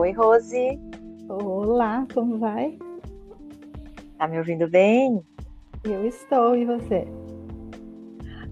Oi, 0.00 0.12
Rose. 0.12 0.80
Olá, 1.28 2.06
como 2.14 2.38
vai? 2.38 2.78
Tá 4.16 4.26
me 4.26 4.38
ouvindo 4.38 4.66
bem? 4.66 5.20
Eu 5.84 6.06
estou, 6.06 6.56
e 6.56 6.64
você? 6.64 7.06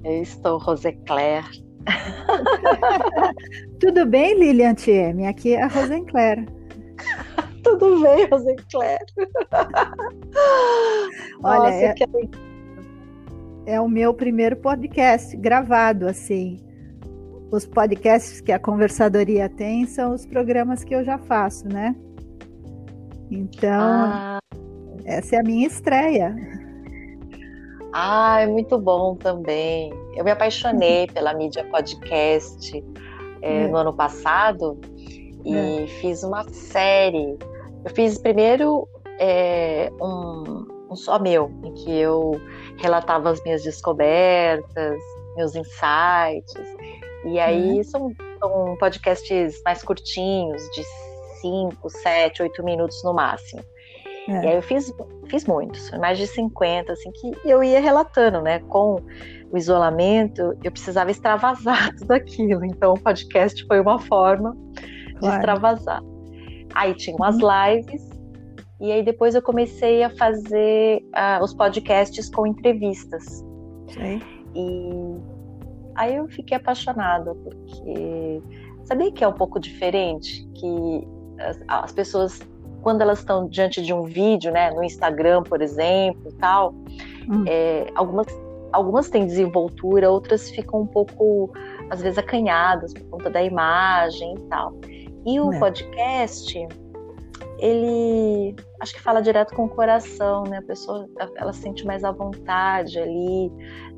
Eu 0.04 0.20
estou, 0.20 0.58
Roseclaire. 0.58 1.64
Tudo 3.80 4.04
bem, 4.04 4.38
Lilian 4.38 4.74
TM? 4.74 5.26
Aqui 5.26 5.54
é 5.54 5.62
a 5.62 5.68
Rosenclaire. 5.68 6.45
Tudo 7.64 8.02
bem, 8.02 8.26
Roseclaire. 8.26 9.06
Olha, 11.42 11.58
Nossa, 11.60 11.72
é, 11.72 11.94
que... 11.94 12.04
é 13.64 13.80
o 13.80 13.88
meu 13.88 14.12
primeiro 14.12 14.56
podcast 14.56 15.34
gravado, 15.34 16.06
assim. 16.06 16.67
Os 17.51 17.65
podcasts 17.66 18.41
que 18.41 18.52
a 18.52 18.59
Conversadoria 18.59 19.48
tem 19.48 19.87
são 19.87 20.12
os 20.12 20.27
programas 20.27 20.84
que 20.84 20.95
eu 20.95 21.02
já 21.02 21.16
faço, 21.16 21.66
né? 21.66 21.97
Então, 23.30 23.71
ah. 23.71 24.38
essa 25.05 25.37
é 25.37 25.38
a 25.38 25.43
minha 25.43 25.66
estreia. 25.66 26.37
Ah, 27.93 28.41
é 28.41 28.47
muito 28.47 28.79
bom 28.79 29.15
também. 29.16 29.93
Eu 30.15 30.24
me 30.24 30.30
apaixonei 30.30 31.07
pela 31.12 31.33
mídia 31.33 31.65
podcast 31.65 32.84
é, 33.41 33.65
é. 33.65 33.69
no 33.69 33.77
ano 33.77 33.95
passado 33.95 34.79
e 35.45 35.85
é. 35.85 35.87
fiz 35.87 36.23
uma 36.23 36.45
série. 36.51 37.38
Eu 37.85 37.91
fiz 37.95 38.19
primeiro 38.19 38.87
é, 39.19 39.91
um, 40.02 40.66
um 40.91 40.96
só 40.96 41.19
meu, 41.19 41.51
em 41.65 41.73
que 41.73 41.91
eu 41.99 42.41
relatava 42.77 43.30
as 43.30 43.43
minhas 43.43 43.62
descobertas, 43.62 45.01
meus 45.37 45.55
insights. 45.55 46.77
E 47.24 47.38
aí 47.38 47.79
uhum. 47.79 47.84
são, 47.84 48.12
são 48.38 48.76
podcasts 48.79 49.60
mais 49.65 49.82
curtinhos, 49.82 50.62
de 50.70 50.82
5, 51.40 51.90
7, 51.90 52.43
8 52.43 52.65
minutos 52.65 53.02
no 53.04 53.12
máximo. 53.12 53.62
É. 54.29 54.45
E 54.45 54.48
aí 54.48 54.56
eu 54.56 54.62
fiz, 54.62 54.93
fiz 55.28 55.45
muitos, 55.46 55.90
mais 55.93 56.18
de 56.18 56.26
50, 56.26 56.93
assim, 56.93 57.10
que 57.12 57.32
eu 57.45 57.62
ia 57.62 57.80
relatando, 57.80 58.43
né? 58.43 58.60
Com 58.68 59.01
o 59.51 59.56
isolamento, 59.56 60.56
eu 60.62 60.70
precisava 60.70 61.10
extravasar 61.10 61.95
tudo 61.96 62.12
aquilo. 62.12 62.65
Então 62.65 62.95
o 62.95 63.01
podcast 63.01 63.66
foi 63.66 63.80
uma 63.80 63.98
forma 63.98 64.56
claro. 65.19 65.21
de 65.21 65.26
extravasar. 65.28 66.03
Aí 66.75 66.94
tinha 66.94 67.16
umas 67.16 67.37
uhum. 67.37 67.48
lives, 67.48 68.09
e 68.81 68.93
aí 68.93 69.03
depois 69.03 69.34
eu 69.34 69.43
comecei 69.43 70.03
a 70.03 70.10
fazer 70.10 71.03
uh, 71.09 71.43
os 71.43 71.54
podcasts 71.54 72.31
com 72.31 72.47
entrevistas. 72.47 73.25
Sim. 73.88 74.21
E 74.54 75.38
aí 75.99 76.16
eu 76.16 76.28
fiquei 76.28 76.56
apaixonada, 76.56 77.34
porque 77.34 78.43
sabia 78.84 79.12
que 79.12 79.22
é 79.22 79.28
um 79.28 79.32
pouco 79.32 79.60
diferente? 79.60 80.49
Que 80.55 81.06
as, 81.38 81.62
as 81.69 81.93
pessoas 81.93 82.41
quando 82.81 83.03
elas 83.03 83.19
estão 83.19 83.49
diante 83.49 83.82
de 83.82 83.93
um 83.93 84.05
vídeo, 84.05 84.53
né, 84.53 84.71
no 84.71 84.84
Instagram, 84.84 85.43
por 85.43 85.60
exemplo, 85.60 86.32
tal, 86.38 86.72
hum. 87.28 87.44
é, 87.47 87.88
algumas 87.94 88.27
algumas 88.72 89.09
têm 89.09 89.27
desenvoltura, 89.27 90.10
outras 90.10 90.50
ficam 90.50 90.82
um 90.82 90.87
pouco, 90.87 91.50
às 91.91 92.00
vezes, 92.00 92.19
acanhadas 92.19 92.93
por 92.93 93.03
conta 93.09 93.31
da 93.31 93.43
imagem 93.43 94.34
e 94.34 94.41
tal. 94.43 94.75
E 95.27 95.41
o 95.41 95.53
é. 95.53 95.59
podcast, 95.59 96.69
ele 97.59 98.55
acho 98.81 98.94
que 98.94 99.00
fala 99.00 99.21
direto 99.21 99.54
com 99.54 99.65
o 99.65 99.69
coração, 99.69 100.44
né? 100.44 100.59
A 100.59 100.62
pessoa 100.62 101.09
ela 101.37 101.53
se 101.53 101.62
sente 101.62 101.84
mais 101.84 102.04
à 102.04 102.12
vontade 102.12 102.98
ali 102.98 103.50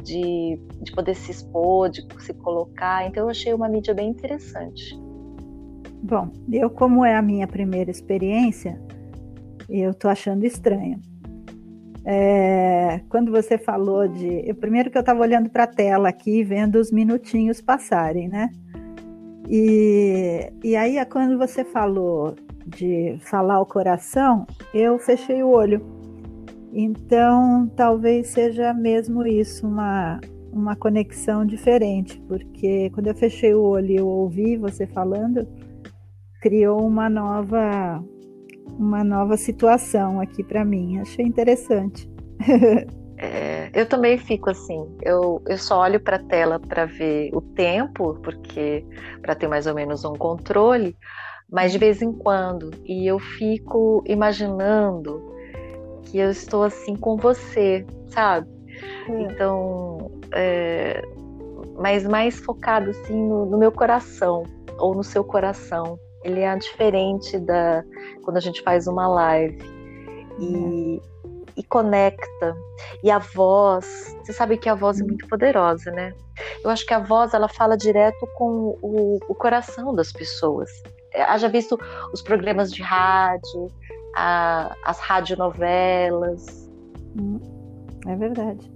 de, 0.03 0.61
de 0.83 0.93
poder 0.93 1.15
se 1.15 1.31
expor, 1.31 1.91
de 1.91 2.07
se 2.21 2.35
colocar. 2.35 3.07
Então 3.07 3.25
eu 3.25 3.31
achei 3.31 3.53
uma 3.53 3.69
mídia 3.69 3.95
bem 3.95 4.09
interessante. 4.09 4.99
Bom, 6.03 6.31
eu 6.51 6.71
como 6.71 7.05
é 7.05 7.15
a 7.15 7.23
minha 7.23 7.47
primeira 7.47 7.91
experiência, 7.91 8.81
eu 9.69 9.93
tô 9.93 10.09
achando 10.09 10.45
estranho. 10.45 10.99
É, 12.05 13.03
quando 13.11 13.31
você 13.31 13.59
falou 13.59 14.09
de. 14.09 14.49
Eu, 14.49 14.55
primeiro 14.55 14.91
que 14.91 14.97
eu 14.97 15.01
estava 15.01 15.21
olhando 15.21 15.51
para 15.51 15.65
a 15.65 15.67
tela 15.67 16.09
aqui, 16.09 16.43
vendo 16.43 16.77
os 16.77 16.91
minutinhos 16.91 17.61
passarem, 17.61 18.29
né? 18.29 18.49
E, 19.49 20.51
e 20.65 20.75
aí, 20.77 21.05
quando 21.07 21.37
você 21.37 21.63
falou 21.63 22.35
de 22.71 23.19
falar 23.21 23.61
o 23.61 23.67
coração, 23.67 24.47
eu 24.73 24.99
fechei 24.99 25.43
o 25.43 25.51
olho. 25.51 25.85
Então, 26.73 27.71
talvez 27.77 28.29
seja 28.29 28.73
mesmo 28.73 29.27
isso, 29.27 29.67
uma, 29.67 30.21
uma 30.53 30.77
conexão 30.77 31.45
diferente, 31.45 32.21
porque 32.29 32.91
quando 32.91 33.09
eu 33.09 33.15
fechei 33.15 33.55
o 33.55 33.63
olho 33.63 33.91
e 33.91 33.97
eu 33.97 34.07
ouvi 34.07 34.57
você 34.57 34.87
falando, 34.87 35.47
criou 36.41 36.87
uma 36.87 37.11
nova 37.11 38.03
uma 38.79 39.05
nova 39.05 39.37
situação 39.37 40.21
aqui 40.21 40.43
para 40.43 40.65
mim. 40.65 40.99
Achei 41.01 41.25
interessante. 41.25 42.09
é, 43.19 43.71
eu 43.75 43.87
também 43.87 44.17
fico 44.17 44.49
assim. 44.49 44.87
Eu, 45.03 45.43
eu 45.47 45.59
só 45.59 45.81
olho 45.81 46.01
para 46.01 46.17
a 46.17 46.23
tela 46.23 46.59
para 46.59 46.87
ver 46.87 47.31
o 47.35 47.41
tempo, 47.41 48.19
porque 48.23 48.85
para 49.21 49.35
ter 49.35 49.49
mais 49.49 49.67
ou 49.67 49.75
menos 49.75 50.05
um 50.05 50.15
controle, 50.15 50.97
mas 51.51 51.73
de 51.73 51.79
vez 51.79 52.01
em 52.03 52.13
quando. 52.13 52.71
E 52.85 53.07
eu 53.07 53.19
fico 53.19 54.03
imaginando 54.07 55.23
que 56.05 56.19
eu 56.19 56.31
estou 56.31 56.63
assim 56.63 56.97
com 56.97 57.17
você, 57.17 57.85
sabe? 58.07 58.49
É. 59.09 59.23
Então, 59.23 60.11
é, 60.33 61.03
mas 61.79 62.07
mais 62.07 62.39
focado 62.39 62.91
assim 62.91 63.15
no, 63.15 63.47
no 63.47 63.59
meu 63.59 63.73
coração 63.73 64.45
ou 64.79 64.95
no 64.95 65.05
seu 65.05 65.23
coração 65.23 65.99
ele 66.23 66.41
é 66.41 66.57
diferente 66.57 67.39
da 67.39 67.83
quando 68.23 68.37
a 68.37 68.41
gente 68.41 68.63
faz 68.63 68.87
uma 68.87 69.09
live 69.09 69.59
e, 70.39 71.01
e 71.57 71.63
conecta. 71.65 72.55
E 73.03 73.11
a 73.11 73.19
voz, 73.19 74.17
você 74.23 74.33
sabe 74.33 74.57
que 74.57 74.69
a 74.69 74.75
voz 74.75 75.01
é 75.01 75.05
muito 75.05 75.27
poderosa, 75.29 75.91
né? 75.91 76.15
Eu 76.63 76.71
acho 76.71 76.87
que 76.87 76.95
a 76.95 76.99
voz 76.99 77.33
ela 77.35 77.49
fala 77.49 77.77
direto 77.77 78.27
com 78.35 78.79
o, 78.83 79.19
o 79.29 79.35
coração 79.35 79.95
das 79.95 80.13
pessoas. 80.13 80.71
É, 81.13 81.23
haja 81.23 81.49
visto 81.49 81.79
os 82.13 82.23
programas 82.23 82.73
de 82.73 82.83
rádio, 82.83 83.69
a, 84.17 84.75
as 84.85 84.99
radionovelas. 84.99 86.71
Hum, 87.19 87.41
é 88.07 88.17
verdade. 88.17 88.71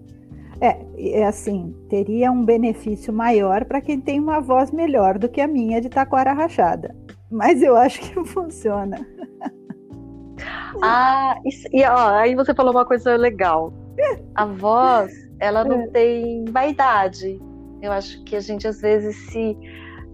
É, 0.60 0.78
é 1.20 1.26
assim, 1.26 1.74
teria 1.88 2.30
um 2.30 2.44
benefício 2.44 3.12
maior 3.12 3.64
para 3.64 3.80
quem 3.80 4.00
tem 4.00 4.20
uma 4.20 4.40
voz 4.40 4.70
melhor 4.70 5.18
do 5.18 5.28
que 5.28 5.40
a 5.40 5.48
minha 5.48 5.80
de 5.80 5.88
taquara 5.88 6.32
rachada 6.32 6.94
mas 7.34 7.62
eu 7.62 7.76
acho 7.76 8.00
que 8.00 8.14
funciona. 8.24 8.96
Ah, 10.82 11.36
e 11.72 11.84
ó, 11.84 12.08
aí 12.14 12.34
você 12.34 12.54
falou 12.54 12.72
uma 12.72 12.84
coisa 12.84 13.16
legal. 13.16 13.72
A 14.34 14.46
voz, 14.46 15.12
ela 15.40 15.64
não 15.64 15.82
é. 15.82 15.86
tem 15.88 16.44
vaidade. 16.46 17.40
Eu 17.82 17.92
acho 17.92 18.22
que 18.24 18.36
a 18.36 18.40
gente 18.40 18.66
às 18.66 18.80
vezes 18.80 19.16
se 19.30 19.56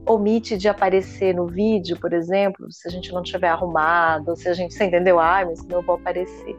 omite 0.07 0.57
de 0.57 0.69
aparecer 0.69 1.35
no 1.35 1.47
vídeo, 1.47 1.99
por 1.99 2.13
exemplo, 2.13 2.71
se 2.71 2.89
a 2.89 2.91
gente 2.91 3.13
não 3.13 3.23
estiver 3.23 3.49
arrumado, 3.49 4.37
se 4.37 4.49
a 4.49 4.53
gente, 4.53 4.75
você 4.75 4.85
entendeu? 4.85 5.19
Ai, 5.19 5.45
mas 5.45 5.65
não 5.67 5.83
vou 5.83 5.97
aparecer. 5.97 6.57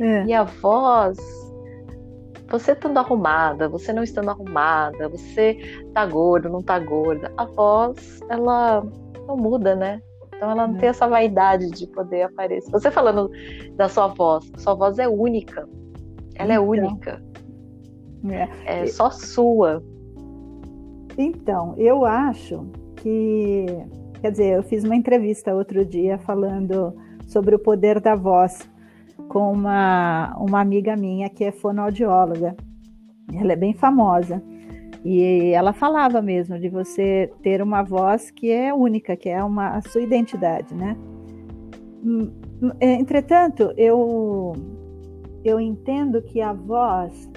É. 0.00 0.24
E 0.24 0.34
a 0.34 0.44
voz, 0.44 1.18
você 2.48 2.72
estando 2.72 2.98
arrumada, 2.98 3.68
você 3.68 3.92
não 3.92 4.02
estando 4.02 4.30
arrumada, 4.30 5.08
você 5.08 5.56
tá 5.94 6.04
gordo, 6.06 6.48
não 6.48 6.62
tá 6.62 6.78
gorda, 6.78 7.32
a 7.36 7.44
voz, 7.44 8.20
ela 8.28 8.84
não 9.26 9.36
muda, 9.36 9.74
né? 9.74 10.02
Então 10.34 10.50
ela 10.50 10.66
não 10.66 10.74
tem 10.74 10.88
essa 10.88 11.06
vaidade 11.06 11.70
de 11.70 11.86
poder 11.86 12.22
aparecer. 12.22 12.70
Você 12.70 12.90
falando 12.90 13.30
da 13.76 13.88
sua 13.88 14.08
voz, 14.08 14.50
sua 14.56 14.74
voz 14.74 14.98
é 14.98 15.06
única. 15.06 15.68
Ela 16.34 16.54
é 16.54 16.56
então, 16.56 16.64
é 16.64 16.68
única. 16.68 17.22
É. 18.66 18.82
é 18.82 18.86
só 18.86 19.10
sua. 19.10 19.82
Então, 21.18 21.74
eu 21.76 22.06
acho 22.06 22.66
que. 23.02 23.66
Quer 24.20 24.30
dizer, 24.30 24.56
eu 24.56 24.62
fiz 24.62 24.84
uma 24.84 24.94
entrevista 24.94 25.54
outro 25.54 25.84
dia 25.84 26.18
falando 26.18 26.94
sobre 27.26 27.54
o 27.54 27.58
poder 27.58 28.00
da 28.00 28.14
voz 28.14 28.68
com 29.28 29.52
uma, 29.52 30.36
uma 30.38 30.60
amiga 30.60 30.96
minha 30.96 31.30
que 31.30 31.44
é 31.44 31.52
fonoaudióloga. 31.52 32.54
Ela 33.32 33.52
é 33.52 33.56
bem 33.56 33.72
famosa. 33.72 34.42
E 35.04 35.52
ela 35.54 35.72
falava 35.72 36.20
mesmo 36.20 36.58
de 36.58 36.68
você 36.68 37.32
ter 37.42 37.62
uma 37.62 37.82
voz 37.82 38.30
que 38.30 38.50
é 38.50 38.74
única, 38.74 39.16
que 39.16 39.28
é 39.28 39.42
uma, 39.42 39.76
a 39.76 39.80
sua 39.80 40.02
identidade, 40.02 40.74
né? 40.74 40.96
Hum, 42.04 42.30
é, 42.78 42.92
entretanto, 42.94 43.72
eu, 43.76 44.52
eu 45.42 45.58
entendo 45.58 46.20
que 46.20 46.42
a 46.42 46.52
voz, 46.52 47.30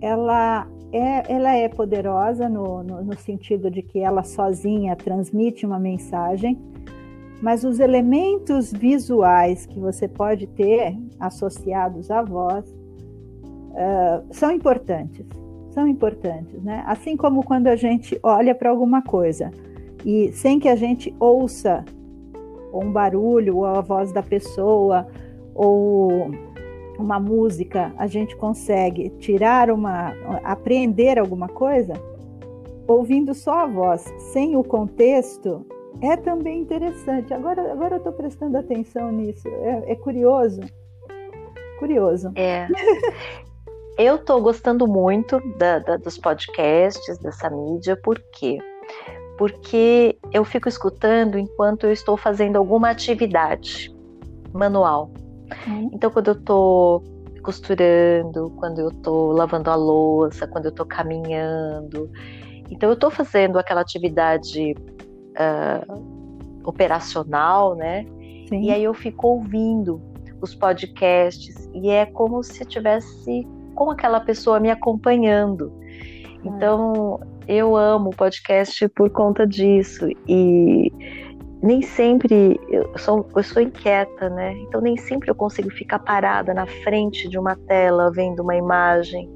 ela 0.00 0.68
é, 0.92 1.32
ela 1.32 1.54
é 1.56 1.68
poderosa 1.68 2.48
no, 2.48 2.82
no, 2.82 3.02
no 3.02 3.18
sentido 3.18 3.70
de 3.70 3.82
que 3.82 3.98
ela 3.98 4.22
sozinha 4.22 4.94
transmite 4.94 5.64
uma 5.64 5.78
mensagem, 5.78 6.58
mas 7.40 7.64
os 7.64 7.80
elementos 7.80 8.72
visuais 8.72 9.66
que 9.66 9.80
você 9.80 10.06
pode 10.06 10.46
ter 10.46 10.96
associados 11.18 12.10
à 12.10 12.22
voz 12.22 12.68
uh, 12.70 14.24
são 14.30 14.52
importantes 14.52 15.26
são 15.72 15.88
importantes, 15.88 16.62
né? 16.62 16.84
Assim 16.86 17.16
como 17.16 17.42
quando 17.42 17.66
a 17.66 17.76
gente 17.76 18.18
olha 18.22 18.54
para 18.54 18.70
alguma 18.70 19.02
coisa 19.02 19.50
e 20.04 20.30
sem 20.32 20.58
que 20.58 20.68
a 20.68 20.76
gente 20.76 21.14
ouça 21.18 21.84
ou 22.70 22.84
um 22.84 22.92
barulho, 22.92 23.58
ou 23.58 23.66
a 23.66 23.80
voz 23.80 24.12
da 24.12 24.22
pessoa, 24.22 25.06
ou 25.54 26.30
uma 26.98 27.18
música, 27.18 27.92
a 27.96 28.06
gente 28.06 28.36
consegue 28.36 29.10
tirar 29.18 29.70
uma, 29.70 30.12
aprender 30.44 31.18
alguma 31.18 31.48
coisa, 31.48 31.94
ouvindo 32.86 33.34
só 33.34 33.60
a 33.60 33.66
voz, 33.66 34.02
sem 34.32 34.56
o 34.56 34.62
contexto, 34.62 35.64
é 36.00 36.16
também 36.16 36.60
interessante. 36.60 37.32
Agora, 37.32 37.72
agora 37.72 37.94
eu 37.94 37.98
estou 37.98 38.12
prestando 38.12 38.56
atenção 38.56 39.12
nisso. 39.12 39.48
É, 39.48 39.92
é 39.92 39.94
curioso. 39.94 40.60
Curioso. 41.78 42.32
É. 42.34 42.68
Eu 43.98 44.16
estou 44.16 44.40
gostando 44.40 44.86
muito 44.88 45.38
da, 45.58 45.78
da, 45.78 45.96
dos 45.98 46.16
podcasts, 46.16 47.18
dessa 47.18 47.50
mídia, 47.50 47.94
por 47.94 48.18
quê? 48.32 48.58
Porque 49.36 50.18
eu 50.32 50.44
fico 50.44 50.66
escutando 50.66 51.38
enquanto 51.38 51.84
eu 51.84 51.92
estou 51.92 52.16
fazendo 52.16 52.56
alguma 52.56 52.88
atividade 52.88 53.94
manual. 54.50 55.10
Uhum. 55.66 55.90
Então, 55.92 56.10
quando 56.10 56.28
eu 56.28 56.34
estou 56.34 57.04
costurando, 57.42 58.50
quando 58.56 58.80
eu 58.80 58.88
estou 58.88 59.32
lavando 59.32 59.70
a 59.70 59.74
louça, 59.74 60.46
quando 60.46 60.66
eu 60.66 60.70
estou 60.70 60.86
caminhando. 60.86 62.10
Então, 62.70 62.88
eu 62.88 62.94
estou 62.94 63.10
fazendo 63.10 63.58
aquela 63.58 63.80
atividade 63.80 64.74
uh, 65.32 66.62
operacional, 66.64 67.74
né? 67.74 68.06
Sim. 68.48 68.62
E 68.62 68.70
aí 68.70 68.84
eu 68.84 68.94
fico 68.94 69.26
ouvindo 69.26 70.00
os 70.40 70.54
podcasts 70.54 71.68
e 71.74 71.90
é 71.90 72.06
como 72.06 72.42
se 72.42 72.64
tivesse 72.64 73.46
com 73.74 73.90
aquela 73.90 74.20
pessoa 74.20 74.60
me 74.60 74.70
acompanhando. 74.70 75.72
Então, 76.44 77.20
eu 77.46 77.76
amo 77.76 78.10
o 78.10 78.16
podcast 78.16 78.88
por 78.90 79.10
conta 79.10 79.46
disso. 79.46 80.08
E 80.28 80.92
nem 81.62 81.80
sempre 81.80 82.60
eu 82.68 82.90
sou, 82.98 83.26
eu 83.36 83.42
sou 83.42 83.62
inquieta, 83.62 84.28
né? 84.28 84.52
Então 84.58 84.80
nem 84.80 84.96
sempre 84.96 85.30
eu 85.30 85.34
consigo 85.34 85.70
ficar 85.70 86.00
parada 86.00 86.52
na 86.52 86.66
frente 86.66 87.28
de 87.28 87.38
uma 87.38 87.54
tela 87.54 88.10
vendo 88.10 88.40
uma 88.40 88.56
imagem. 88.56 89.32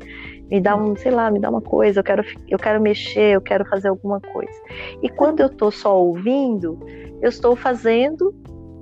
Me 0.50 0.60
dá 0.60 0.76
um, 0.76 0.96
sei 0.96 1.10
lá, 1.12 1.30
me 1.30 1.40
dá 1.40 1.48
uma 1.50 1.60
coisa, 1.60 2.00
eu 2.00 2.04
quero, 2.04 2.24
eu 2.48 2.58
quero 2.58 2.80
mexer, 2.80 3.34
eu 3.34 3.40
quero 3.40 3.64
fazer 3.64 3.88
alguma 3.88 4.20
coisa. 4.20 4.60
E 5.02 5.08
quando 5.08 5.40
eu 5.40 5.46
estou 5.46 5.70
só 5.70 6.00
ouvindo, 6.00 6.78
eu 7.20 7.28
estou 7.28 7.56
fazendo, 7.56 8.34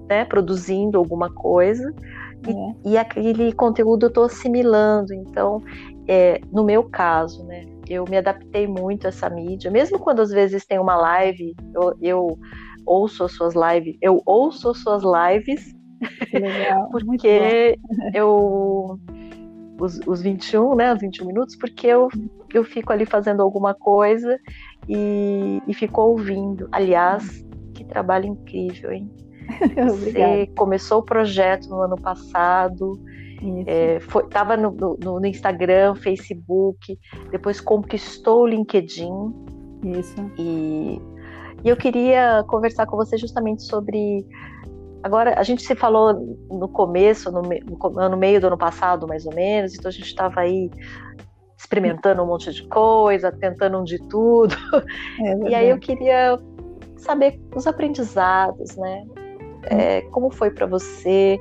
né, 0.08 0.24
produzindo 0.24 0.98
alguma 0.98 1.30
coisa, 1.30 1.94
é. 2.46 2.88
E, 2.88 2.92
e, 2.92 2.98
aquele 2.98 3.52
conteúdo 3.52 4.04
eu 4.06 4.08
estou 4.08 4.24
assimilando. 4.24 5.14
Então, 5.14 5.62
é, 6.06 6.40
no 6.52 6.64
meu 6.64 6.84
caso, 6.84 7.44
né, 7.44 7.64
eu 7.88 8.04
me 8.08 8.16
adaptei 8.16 8.66
muito 8.66 9.06
a 9.06 9.08
essa 9.08 9.30
mídia. 9.30 9.70
Mesmo 9.70 9.98
quando 9.98 10.20
às 10.20 10.30
vezes 10.30 10.66
tem 10.66 10.78
uma 10.78 10.96
live, 10.96 11.54
eu, 11.74 11.94
eu 12.00 12.38
ouço 12.86 13.24
as 13.24 13.32
suas 13.32 13.54
lives, 13.54 13.96
eu 14.00 14.22
ouço 14.24 14.70
as 14.70 14.78
suas 14.78 15.02
lives, 15.02 15.74
Legal, 16.32 16.88
porque 16.92 17.78
eu 18.12 18.98
os, 19.80 20.00
os 20.06 20.22
21, 20.22 20.74
né, 20.74 20.92
os 20.92 21.00
21 21.00 21.26
minutos, 21.26 21.56
porque 21.56 21.86
eu, 21.86 22.08
eu 22.52 22.64
fico 22.64 22.92
ali 22.92 23.04
fazendo 23.04 23.42
alguma 23.42 23.74
coisa 23.74 24.38
e, 24.88 25.60
e 25.66 25.74
fico 25.74 26.00
ouvindo. 26.00 26.68
Aliás, 26.70 27.44
que 27.74 27.84
trabalho 27.84 28.26
incrível, 28.26 28.92
hein? 28.92 29.10
Você 29.88 30.46
começou 30.56 31.00
o 31.00 31.02
projeto 31.02 31.68
no 31.68 31.80
ano 31.80 31.96
passado, 31.96 32.98
é, 33.66 34.00
foi, 34.00 34.26
tava 34.28 34.56
no, 34.56 34.70
no, 34.70 35.20
no, 35.20 35.26
Instagram, 35.26 35.94
Facebook, 35.96 36.98
depois 37.30 37.60
conquistou 37.60 38.42
o 38.42 38.46
LinkedIn. 38.46 39.12
Isso. 39.84 40.14
E, 40.38 40.98
e 41.64 41.68
eu 41.68 41.76
queria 41.76 42.44
conversar 42.46 42.86
com 42.86 42.96
você 42.96 43.16
justamente 43.16 43.62
sobre. 43.62 44.26
Agora, 45.02 45.38
a 45.38 45.42
gente 45.42 45.62
se 45.62 45.74
falou 45.74 46.38
no 46.50 46.68
começo, 46.68 47.32
no, 47.32 47.42
no 47.42 48.16
meio 48.16 48.40
do 48.40 48.46
ano 48.46 48.58
passado, 48.58 49.08
mais 49.08 49.26
ou 49.26 49.34
menos, 49.34 49.74
então 49.74 49.88
a 49.88 49.92
gente 49.92 50.06
estava 50.06 50.40
aí 50.40 50.70
experimentando 51.58 52.22
um 52.22 52.26
monte 52.26 52.52
de 52.52 52.66
coisa, 52.68 53.32
tentando 53.32 53.78
um 53.78 53.84
de 53.84 53.98
tudo. 54.08 54.54
É 55.24 55.50
e 55.50 55.54
aí 55.54 55.70
eu 55.70 55.78
queria 55.78 56.38
saber 56.96 57.40
os 57.54 57.66
aprendizados, 57.66 58.76
né? 58.76 59.06
É, 59.64 60.00
como 60.10 60.30
foi 60.30 60.50
para 60.50 60.66
você 60.66 61.40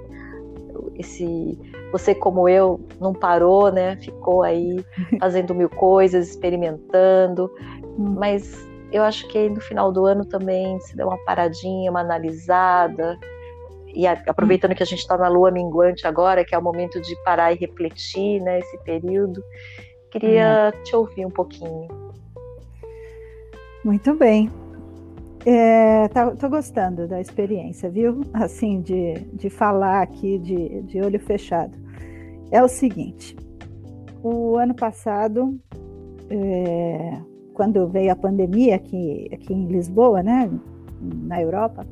esse 0.96 1.60
você 1.92 2.16
como 2.16 2.48
eu 2.48 2.80
não 3.00 3.14
parou, 3.14 3.72
né? 3.72 3.98
Ficou 3.98 4.42
aí 4.42 4.84
fazendo 5.20 5.54
mil 5.54 5.70
coisas, 5.70 6.30
experimentando, 6.30 7.52
hum. 7.98 8.16
mas 8.18 8.68
eu 8.94 9.04
acho 9.04 9.28
que 9.28 9.50
no 9.50 9.60
final 9.60 9.92
do 9.92 10.06
ano 10.06 10.24
também 10.24 10.80
se 10.80 10.96
deu 10.96 11.08
uma 11.08 11.18
paradinha, 11.26 11.90
uma 11.90 12.02
analisada 12.02 13.18
e 13.88 14.06
a, 14.06 14.14
aproveitando 14.28 14.76
que 14.76 14.84
a 14.84 14.86
gente 14.86 15.00
está 15.00 15.18
na 15.18 15.28
lua 15.28 15.50
minguante 15.50 16.06
agora, 16.06 16.46
que 16.46 16.54
é 16.54 16.58
o 16.58 16.62
momento 16.62 17.02
de 17.02 17.16
parar 17.24 17.52
e 17.52 17.56
refletir, 17.56 18.40
né? 18.42 18.60
Esse 18.60 18.78
período, 18.84 19.44
queria 20.12 20.72
hum. 20.74 20.84
te 20.84 20.96
ouvir 20.96 21.26
um 21.26 21.32
pouquinho. 21.32 21.88
Muito 23.84 24.14
bem. 24.14 24.52
É, 25.46 26.08
tá, 26.10 26.32
tô 26.32 26.48
gostando 26.48 27.08
da 27.08 27.20
experiência, 27.20 27.90
viu? 27.90 28.22
Assim, 28.34 28.80
de, 28.80 29.16
de 29.34 29.50
falar 29.50 30.02
aqui 30.04 30.38
de, 30.38 30.84
de 30.84 31.02
olho 31.02 31.20
fechado. 31.20 31.78
É 32.52 32.64
o 32.64 32.68
seguinte: 32.68 33.36
o 34.22 34.56
ano 34.56 34.74
passado, 34.74 35.60
é, 36.30 37.18
quando 37.54 37.88
veio 37.88 38.12
a 38.12 38.16
pandemia 38.16 38.76
aqui, 38.76 39.30
aqui 39.32 39.54
em 39.54 39.68
Lisboa, 39.68 40.22
né, 40.24 40.50
na 41.02 41.42
Europa, 41.42 41.86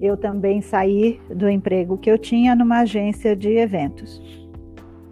eu 0.00 0.16
também 0.16 0.62
saí 0.62 1.20
do 1.28 1.48
emprego 1.48 1.98
que 1.98 2.10
eu 2.10 2.18
tinha 2.18 2.56
numa 2.56 2.80
agência 2.80 3.36
de 3.36 3.50
eventos. 3.50 4.20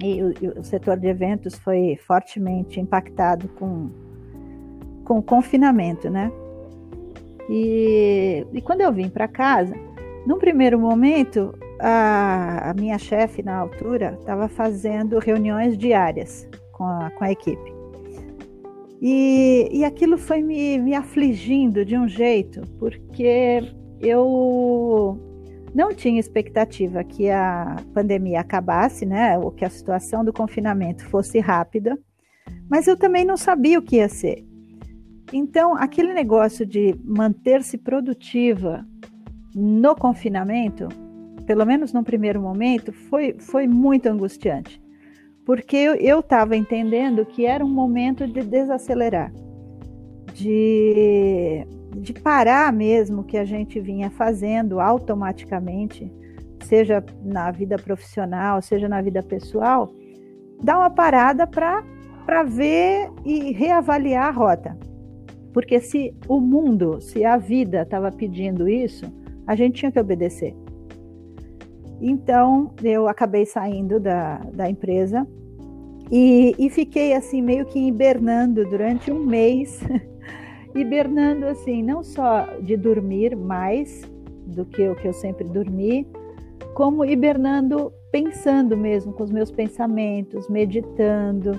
E 0.02 0.22
o, 0.22 0.60
o 0.60 0.64
setor 0.64 0.96
de 0.96 1.08
eventos 1.08 1.56
foi 1.56 1.98
fortemente 2.06 2.80
impactado 2.80 3.48
com, 3.48 3.90
com 5.04 5.18
o 5.18 5.22
confinamento, 5.22 6.08
né? 6.08 6.32
E, 7.50 8.46
e 8.52 8.60
quando 8.60 8.80
eu 8.80 8.92
vim 8.92 9.08
para 9.08 9.26
casa, 9.26 9.74
num 10.26 10.38
primeiro 10.38 10.78
momento, 10.78 11.54
a, 11.80 12.70
a 12.70 12.74
minha 12.74 12.98
chefe 12.98 13.42
na 13.42 13.56
altura 13.56 14.16
estava 14.20 14.48
fazendo 14.48 15.18
reuniões 15.18 15.76
diárias 15.76 16.48
com 16.72 16.84
a, 16.84 17.10
com 17.10 17.24
a 17.24 17.32
equipe. 17.32 17.77
E, 19.00 19.68
e 19.72 19.84
aquilo 19.84 20.18
foi 20.18 20.42
me, 20.42 20.78
me 20.78 20.94
afligindo 20.94 21.84
de 21.84 21.96
um 21.96 22.08
jeito, 22.08 22.62
porque 22.78 23.62
eu 24.00 25.18
não 25.74 25.94
tinha 25.94 26.18
expectativa 26.18 27.04
que 27.04 27.30
a 27.30 27.76
pandemia 27.94 28.40
acabasse, 28.40 29.06
né, 29.06 29.38
ou 29.38 29.52
que 29.52 29.64
a 29.64 29.70
situação 29.70 30.24
do 30.24 30.32
confinamento 30.32 31.04
fosse 31.06 31.38
rápida, 31.38 31.96
mas 32.68 32.86
eu 32.86 32.96
também 32.96 33.24
não 33.24 33.36
sabia 33.36 33.78
o 33.78 33.82
que 33.82 33.96
ia 33.96 34.08
ser. 34.08 34.44
Então, 35.32 35.74
aquele 35.74 36.12
negócio 36.14 36.64
de 36.64 36.94
manter-se 37.04 37.76
produtiva 37.76 38.84
no 39.54 39.94
confinamento, 39.94 40.88
pelo 41.46 41.64
menos 41.64 41.92
no 41.92 42.02
primeiro 42.02 42.40
momento, 42.40 42.92
foi, 42.92 43.36
foi 43.38 43.66
muito 43.66 44.06
angustiante. 44.06 44.80
Porque 45.48 45.78
eu 45.78 46.20
estava 46.20 46.54
entendendo 46.58 47.24
que 47.24 47.46
era 47.46 47.64
um 47.64 47.70
momento 47.70 48.26
de 48.26 48.42
desacelerar, 48.42 49.32
de, 50.34 51.66
de 51.96 52.12
parar 52.12 52.70
mesmo 52.70 53.24
que 53.24 53.38
a 53.38 53.46
gente 53.46 53.80
vinha 53.80 54.10
fazendo 54.10 54.78
automaticamente, 54.78 56.12
seja 56.64 57.02
na 57.24 57.50
vida 57.50 57.78
profissional, 57.78 58.60
seja 58.60 58.90
na 58.90 59.00
vida 59.00 59.22
pessoal, 59.22 59.90
dar 60.62 60.80
uma 60.80 60.90
parada 60.90 61.46
para 61.46 62.42
ver 62.42 63.10
e 63.24 63.50
reavaliar 63.50 64.28
a 64.28 64.30
rota. 64.30 64.78
Porque 65.54 65.80
se 65.80 66.14
o 66.28 66.40
mundo, 66.40 67.00
se 67.00 67.24
a 67.24 67.38
vida 67.38 67.80
estava 67.80 68.12
pedindo 68.12 68.68
isso, 68.68 69.06
a 69.46 69.56
gente 69.56 69.76
tinha 69.76 69.90
que 69.90 69.98
obedecer. 69.98 70.54
Então, 72.02 72.74
eu 72.82 73.08
acabei 73.08 73.46
saindo 73.46 73.98
da, 73.98 74.36
da 74.52 74.68
empresa 74.68 75.26
e, 76.10 76.54
e 76.58 76.70
fiquei 76.70 77.14
assim, 77.14 77.42
meio 77.42 77.66
que 77.66 77.78
hibernando 77.78 78.64
durante 78.68 79.10
um 79.10 79.18
mês. 79.18 79.80
hibernando 80.74 81.46
assim, 81.46 81.82
não 81.82 82.02
só 82.02 82.46
de 82.62 82.76
dormir 82.76 83.36
mais 83.36 84.02
do 84.46 84.64
que 84.64 84.88
o 84.88 84.94
que 84.94 85.08
eu 85.08 85.12
sempre 85.12 85.44
dormi, 85.44 86.06
como 86.74 87.04
hibernando 87.04 87.92
pensando 88.10 88.76
mesmo 88.76 89.12
com 89.12 89.22
os 89.22 89.30
meus 89.30 89.50
pensamentos, 89.50 90.48
meditando. 90.48 91.58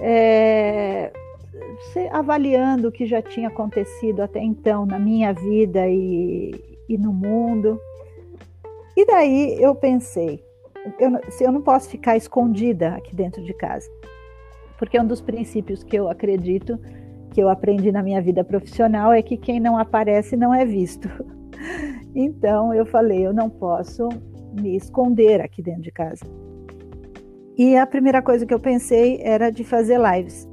É, 0.00 1.10
avaliando 2.12 2.88
o 2.88 2.92
que 2.92 3.04
já 3.04 3.20
tinha 3.20 3.48
acontecido 3.48 4.20
até 4.20 4.40
então 4.40 4.86
na 4.86 4.98
minha 4.98 5.32
vida 5.32 5.88
e, 5.88 6.52
e 6.88 6.96
no 6.96 7.12
mundo. 7.12 7.80
E 8.96 9.04
daí 9.04 9.60
eu 9.60 9.74
pensei, 9.74 10.42
eu, 10.98 11.20
eu 11.40 11.52
não 11.52 11.62
posso 11.62 11.88
ficar 11.88 12.16
escondida 12.16 12.94
aqui 12.94 13.14
dentro 13.14 13.42
de 13.42 13.52
casa, 13.54 13.90
porque 14.78 14.98
um 14.98 15.06
dos 15.06 15.20
princípios 15.20 15.82
que 15.82 15.96
eu 15.96 16.08
acredito 16.08 16.78
que 17.32 17.40
eu 17.40 17.48
aprendi 17.48 17.92
na 17.92 18.02
minha 18.02 18.20
vida 18.20 18.42
profissional 18.42 19.12
é 19.12 19.22
que 19.22 19.36
quem 19.36 19.60
não 19.60 19.78
aparece 19.78 20.36
não 20.36 20.54
é 20.54 20.64
visto. 20.64 21.08
Então 22.14 22.72
eu 22.72 22.86
falei, 22.86 23.24
eu 23.24 23.32
não 23.32 23.50
posso 23.50 24.08
me 24.60 24.74
esconder 24.74 25.40
aqui 25.40 25.62
dentro 25.62 25.82
de 25.82 25.92
casa. 25.92 26.24
E 27.56 27.76
a 27.76 27.86
primeira 27.86 28.22
coisa 28.22 28.46
que 28.46 28.52
eu 28.52 28.58
pensei 28.58 29.20
era 29.22 29.50
de 29.50 29.62
fazer 29.62 30.00
lives. 30.00 30.48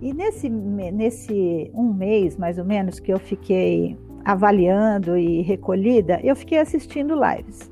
E 0.00 0.12
nesse, 0.12 0.48
nesse 0.48 1.70
um 1.72 1.92
mês, 1.92 2.36
mais 2.36 2.58
ou 2.58 2.64
menos, 2.64 2.98
que 2.98 3.12
eu 3.12 3.18
fiquei 3.18 3.96
avaliando 4.24 5.16
e 5.16 5.40
recolhida, 5.42 6.20
eu 6.22 6.34
fiquei 6.36 6.58
assistindo 6.58 7.14
lives. 7.14 7.70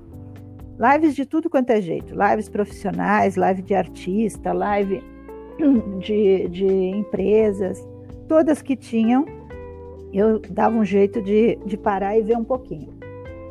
Lives 0.78 1.14
de 1.14 1.25
tudo 1.25 1.49
quanto 1.49 1.71
é 1.71 1.80
jeito. 1.80 2.14
Lives 2.14 2.49
profissionais, 2.49 3.37
live 3.37 3.62
de 3.62 3.75
artista, 3.75 4.52
live 4.52 5.02
de, 6.00 6.49
de 6.49 6.66
empresas. 6.66 7.87
Todas 8.28 8.61
que 8.61 8.76
tinham, 8.76 9.25
eu 10.12 10.38
dava 10.50 10.76
um 10.76 10.85
jeito 10.85 11.23
de, 11.23 11.56
de 11.64 11.76
parar 11.76 12.18
e 12.18 12.23
ver 12.23 12.37
um 12.37 12.45
pouquinho. 12.45 12.95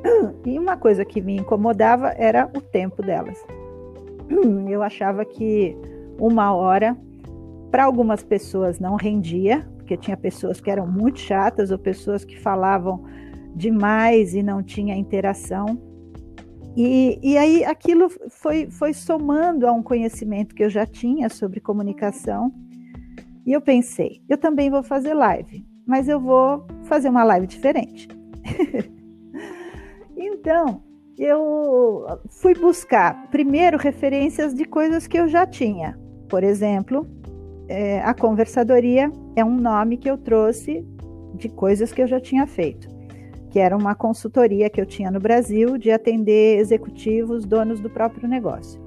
E 0.45 0.59
uma 0.59 0.77
coisa 0.77 1.03
que 1.03 1.19
me 1.19 1.35
incomodava 1.35 2.09
era 2.09 2.47
o 2.55 2.61
tempo 2.61 3.01
delas. 3.01 3.43
Eu 4.69 4.83
achava 4.83 5.25
que 5.25 5.75
uma 6.19 6.53
hora, 6.53 6.95
para 7.71 7.85
algumas 7.85 8.23
pessoas, 8.23 8.79
não 8.79 8.95
rendia, 8.95 9.67
porque 9.77 9.97
tinha 9.97 10.15
pessoas 10.15 10.61
que 10.61 10.69
eram 10.69 10.85
muito 10.85 11.19
chatas 11.19 11.71
ou 11.71 11.79
pessoas 11.79 12.23
que 12.23 12.39
falavam 12.39 13.03
demais 13.55 14.35
e 14.35 14.43
não 14.43 14.61
tinha 14.61 14.95
interação. 14.95 15.81
E, 16.75 17.19
e 17.23 17.37
aí 17.37 17.63
aquilo 17.63 18.09
foi, 18.29 18.69
foi 18.69 18.93
somando 18.93 19.67
a 19.67 19.71
um 19.71 19.81
conhecimento 19.81 20.53
que 20.53 20.63
eu 20.63 20.69
já 20.69 20.85
tinha 20.85 21.29
sobre 21.29 21.59
comunicação. 21.59 22.53
E 23.45 23.53
eu 23.53 23.61
pensei, 23.61 24.21
eu 24.27 24.37
também 24.37 24.69
vou 24.69 24.83
fazer 24.83 25.13
live, 25.13 25.65
mas 25.85 26.09
eu 26.09 26.19
vou 26.19 26.65
fazer 26.83 27.09
uma 27.09 27.23
live 27.23 27.47
diferente. 27.47 28.07
Então, 30.17 30.81
eu 31.17 32.05
fui 32.29 32.53
buscar 32.53 33.29
primeiro 33.29 33.77
referências 33.77 34.53
de 34.53 34.63
coisas 34.63 35.07
que 35.07 35.17
eu 35.17 35.27
já 35.27 35.45
tinha. 35.45 35.99
Por 36.29 36.43
exemplo, 36.43 37.07
é, 37.67 37.99
a 38.01 38.13
conversadoria 38.13 39.11
é 39.35 39.43
um 39.43 39.55
nome 39.55 39.97
que 39.97 40.09
eu 40.09 40.17
trouxe 40.17 40.85
de 41.35 41.49
coisas 41.49 41.91
que 41.91 42.01
eu 42.01 42.07
já 42.07 42.19
tinha 42.19 42.47
feito, 42.47 42.87
que 43.55 43.59
era 43.61 43.77
uma 43.77 43.95
consultoria 43.95 44.69
que 44.69 44.81
eu 44.81 44.85
tinha 44.85 45.09
no 45.09 45.17
Brasil 45.17 45.77
de 45.77 45.89
atender 45.89 46.59
executivos, 46.59 47.45
donos 47.45 47.79
do 47.79 47.89
próprio 47.89 48.27
negócio. 48.27 48.81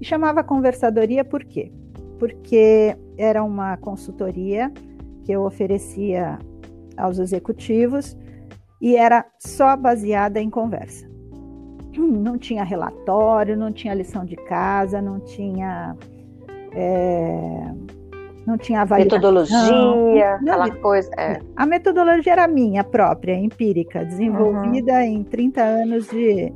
E 0.00 0.04
chamava 0.04 0.44
conversadoria 0.44 1.24
por 1.24 1.42
quê? 1.42 1.72
Porque 2.20 2.96
era 3.18 3.42
uma 3.42 3.76
consultoria 3.78 4.72
que 5.24 5.32
eu 5.32 5.42
oferecia 5.42 6.38
aos 6.96 7.18
executivos 7.18 8.16
e 8.80 8.94
era 8.94 9.26
só 9.40 9.76
baseada 9.76 10.40
em 10.40 10.48
conversa. 10.48 11.10
Não 11.98 12.38
tinha 12.38 12.62
relatório, 12.62 13.56
não 13.56 13.72
tinha 13.72 13.92
lição 13.92 14.24
de 14.24 14.36
casa, 14.36 15.02
não 15.02 15.18
tinha. 15.18 15.96
É, 16.70 17.74
não 18.46 18.56
tinha 18.56 18.82
avaliação. 18.82 19.18
Metodologia, 19.18 20.34
aquela 20.36 20.70
coisa. 20.76 21.10
É. 21.18 21.40
A 21.56 21.66
metodologia 21.66 22.32
era 22.32 22.46
minha 22.46 22.84
própria, 22.84 23.34
empírica, 23.34 24.04
desenvolvida 24.04 24.92
uhum. 24.92 25.00
em 25.00 25.24
30 25.24 25.62
anos 25.62 26.08
de, 26.08 26.52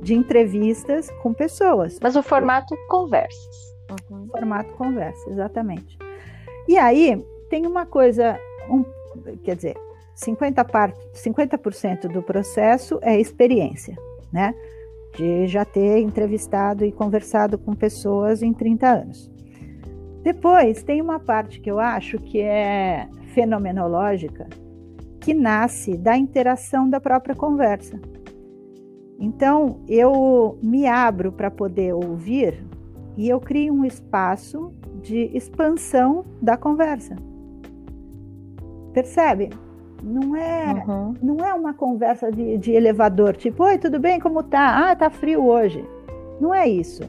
de 0.00 0.14
entrevistas 0.14 1.10
com 1.22 1.34
pessoas. 1.34 1.98
Mas 2.00 2.14
o 2.14 2.22
formato 2.22 2.76
conversas. 2.88 3.74
Uhum. 4.10 4.28
Formato 4.28 4.72
conversa, 4.74 5.28
exatamente. 5.28 5.98
E 6.68 6.78
aí 6.78 7.22
tem 7.50 7.66
uma 7.66 7.84
coisa, 7.84 8.38
um, 8.70 8.84
quer 9.42 9.56
dizer, 9.56 9.76
50%, 10.16 10.70
part... 10.70 10.96
50 11.12 11.58
do 12.08 12.22
processo 12.22 13.00
é 13.02 13.18
experiência, 13.18 13.96
né? 14.32 14.54
De 15.16 15.46
já 15.48 15.64
ter 15.64 15.98
entrevistado 15.98 16.84
e 16.84 16.92
conversado 16.92 17.58
com 17.58 17.74
pessoas 17.74 18.42
em 18.42 18.52
30 18.52 18.88
anos. 18.88 19.33
Depois 20.24 20.82
tem 20.82 21.02
uma 21.02 21.20
parte 21.20 21.60
que 21.60 21.70
eu 21.70 21.78
acho 21.78 22.16
que 22.16 22.40
é 22.40 23.06
fenomenológica, 23.34 24.48
que 25.20 25.34
nasce 25.34 25.98
da 25.98 26.16
interação 26.16 26.88
da 26.88 26.98
própria 26.98 27.34
conversa. 27.34 28.00
Então, 29.20 29.80
eu 29.86 30.58
me 30.62 30.86
abro 30.86 31.30
para 31.30 31.50
poder 31.50 31.92
ouvir 31.92 32.64
e 33.18 33.28
eu 33.28 33.38
crio 33.38 33.74
um 33.74 33.84
espaço 33.84 34.72
de 35.02 35.30
expansão 35.36 36.24
da 36.40 36.56
conversa. 36.56 37.16
Percebe? 38.94 39.50
Não 40.02 40.34
é, 40.34 40.84
uhum. 40.86 41.14
não 41.22 41.44
é 41.44 41.52
uma 41.52 41.74
conversa 41.74 42.32
de, 42.32 42.56
de 42.56 42.72
elevador, 42.72 43.36
tipo, 43.36 43.62
oi, 43.62 43.76
tudo 43.76 44.00
bem? 44.00 44.18
Como 44.18 44.42
tá? 44.42 44.90
Ah, 44.90 44.96
tá 44.96 45.10
frio 45.10 45.44
hoje. 45.44 45.84
Não 46.40 46.54
é 46.54 46.66
isso. 46.66 47.02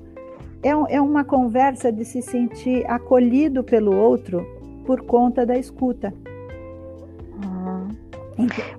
É, 0.66 0.96
é 0.96 1.00
uma 1.00 1.24
conversa 1.24 1.92
de 1.92 2.04
se 2.04 2.24
sentir 2.24 2.90
acolhido 2.90 3.64
pelo 3.64 3.96
outro 3.96 4.44
por 4.84 5.06
conta 5.06 5.46
da 5.46 5.56
escuta. 5.56 6.12
Uhum. 7.36 7.90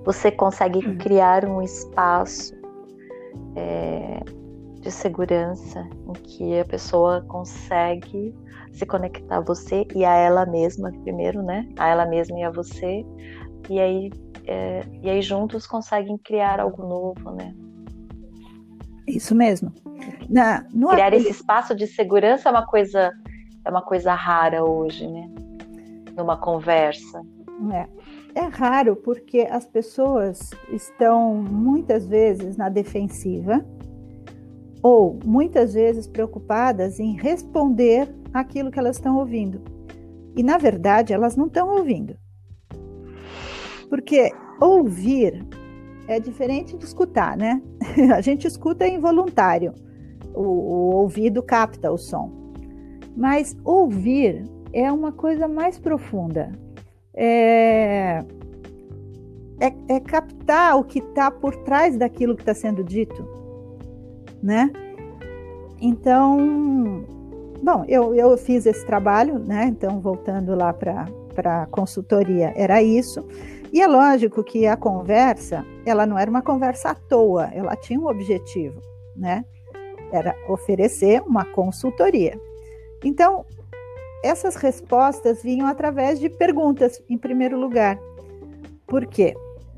Você 0.03 0.29
consegue 0.29 0.85
hum. 0.85 0.97
criar 0.97 1.45
um 1.45 1.61
espaço 1.61 2.53
é, 3.55 4.19
de 4.81 4.91
segurança 4.91 5.87
em 6.09 6.13
que 6.13 6.59
a 6.59 6.65
pessoa 6.65 7.21
consegue 7.21 8.35
se 8.73 8.85
conectar 8.85 9.37
a 9.37 9.41
você 9.41 9.87
e 9.95 10.03
a 10.03 10.13
ela 10.13 10.45
mesma 10.45 10.91
primeiro, 11.03 11.41
né? 11.41 11.69
A 11.79 11.87
ela 11.87 12.05
mesma 12.05 12.37
e 12.37 12.43
a 12.43 12.51
você 12.51 13.05
e 13.69 13.79
aí, 13.79 14.11
é, 14.45 14.81
e 15.01 15.09
aí 15.09 15.21
juntos 15.21 15.65
conseguem 15.65 16.17
criar 16.17 16.59
algo 16.59 16.83
novo, 16.83 17.31
né? 17.31 17.55
Isso 19.07 19.33
mesmo. 19.33 19.71
Na, 20.29 20.65
criar 20.91 21.13
esse 21.13 21.29
espaço 21.29 21.73
de 21.73 21.87
segurança 21.87 22.49
é 22.49 22.51
uma 22.51 22.65
coisa 22.65 23.13
é 23.63 23.69
uma 23.69 23.81
coisa 23.81 24.13
rara 24.13 24.63
hoje, 24.63 25.07
né? 25.07 25.29
Numa 26.15 26.37
conversa. 26.37 27.21
É. 27.73 27.87
É 28.35 28.41
raro 28.41 28.95
porque 28.95 29.47
as 29.49 29.65
pessoas 29.65 30.51
estão 30.69 31.35
muitas 31.35 32.05
vezes 32.05 32.55
na 32.55 32.69
defensiva 32.69 33.65
ou 34.83 35.19
muitas 35.25 35.73
vezes 35.73 36.07
preocupadas 36.07 36.99
em 36.99 37.17
responder 37.17 38.07
aquilo 38.33 38.69
que 38.69 38.77
elas 38.77 38.97
estão 38.97 39.17
ouvindo. 39.17 39.61
E 40.35 40.43
na 40.43 40.57
verdade 40.57 41.13
elas 41.13 41.35
não 41.35 41.47
estão 41.47 41.69
ouvindo. 41.69 42.15
Porque 43.89 44.31
ouvir 44.61 45.43
é 46.07 46.19
diferente 46.19 46.77
de 46.77 46.85
escutar, 46.85 47.37
né? 47.37 47.61
A 48.15 48.21
gente 48.21 48.47
escuta 48.47 48.87
involuntário, 48.87 49.73
o, 50.33 50.41
o 50.41 50.95
ouvido 50.95 51.43
capta 51.43 51.91
o 51.91 51.97
som. 51.97 52.31
Mas 53.15 53.55
ouvir 53.63 54.45
é 54.71 54.91
uma 54.91 55.11
coisa 55.11 55.47
mais 55.47 55.79
profunda. 55.79 56.51
É, 57.13 58.23
é, 59.59 59.73
é 59.89 59.99
captar 59.99 60.77
o 60.77 60.83
que 60.83 60.99
está 60.99 61.31
por 61.31 61.55
trás 61.63 61.97
daquilo 61.97 62.35
que 62.35 62.43
está 62.43 62.53
sendo 62.53 62.83
dito, 62.83 63.27
né? 64.41 64.71
Então, 65.81 67.03
bom, 67.63 67.83
eu, 67.87 68.13
eu 68.13 68.37
fiz 68.37 68.65
esse 68.65 68.85
trabalho, 68.85 69.39
né? 69.39 69.65
Então, 69.65 69.99
voltando 69.99 70.55
lá 70.55 70.71
para 70.73 71.07
a 71.35 71.65
consultoria, 71.65 72.53
era 72.55 72.81
isso. 72.81 73.25
E 73.71 73.81
é 73.81 73.87
lógico 73.87 74.43
que 74.43 74.65
a 74.65 74.77
conversa, 74.77 75.65
ela 75.85 76.05
não 76.05 76.17
era 76.17 76.29
uma 76.29 76.41
conversa 76.41 76.91
à 76.91 76.95
toa, 76.95 77.49
ela 77.53 77.75
tinha 77.75 77.99
um 77.99 78.07
objetivo, 78.07 78.81
né? 79.15 79.43
Era 80.11 80.35
oferecer 80.47 81.21
uma 81.21 81.43
consultoria. 81.43 82.39
Então, 83.03 83.45
essas 84.23 84.55
respostas 84.55 85.43
vinham 85.43 85.67
através 85.67 86.19
de 86.19 86.29
perguntas, 86.29 87.01
em 87.09 87.17
primeiro 87.17 87.59
lugar. 87.59 87.99
Por 88.87 89.05
quê? 89.05 89.35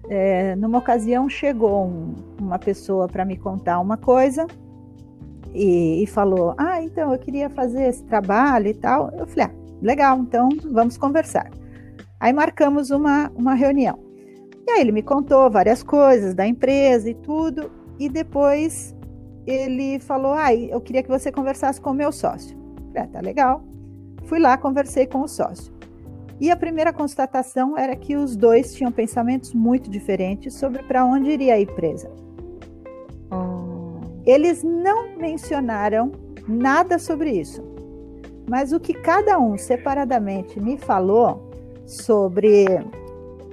É, 0.08 0.56
numa 0.56 0.78
ocasião 0.80 1.28
chegou 1.30 1.86
um, 1.86 2.16
uma 2.40 2.58
pessoa 2.58 3.08
para 3.08 3.26
me 3.26 3.38
contar 3.38 3.80
uma 3.80 3.98
coisa 3.98 4.48
e, 5.54 6.04
e, 6.04 6.08
falou: 6.08 6.56
Ah, 6.58 6.82
então 6.82 7.12
eu 7.12 7.20
queria 7.20 7.50
fazer 7.50 7.84
esse 7.84 8.04
trabalho 8.04 8.68
e 8.68 8.74
tal. 8.74 9.12
Eu 9.12 9.28
falei: 9.28 9.46
ah, 9.46 9.52
legal, 9.82 10.20
então 10.20 10.50
vamos 10.72 10.98
conversar. 10.98 11.52
Aí 12.20 12.34
marcamos 12.34 12.92
uma, 12.92 13.32
uma 13.36 13.54
reunião. 13.54 14.00
E 14.68 14.72
aí 14.72 14.82
ele 14.82 14.92
me 14.92 15.02
contou 15.02 15.50
várias 15.50 15.82
coisas 15.82 16.34
da 16.34 16.46
empresa 16.46 17.10
e 17.10 17.14
tudo, 17.14 17.72
e 17.98 18.10
depois 18.10 18.96
ele 19.48 20.00
falou: 20.00 20.34
Ah, 20.34 20.54
eu 20.54 20.80
queria 20.82 21.02
que 21.02 21.10
você 21.10 21.32
conversasse 21.32 21.80
com 21.80 21.92
o 21.92 21.94
meu 21.94 22.12
sócio. 22.12 22.58
Falei, 22.88 23.04
ah, 23.04 23.08
tá 23.08 23.20
legal. 23.22 23.64
Fui 24.26 24.40
lá, 24.40 24.58
conversei 24.58 25.08
com 25.08 25.22
o 25.22 25.28
sócio. 25.28 25.74
E 26.40 26.50
a 26.52 26.56
primeira 26.56 26.94
constatação 26.94 27.78
era 27.78 27.96
que 27.96 28.16
os 28.16 28.36
dois 28.36 28.74
tinham 28.74 28.92
pensamentos 28.92 29.54
muito 29.54 29.90
diferentes 29.90 30.54
sobre 30.54 30.84
para 30.84 31.06
onde 31.06 31.32
iria 31.32 31.56
a 31.56 31.60
empresa. 31.60 32.10
Hum. 33.32 34.00
Eles 34.26 34.64
não 34.64 35.18
mencionaram 35.18 36.12
nada 36.48 37.00
sobre 37.00 37.32
isso. 37.32 37.64
Mas 38.48 38.72
o 38.72 38.80
que 38.80 38.94
cada 38.94 39.40
um 39.40 39.58
separadamente 39.58 40.60
me 40.60 40.78
falou 40.78 41.49
sobre 41.90 42.66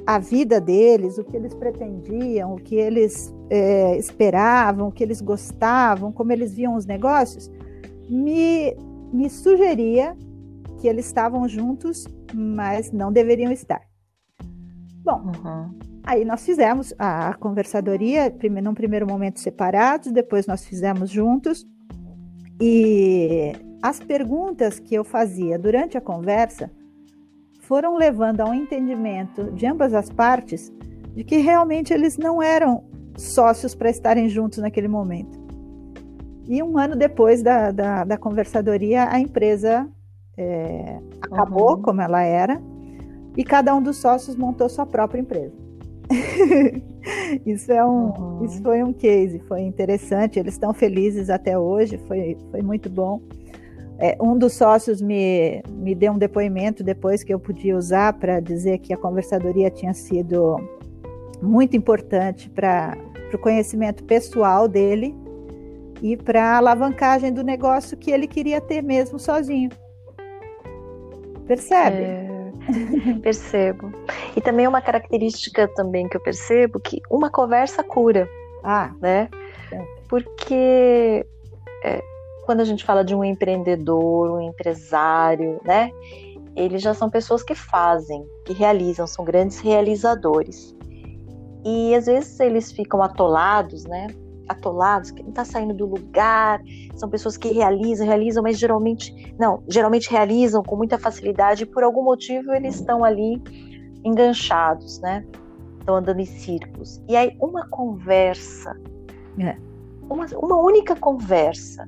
a 0.06 0.18
vida 0.18 0.60
deles, 0.60 1.16
o 1.16 1.24
que 1.24 1.36
eles 1.36 1.54
pretendiam, 1.54 2.54
o 2.54 2.56
que 2.56 2.76
eles 2.76 3.34
é, 3.48 3.96
esperavam, 3.96 4.88
o 4.88 4.92
que 4.92 5.02
eles 5.02 5.22
gostavam, 5.22 6.12
como 6.12 6.32
eles 6.32 6.52
viam 6.52 6.76
os 6.76 6.84
negócios, 6.84 7.50
me, 8.08 8.76
me 9.12 9.30
sugeria 9.30 10.14
que 10.78 10.86
eles 10.86 11.06
estavam 11.06 11.48
juntos, 11.48 12.06
mas 12.34 12.92
não 12.92 13.10
deveriam 13.10 13.50
estar. 13.50 13.80
Bom, 15.02 15.32
uhum. 15.44 15.78
aí 16.04 16.24
nós 16.24 16.44
fizemos 16.44 16.92
a 16.98 17.34
conversadoria, 17.34 18.32
num 18.62 18.74
primeiro 18.74 19.06
momento 19.06 19.40
separados, 19.40 20.12
depois 20.12 20.46
nós 20.46 20.64
fizemos 20.64 21.08
juntos, 21.08 21.66
e 22.60 23.52
as 23.82 23.98
perguntas 23.98 24.78
que 24.78 24.94
eu 24.94 25.04
fazia 25.04 25.58
durante 25.58 25.96
a 25.96 26.00
conversa 26.00 26.70
foram 27.66 27.96
levando 27.96 28.40
a 28.40 28.44
um 28.44 28.54
entendimento 28.54 29.50
de 29.52 29.66
ambas 29.66 29.92
as 29.92 30.08
partes 30.08 30.72
de 31.14 31.24
que 31.24 31.38
realmente 31.38 31.92
eles 31.92 32.16
não 32.16 32.42
eram 32.42 32.84
sócios 33.16 33.74
para 33.74 33.90
estarem 33.90 34.28
juntos 34.28 34.58
naquele 34.58 34.86
momento. 34.86 35.38
E 36.46 36.62
um 36.62 36.78
ano 36.78 36.94
depois 36.94 37.42
da, 37.42 37.72
da, 37.72 38.04
da 38.04 38.16
conversadoria, 38.16 39.08
a 39.10 39.18
empresa 39.18 39.88
é, 40.36 41.00
acabou 41.20 41.76
uhum. 41.76 41.82
como 41.82 42.00
ela 42.00 42.22
era 42.22 42.62
e 43.36 43.42
cada 43.42 43.74
um 43.74 43.82
dos 43.82 43.96
sócios 43.96 44.36
montou 44.36 44.68
sua 44.68 44.86
própria 44.86 45.20
empresa. 45.20 45.54
isso, 47.44 47.72
é 47.72 47.84
um, 47.84 48.12
uhum. 48.12 48.44
isso 48.44 48.62
foi 48.62 48.82
um 48.84 48.92
case, 48.92 49.40
foi 49.40 49.62
interessante. 49.62 50.38
Eles 50.38 50.54
estão 50.54 50.72
felizes 50.72 51.30
até 51.30 51.58
hoje, 51.58 51.98
foi, 52.06 52.38
foi 52.50 52.62
muito 52.62 52.88
bom. 52.88 53.20
É, 53.98 54.16
um 54.20 54.36
dos 54.36 54.52
sócios 54.54 55.00
me, 55.00 55.62
me 55.70 55.94
deu 55.94 56.12
um 56.12 56.18
depoimento 56.18 56.84
depois 56.84 57.24
que 57.24 57.32
eu 57.32 57.40
podia 57.40 57.76
usar 57.76 58.12
para 58.12 58.40
dizer 58.40 58.78
que 58.78 58.92
a 58.92 58.96
conversadoria 58.96 59.70
tinha 59.70 59.94
sido 59.94 60.56
muito 61.40 61.76
importante 61.76 62.50
para 62.50 62.96
o 63.32 63.38
conhecimento 63.38 64.04
pessoal 64.04 64.68
dele 64.68 65.14
e 66.02 66.16
para 66.16 66.42
a 66.42 66.56
alavancagem 66.58 67.32
do 67.32 67.42
negócio 67.42 67.96
que 67.96 68.10
ele 68.10 68.26
queria 68.26 68.60
ter 68.60 68.82
mesmo 68.82 69.18
sozinho. 69.18 69.70
Percebe? 71.46 71.96
É, 71.96 72.28
percebo. 73.22 73.92
E 74.36 74.40
também 74.40 74.66
uma 74.66 74.82
característica 74.82 75.68
também 75.68 76.08
que 76.08 76.16
eu 76.16 76.20
percebo 76.20 76.78
que 76.80 77.00
uma 77.10 77.30
conversa 77.30 77.82
cura. 77.82 78.28
Ah, 78.62 78.92
né? 79.00 79.28
É. 79.72 79.82
Porque 80.08 81.24
é, 81.84 82.02
quando 82.46 82.60
a 82.60 82.64
gente 82.64 82.84
fala 82.84 83.04
de 83.04 83.14
um 83.14 83.24
empreendedor, 83.24 84.30
um 84.30 84.40
empresário, 84.40 85.60
né? 85.64 85.90
Eles 86.54 86.80
já 86.80 86.94
são 86.94 87.10
pessoas 87.10 87.42
que 87.42 87.54
fazem, 87.54 88.24
que 88.44 88.52
realizam, 88.52 89.06
são 89.06 89.24
grandes 89.24 89.58
realizadores. 89.58 90.74
E 91.64 91.92
às 91.94 92.06
vezes 92.06 92.38
eles 92.38 92.70
ficam 92.70 93.02
atolados, 93.02 93.84
né? 93.84 94.06
Atolados, 94.48 95.10
que 95.10 95.22
não 95.24 95.30
está 95.30 95.44
saindo 95.44 95.74
do 95.74 95.86
lugar, 95.86 96.62
são 96.94 97.10
pessoas 97.10 97.36
que 97.36 97.48
realizam, 97.48 98.06
realizam, 98.06 98.44
mas 98.44 98.56
geralmente, 98.56 99.34
não, 99.36 99.64
geralmente 99.68 100.08
realizam 100.08 100.62
com 100.62 100.76
muita 100.76 100.96
facilidade 100.96 101.64
e 101.64 101.66
por 101.66 101.82
algum 101.82 102.04
motivo 102.04 102.52
eles 102.54 102.76
estão 102.76 103.04
ali 103.04 103.42
enganchados, 104.04 105.00
né? 105.00 105.26
Estão 105.80 105.96
andando 105.96 106.20
em 106.20 106.26
círculos. 106.26 107.02
E 107.08 107.16
aí 107.16 107.36
uma 107.40 107.68
conversa, 107.68 108.78
é. 109.40 109.56
uma, 110.08 110.26
uma 110.36 110.56
única 110.62 110.94
conversa, 110.94 111.86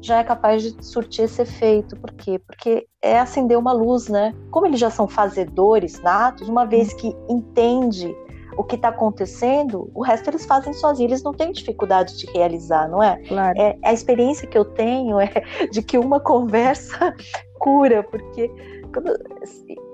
já 0.00 0.18
é 0.18 0.24
capaz 0.24 0.62
de 0.62 0.84
surtir 0.84 1.24
esse 1.24 1.42
efeito. 1.42 1.96
Por 1.96 2.12
quê? 2.12 2.38
Porque 2.38 2.86
é 3.02 3.18
acender 3.18 3.58
uma 3.58 3.72
luz, 3.72 4.08
né? 4.08 4.34
Como 4.50 4.66
eles 4.66 4.80
já 4.80 4.90
são 4.90 5.08
fazedores 5.08 6.00
natos, 6.00 6.48
uma 6.48 6.64
vez 6.64 6.92
que 6.94 7.14
entende 7.28 8.14
o 8.56 8.62
que 8.62 8.76
está 8.76 8.88
acontecendo, 8.88 9.90
o 9.94 10.02
resto 10.02 10.30
eles 10.30 10.46
fazem 10.46 10.72
sozinhos, 10.72 11.12
eles 11.12 11.22
não 11.22 11.32
têm 11.32 11.50
dificuldade 11.50 12.16
de 12.16 12.26
realizar, 12.32 12.88
não 12.88 13.02
é? 13.02 13.16
Claro. 13.26 13.58
é? 13.58 13.76
A 13.84 13.92
experiência 13.92 14.46
que 14.46 14.56
eu 14.56 14.64
tenho 14.64 15.18
é 15.20 15.30
de 15.72 15.82
que 15.82 15.98
uma 15.98 16.20
conversa 16.20 17.14
cura, 17.58 18.02
porque 18.02 18.50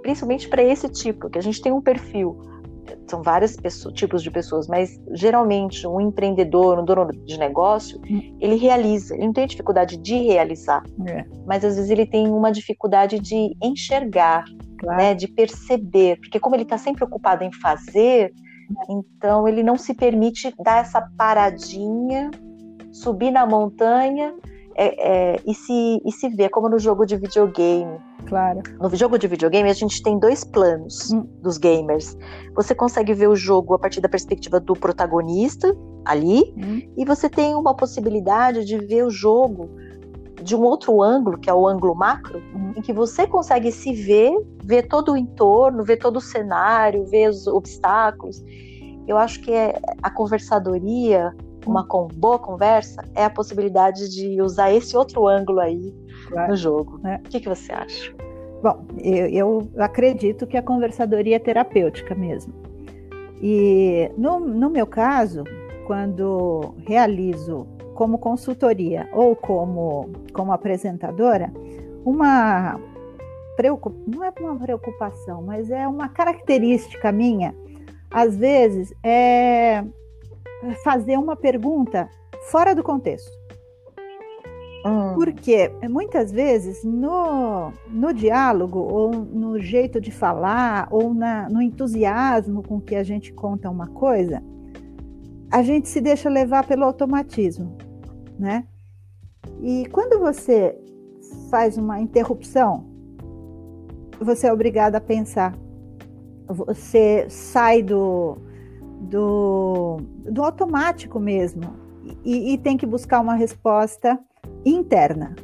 principalmente 0.03 0.49
para 0.49 0.63
esse 0.63 0.89
tipo, 0.89 1.31
que 1.31 1.39
a 1.39 1.43
gente 1.43 1.63
tem 1.63 1.73
um 1.73 1.81
perfil 1.81 2.39
são 3.07 3.23
vários 3.23 3.57
tipos 3.95 4.23
de 4.23 4.31
pessoas, 4.31 4.67
mas 4.69 5.01
geralmente 5.13 5.87
um 5.87 6.01
empreendedor, 6.01 6.79
um 6.79 6.85
dono 6.85 7.07
de 7.07 7.39
negócio, 7.39 8.01
hum. 8.09 8.37
ele 8.41 8.57
realiza, 8.57 9.15
ele 9.15 9.27
não 9.27 9.33
tem 9.33 9.47
dificuldade 9.47 9.97
de 9.97 10.15
realizar, 10.17 10.83
é. 11.07 11.25
mas 11.47 11.65
às 11.65 11.77
vezes 11.77 11.91
ele 11.91 12.07
tem 12.07 12.29
uma 12.29 12.51
dificuldade 12.51 13.19
de 13.19 13.57
enxergar, 13.63 14.45
claro. 14.79 14.99
né, 14.99 15.15
de 15.15 15.29
perceber, 15.29 16.19
porque 16.21 16.41
como 16.41 16.57
ele 16.57 16.63
está 16.65 16.79
sempre 16.79 17.05
ocupado 17.05 17.45
em 17.45 17.53
fazer, 17.53 18.33
então 18.89 19.49
ele 19.49 19.63
não 19.63 19.77
se 19.77 19.95
permite 19.95 20.55
dar 20.63 20.81
essa 20.81 21.01
paradinha, 21.17 22.31
subir 22.93 23.31
na 23.31 23.47
montanha 23.47 24.35
é, 24.77 25.35
é, 25.35 25.41
e, 25.47 25.55
se, 25.55 26.01
e 26.05 26.13
se 26.13 26.29
ver 26.29 26.49
como 26.49 26.69
no 26.69 26.79
jogo 26.79 27.05
de 27.05 27.17
videogame. 27.17 27.99
Claro. 28.27 28.63
No 28.81 28.95
jogo 28.95 29.19
de 29.19 29.27
videogame, 29.27 29.69
a 29.69 29.75
gente 29.75 30.03
tem 30.03 30.19
dois 30.19 30.45
planos 30.45 31.11
hum. 31.11 31.27
dos 31.43 31.59
gamers. 31.59 32.17
Você 32.55 32.75
consegue 32.75 33.13
ver 33.13 33.29
o 33.29 33.37
jogo 33.37 33.75
a 33.75 33.79
partir 33.79 34.01
da 34.01 34.09
perspectiva 34.09 34.61
do 34.61 34.75
protagonista 34.75 35.77
ali, 36.05 36.55
hum. 36.57 36.83
e 36.97 37.05
você 37.05 37.29
tem 37.29 37.55
uma 37.55 37.75
possibilidade 37.75 38.65
de 38.65 38.79
ver 38.79 39.05
o 39.05 39.11
jogo 39.11 39.69
de 40.43 40.57
um 40.57 40.63
outro 40.63 41.03
ângulo, 41.03 41.39
que 41.39 41.51
é 41.51 41.55
o 41.55 41.67
ângulo 41.67 41.95
macro, 41.95 42.39
hum. 42.55 42.73
em 42.77 42.81
que 42.81 42.93
você 42.93 43.27
consegue 43.27 43.71
se 43.73 43.93
ver, 43.93 44.33
ver 44.65 44.89
todo 44.89 45.13
o 45.13 45.17
entorno, 45.17 45.83
ver 45.83 45.99
todo 45.99 46.17
o 46.17 46.21
cenário, 46.21 47.05
ver 47.07 47.29
os 47.29 47.47
obstáculos. 47.47 48.43
Eu 49.07 49.19
acho 49.19 49.41
que 49.41 49.53
é 49.53 49.81
a 50.03 50.11
conversadoria 50.11 51.35
uma 51.71 51.85
com 51.87 52.09
boa 52.09 52.39
conversa 52.39 53.05
é 53.15 53.25
a 53.25 53.31
possibilidade 53.31 54.11
de 54.11 54.43
usar 54.43 54.73
esse 54.73 54.97
outro 54.97 55.29
ângulo 55.29 55.61
aí 55.61 55.95
claro. 56.29 56.51
no 56.51 56.57
jogo. 56.57 56.99
Né? 56.99 57.21
O 57.25 57.29
que, 57.29 57.41
que 57.41 57.49
você 57.49 57.73
acha? 57.73 58.13
Bom, 58.61 58.85
eu, 58.99 59.27
eu, 59.29 59.71
acredito 59.79 60.47
que 60.47 60.57
a 60.57 60.63
conversadoria 60.63 61.37
é 61.37 61.39
terapêutica 61.39 62.15
mesmo. 62.15 62.53
E 63.41 64.11
no, 64.19 64.41
no 64.41 64.69
meu 64.69 64.87
caso, 64.87 65.45
quando 65.87 66.75
realizo 66.87 67.67
como 67.95 68.19
consultoria 68.19 69.09
ou 69.13 69.35
como, 69.37 70.11
como 70.35 70.53
apresentadora, 70.53 71.51
uma 72.05 72.79
não 74.07 74.25
é 74.25 74.33
uma 74.41 74.59
preocupação, 74.59 75.43
mas 75.43 75.71
é 75.71 75.87
uma 75.87 76.09
característica 76.09 77.13
minha. 77.13 77.55
Às 78.11 78.35
vezes 78.35 78.91
é 79.05 79.85
fazer 80.83 81.19
uma 81.19 81.37
pergunta 81.37 82.09
fora 82.51 82.75
do 82.75 82.83
contexto. 82.83 83.31
Hum. 84.85 85.15
Porque 85.15 85.71
muitas 85.91 86.33
vezes 86.33 86.83
no, 86.85 87.73
no 87.89 88.15
diálogo, 88.15 88.79
ou 88.79 89.11
no 89.13 89.59
jeito 89.59 90.01
de 90.01 90.11
falar, 90.11 90.89
ou 90.91 91.13
na, 91.13 91.49
no 91.51 91.61
entusiasmo 91.61 92.63
com 92.63 92.81
que 92.81 92.95
a 92.95 93.03
gente 93.03 93.33
conta 93.33 93.69
uma 93.69 93.89
coisa, 93.89 94.43
a 95.51 95.63
gente 95.63 95.89
se 95.89 96.01
deixa 96.01 96.31
levar 96.31 96.67
pelo 96.67 96.85
automatismo, 96.85 97.77
né? 98.39 98.65
E 99.61 99.87
quando 99.93 100.19
você 100.19 100.79
faz 101.51 101.77
uma 101.77 102.01
interrupção, 102.01 102.87
você 104.21 104.47
é 104.47 104.53
obrigado 104.53 104.95
a 104.95 105.01
pensar. 105.01 105.55
Você 106.47 107.27
sai 107.29 107.83
do, 107.83 108.39
do, 109.01 109.99
do 110.31 110.43
automático 110.43 111.19
mesmo 111.19 111.75
e, 112.25 112.53
e 112.53 112.59
tem 112.59 112.77
que 112.77 112.87
buscar 112.87 113.21
uma 113.21 113.35
resposta 113.35 114.19
interna. 114.65 115.35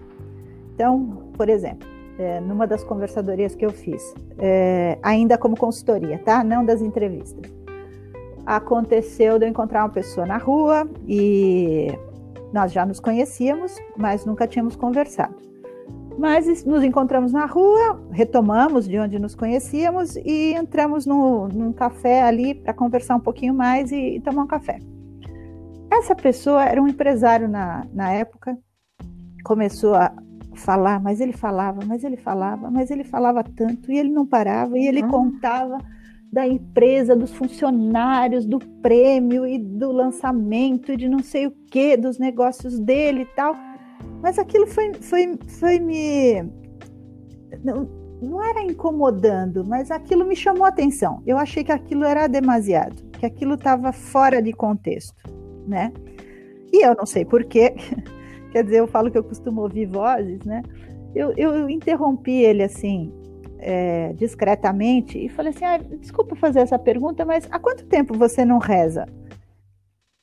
Então, 0.75 1.31
por 1.37 1.49
exemplo, 1.49 1.89
é, 2.19 2.41
numa 2.41 2.67
das 2.67 2.85
conversadorias 2.85 3.55
que 3.55 3.65
eu 3.65 3.71
fiz, 3.71 4.15
é, 4.39 4.99
ainda 5.03 5.39
como 5.39 5.57
consultoria, 5.57 6.19
tá? 6.19 6.45
Não 6.45 6.65
das 6.65 6.81
entrevistas. 6.81 7.51
Aconteceu 8.45 9.39
de 9.39 9.47
eu 9.47 9.49
encontrar 9.49 9.83
uma 9.83 9.91
pessoa 9.91 10.27
na 10.27 10.39
rua 10.39 10.89
e 11.07 11.89
nós 12.53 12.73
já 12.73 12.87
nos 12.87 13.01
conhecíamos, 13.01 13.75
mas 13.97 14.25
nunca 14.25 14.47
tínhamos 14.47 14.77
conversado. 14.77 15.35
Mas 16.19 16.65
nos 16.65 16.83
encontramos 16.83 17.33
na 17.33 17.45
rua, 17.45 18.03
retomamos 18.11 18.89
de 18.89 18.99
onde 18.99 19.19
nos 19.19 19.35
conhecíamos 19.35 20.17
e 20.17 20.55
entramos 20.55 21.05
no, 21.05 21.47
num 21.49 21.73
café 21.73 22.23
ali 22.23 22.55
para 22.55 22.73
conversar 22.73 23.17
um 23.17 23.21
pouquinho 23.21 23.53
mais 23.53 23.93
e, 23.93 24.17
e, 24.17 24.21
tomar 24.21 24.45
um 24.45 24.47
café. 24.47 24.79
Essa 25.93 26.15
pessoa 26.15 26.65
era 26.65 26.83
um 26.83 26.89
empresário 26.89 27.49
na, 27.49 27.87
na 27.93 28.13
época, 28.13 28.57
começou 29.45 29.95
a 29.95 30.11
falar, 30.55 31.01
mas 31.01 31.21
ele 31.21 31.33
falava, 31.33 31.81
mas 31.87 32.03
ele 32.03 32.17
falava, 32.17 32.71
mas 32.71 32.91
ele 32.91 33.05
falava 33.05 33.45
tanto 33.45 33.93
e 33.93 33.99
ele 33.99 34.11
não 34.11 34.27
parava 34.27 34.79
e 34.79 34.87
ele 34.87 35.03
ah. 35.03 35.09
contava 35.09 35.79
da 36.33 36.47
empresa, 36.47 37.15
dos 37.15 37.33
funcionários, 37.33 38.45
do 38.45 38.59
prêmio 38.59 39.47
e 39.47 39.59
do 39.59 39.93
lançamento 39.93 40.93
e 40.93 40.97
de 40.97 41.09
não 41.09 41.21
sei 41.21 41.47
o 41.47 41.51
que, 41.71 41.97
dos 41.97 42.19
negócios 42.19 42.79
dele 42.79 43.23
e 43.23 43.27
tal. 43.27 43.55
Mas 44.27 44.41
aquilo 44.41 44.67
foi, 44.67 44.93
foi, 44.95 45.39
foi 45.61 45.79
me. 45.79 46.43
não 48.21 48.43
era 48.43 48.61
incomodando, 48.61 49.65
mas 49.65 49.89
aquilo 49.93 50.27
me 50.27 50.35
chamou 50.35 50.65
a 50.65 50.69
atenção. 50.69 51.23
Eu 51.25 51.39
achei 51.39 51.63
que 51.63 51.71
aquilo 51.71 52.03
era 52.03 52.27
demasiado, 52.27 53.09
que 53.21 53.25
aquilo 53.25 53.55
estava 53.55 53.93
fora 53.93 54.43
de 54.43 54.53
contexto, 54.53 55.15
né? 55.69 55.93
E 56.73 56.85
eu 56.85 56.97
não 56.97 57.07
sei 57.07 57.25
porquê, 57.25 57.77
quer 58.51 58.65
dizer, 58.65 58.81
eu 58.81 58.89
falo 58.89 59.13
que 59.13 59.17
eu 59.17 59.23
costumo 59.23 59.61
ouvir 59.61 59.87
vozes, 59.87 60.41
né? 60.45 60.65
Eu, 61.15 61.33
eu 61.37 61.71
interrompi 61.71 62.43
ele 62.43 62.65
assim, 62.65 63.13
é, 63.61 64.13
discretamente, 64.15 65.25
e 65.25 65.29
falei 65.29 65.53
assim: 65.53 65.65
ah, 65.65 65.79
desculpa 65.79 66.35
fazer 66.35 66.59
essa 66.59 66.81
pergunta, 66.81 67.25
mas 67.25 67.47
há 67.49 67.61
quanto 67.61 67.87
tempo 67.87 68.19
você 68.19 68.45
não 68.45 68.59
reza? 68.59 69.07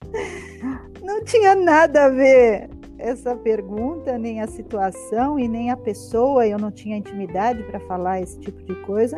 Não 1.02 1.24
tinha 1.24 1.54
nada 1.54 2.06
a 2.06 2.10
ver 2.10 2.70
essa 3.04 3.36
pergunta, 3.36 4.18
nem 4.18 4.40
a 4.40 4.48
situação 4.48 5.38
e 5.38 5.46
nem 5.46 5.70
a 5.70 5.76
pessoa, 5.76 6.48
eu 6.48 6.58
não 6.58 6.72
tinha 6.72 6.96
intimidade 6.96 7.62
para 7.64 7.78
falar 7.82 8.22
esse 8.22 8.40
tipo 8.40 8.64
de 8.64 8.74
coisa, 8.84 9.18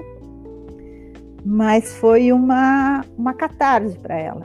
mas 1.46 1.96
foi 1.96 2.32
uma, 2.32 3.06
uma 3.16 3.32
catarse 3.36 3.96
para 4.00 4.18
ela, 4.18 4.42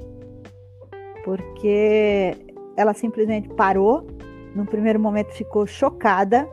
porque 1.24 2.36
ela 2.76 2.92
simplesmente 2.92 3.48
parou, 3.48 4.06
num 4.54 4.66
primeiro 4.66 5.00
momento 5.00 5.32
ficou 5.32 5.66
chocada 5.66 6.46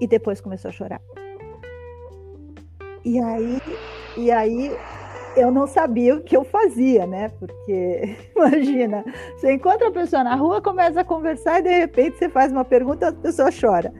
e 0.00 0.06
depois 0.06 0.40
começou 0.40 0.68
a 0.68 0.72
chorar. 0.72 1.02
E 3.04 3.18
aí, 3.18 3.58
e 4.16 4.30
aí 4.30 4.70
eu 5.36 5.50
não 5.50 5.66
sabia 5.66 6.16
o 6.16 6.22
que 6.22 6.36
eu 6.36 6.44
fazia, 6.44 7.06
né? 7.06 7.28
Porque, 7.38 8.16
imagina, 8.34 9.04
você 9.36 9.52
encontra 9.52 9.88
a 9.88 9.92
pessoa 9.92 10.24
na 10.24 10.34
rua, 10.34 10.60
começa 10.60 11.00
a 11.00 11.04
conversar 11.04 11.60
e 11.60 11.62
de 11.62 11.78
repente 11.78 12.18
você 12.18 12.28
faz 12.28 12.52
uma 12.52 12.64
pergunta 12.64 13.06
e 13.06 13.08
a 13.08 13.12
pessoa 13.12 13.50
chora. 13.50 13.92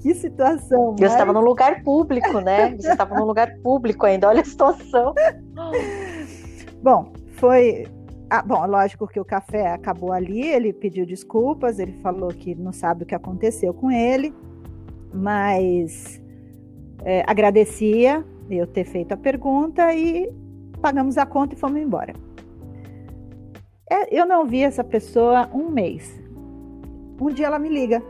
Que 0.00 0.14
situação. 0.14 0.96
Eu 0.98 1.06
estava 1.06 1.32
num 1.32 1.42
lugar 1.42 1.82
público, 1.82 2.40
né? 2.40 2.74
Você 2.80 2.90
estava 2.90 3.14
num 3.14 3.26
lugar 3.26 3.54
público 3.62 4.06
ainda, 4.06 4.28
olha 4.28 4.40
a 4.40 4.44
situação. 4.44 5.14
Bom, 6.82 7.12
foi. 7.32 7.86
Ah, 8.30 8.42
bom, 8.42 8.64
lógico 8.66 9.06
que 9.06 9.20
o 9.20 9.24
café 9.24 9.72
acabou 9.72 10.12
ali, 10.12 10.40
ele 10.40 10.72
pediu 10.72 11.04
desculpas, 11.04 11.78
ele 11.78 11.92
falou 12.00 12.28
que 12.28 12.54
não 12.54 12.72
sabe 12.72 13.02
o 13.02 13.06
que 13.06 13.14
aconteceu 13.14 13.74
com 13.74 13.90
ele, 13.90 14.32
mas 15.12 16.22
é, 17.04 17.22
agradecia 17.26 18.24
eu 18.48 18.66
ter 18.66 18.84
feito 18.84 19.12
a 19.12 19.16
pergunta 19.16 19.92
e 19.92 20.32
pagamos 20.80 21.18
a 21.18 21.26
conta 21.26 21.54
e 21.54 21.58
fomos 21.58 21.80
embora. 21.80 22.12
É, 23.90 24.16
eu 24.16 24.24
não 24.24 24.46
vi 24.46 24.62
essa 24.62 24.84
pessoa 24.84 25.48
um 25.52 25.68
mês. 25.68 26.20
Um 27.20 27.28
dia 27.28 27.46
ela 27.46 27.58
me 27.58 27.68
liga 27.68 28.02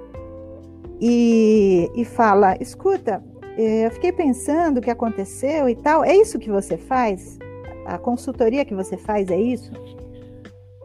e, 1.01 1.91
e 1.95 2.05
fala: 2.05 2.57
Escuta, 2.61 3.25
é, 3.57 3.87
eu 3.87 3.91
fiquei 3.91 4.13
pensando 4.13 4.79
o 4.79 4.81
que 4.81 4.91
aconteceu 4.91 5.69
e 5.69 5.75
tal. 5.75 6.05
É 6.05 6.15
isso 6.15 6.39
que 6.39 6.51
você 6.51 6.77
faz? 6.77 7.39
A 7.87 7.99
consultoria 7.99 8.65
que 8.65 8.75
você 8.75 8.97
faz 8.97 9.31
é 9.31 9.41
isso? 9.41 9.73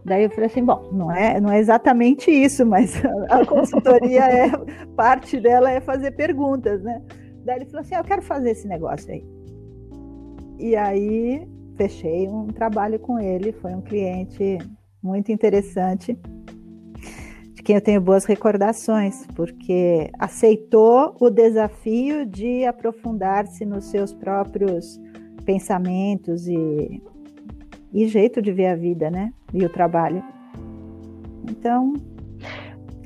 Daí 0.06 0.24
eu 0.24 0.30
falei 0.30 0.45
assim, 0.45 0.63
bom, 0.63 0.88
não 0.91 1.12
é, 1.12 1.41
não 1.41 1.52
é 1.52 1.60
exatamente 1.60 2.30
isso, 2.30 2.63
mas 2.65 2.93
a 3.30 3.43
consultoria 3.45 4.21
é 4.21 4.52
parte 4.95 5.39
dela 5.39 5.71
é 5.71 5.82
fazer 5.82 6.12
perguntas, 6.12 6.84
né? 6.84 7.02
Daí 7.43 7.58
ele 7.58 7.65
falou 7.65 7.82
assim, 7.82 7.95
ah, 7.95 8.00
eu 8.00 8.04
quero 8.04 8.21
fazer 8.21 8.52
esse 8.52 8.67
negócio 8.67 9.12
aí. 9.12 9.26
E 10.60 10.76
aí 10.76 11.48
fechei 11.76 12.28
um 12.28 12.48
trabalho 12.48 13.00
com 13.00 13.20
ele, 13.20 13.52
foi 13.52 13.74
um 13.74 13.82
cliente 13.82 14.58
muito 15.02 15.32
interessante, 15.32 16.18
de 17.54 17.62
quem 17.62 17.76
eu 17.76 17.82
tenho 17.82 18.02
boas 18.02 18.26
recordações, 18.26 19.26
porque 19.36 20.10
aceitou 20.20 21.16
o 21.20 21.30
desafio 21.30 22.26
de 22.26 22.66
aprofundar-se 22.66 23.66
nos 23.66 23.86
seus 23.86 24.14
próprios 24.14 25.00
pensamentos 25.46 26.48
e, 26.48 27.02
e 27.94 28.08
jeito 28.08 28.42
de 28.42 28.52
ver 28.52 28.68
a 28.68 28.76
vida, 28.76 29.12
né? 29.12 29.32
E 29.54 29.64
o 29.64 29.70
trabalho. 29.70 30.24
Então, 31.50 31.94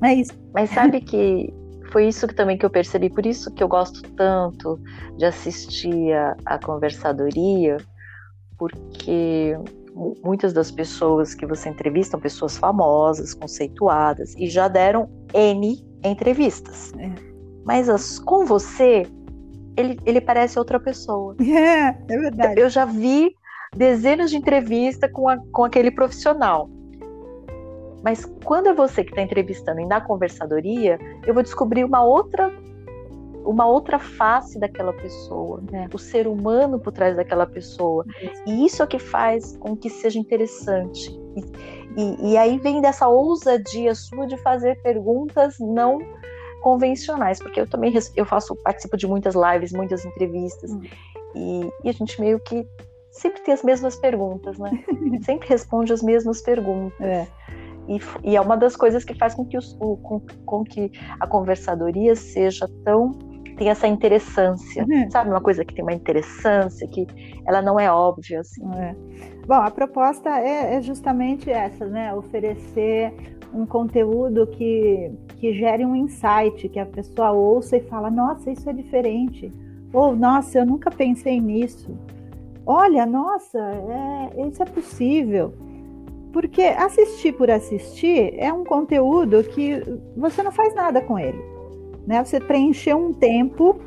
é 0.01 0.13
isso. 0.13 0.33
Mas 0.53 0.69
sabe 0.69 1.01
que 1.01 1.53
foi 1.91 2.07
isso 2.07 2.27
que 2.27 2.35
também 2.35 2.57
que 2.57 2.65
eu 2.65 2.69
percebi, 2.69 3.09
por 3.09 3.25
isso 3.25 3.51
que 3.53 3.61
eu 3.61 3.67
gosto 3.67 4.01
tanto 4.13 4.79
de 5.17 5.25
assistir 5.25 6.13
a, 6.13 6.35
a 6.45 6.59
conversadoria, 6.59 7.77
porque 8.59 9.57
muitas 10.23 10.53
das 10.53 10.69
pessoas 10.69 11.33
que 11.33 11.45
você 11.45 11.69
entrevista 11.69 12.11
são 12.11 12.19
pessoas 12.19 12.57
famosas, 12.57 13.33
conceituadas 13.33 14.35
e 14.35 14.47
já 14.47 14.67
deram 14.67 15.09
N 15.33 15.83
entrevistas. 16.03 16.93
É. 16.99 17.09
Mas 17.65 17.89
as, 17.89 18.19
com 18.19 18.45
você, 18.45 19.07
ele, 19.75 19.97
ele 20.05 20.21
parece 20.21 20.59
outra 20.59 20.79
pessoa. 20.79 21.35
É, 21.41 21.87
é 21.87 22.17
verdade. 22.17 22.59
Eu 22.59 22.69
já 22.69 22.85
vi 22.85 23.33
dezenas 23.75 24.29
de 24.29 24.37
entrevistas 24.37 25.11
com, 25.11 25.29
a, 25.29 25.37
com 25.51 25.63
aquele 25.63 25.91
profissional. 25.91 26.69
Mas 28.03 28.25
quando 28.43 28.67
é 28.67 28.73
você 28.73 29.03
que 29.03 29.11
está 29.11 29.21
entrevistando 29.21 29.81
e 29.81 29.85
na 29.85 29.99
conversadoria, 29.99 30.97
eu 31.25 31.33
vou 31.33 31.43
descobrir 31.43 31.83
uma 31.83 32.03
outra 32.03 32.51
uma 33.49 33.65
outra 33.65 33.97
face 33.97 34.59
daquela 34.59 34.93
pessoa, 34.93 35.61
né? 35.71 35.89
o 35.91 35.97
ser 35.97 36.27
humano 36.27 36.79
por 36.79 36.93
trás 36.93 37.15
daquela 37.15 37.47
pessoa. 37.47 38.05
E 38.45 38.65
isso 38.65 38.83
é 38.83 38.87
que 38.87 38.99
faz 38.99 39.57
com 39.57 39.75
que 39.75 39.89
seja 39.89 40.19
interessante. 40.19 41.09
E, 41.35 42.01
e, 42.01 42.31
e 42.31 42.37
aí 42.37 42.59
vem 42.59 42.79
dessa 42.79 43.07
ousadia 43.07 43.95
sua 43.95 44.27
de 44.27 44.37
fazer 44.37 44.79
perguntas 44.83 45.55
não 45.59 45.99
convencionais, 46.61 47.39
porque 47.39 47.61
eu 47.61 47.67
também 47.67 47.93
eu 48.15 48.25
faço 48.25 48.55
participo 48.57 48.97
de 48.97 49.07
muitas 49.07 49.33
lives, 49.33 49.71
muitas 49.71 50.05
entrevistas, 50.05 50.71
hum. 50.71 50.81
e, 51.33 51.71
e 51.85 51.89
a 51.89 51.93
gente 51.93 52.19
meio 52.19 52.39
que 52.39 52.67
sempre 53.11 53.41
tem 53.41 53.53
as 53.53 53.63
mesmas 53.63 53.95
perguntas, 53.95 54.59
né? 54.59 54.71
sempre 55.23 55.47
responde 55.47 55.91
as 55.91 56.03
mesmas 56.03 56.41
perguntas. 56.41 56.99
É. 56.99 57.27
E, 57.87 57.99
e, 58.23 58.35
é 58.35 58.41
uma 58.41 58.55
das 58.55 58.75
coisas 58.75 59.03
que 59.03 59.15
faz 59.15 59.33
com 59.33 59.43
que, 59.43 59.57
os, 59.57 59.75
o, 59.79 59.97
com, 59.97 60.21
com 60.45 60.63
que 60.63 60.91
a 61.19 61.25
conversadoria 61.25 62.15
seja 62.15 62.69
tão 62.83 63.17
tem 63.59 63.69
essa 63.69 63.87
interessância, 63.87 64.85
uhum. 64.89 65.11
sabe? 65.11 65.29
Uma 65.29 65.41
coisa 65.41 65.65
que 65.65 65.75
tem 65.75 65.83
uma 65.83 65.93
interessância, 65.93 66.87
que 66.87 67.05
ela 67.45 67.61
não 67.61 67.77
é 67.77 67.91
óbvia, 67.91 68.39
assim. 68.39 68.63
É. 68.73 68.95
Bom, 69.45 69.55
a 69.55 69.69
proposta 69.69 70.29
é, 70.29 70.75
é, 70.75 70.81
justamente 70.81 71.51
essa, 71.51 71.85
né? 71.85 72.13
Oferecer 72.13 73.13
um 73.53 73.65
conteúdo 73.65 74.47
que, 74.47 75.11
que 75.35 75.53
gere 75.53 75.85
um 75.85 75.93
insight, 75.93 76.69
que 76.69 76.79
a 76.79 76.85
pessoa 76.85 77.31
ouça 77.31 77.75
e 77.75 77.81
fala, 77.81 78.09
nossa, 78.09 78.49
isso 78.49 78.69
é 78.69 78.73
diferente. 78.73 79.51
Ou, 79.91 80.15
nossa, 80.15 80.59
eu 80.59 80.65
nunca 80.65 80.89
pensei 80.89 81.41
nisso. 81.41 81.97
Olha, 82.65 83.05
nossa, 83.05 83.59
é, 83.59 84.47
isso 84.47 84.63
é 84.63 84.65
possível. 84.65 85.53
Porque 86.31 86.61
assistir 86.61 87.33
por 87.33 87.51
assistir 87.51 88.35
é 88.37 88.53
um 88.53 88.63
conteúdo 88.63 89.43
que 89.43 89.83
você 90.15 90.41
não 90.41 90.51
faz 90.51 90.73
nada 90.73 91.01
com 91.01 91.19
ele 91.19 91.58
né? 92.05 92.23
Você 92.23 92.39
preencheu 92.39 92.97
um 92.97 93.13
tempo 93.13 93.79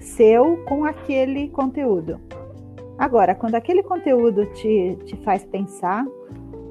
seu 0.00 0.64
com 0.64 0.84
aquele 0.84 1.48
conteúdo. 1.48 2.20
Agora, 2.96 3.34
quando 3.34 3.54
aquele 3.54 3.82
conteúdo 3.82 4.46
te, 4.54 4.96
te 5.04 5.16
faz 5.18 5.44
pensar, 5.44 6.04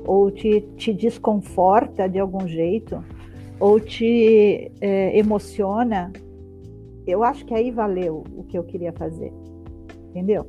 ou 0.06 0.32
te, 0.32 0.62
te 0.76 0.94
desconforta 0.94 2.08
de 2.08 2.20
algum 2.20 2.48
jeito, 2.48 3.04
ou 3.60 3.80
te 3.80 4.72
é, 4.82 5.18
emociona, 5.18 6.12
eu 7.06 7.24
acho 7.24 7.46
que 7.46 7.54
aí 7.54 7.72
valeu 7.72 8.24
o 8.36 8.44
que 8.44 8.58
eu 8.58 8.64
queria 8.64 8.92
fazer. 8.94 9.32
Entendeu? 10.10 10.46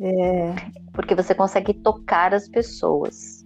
É... 0.00 0.54
Porque 0.92 1.14
você 1.14 1.34
consegue 1.34 1.74
tocar 1.74 2.34
as 2.34 2.48
pessoas. 2.48 3.39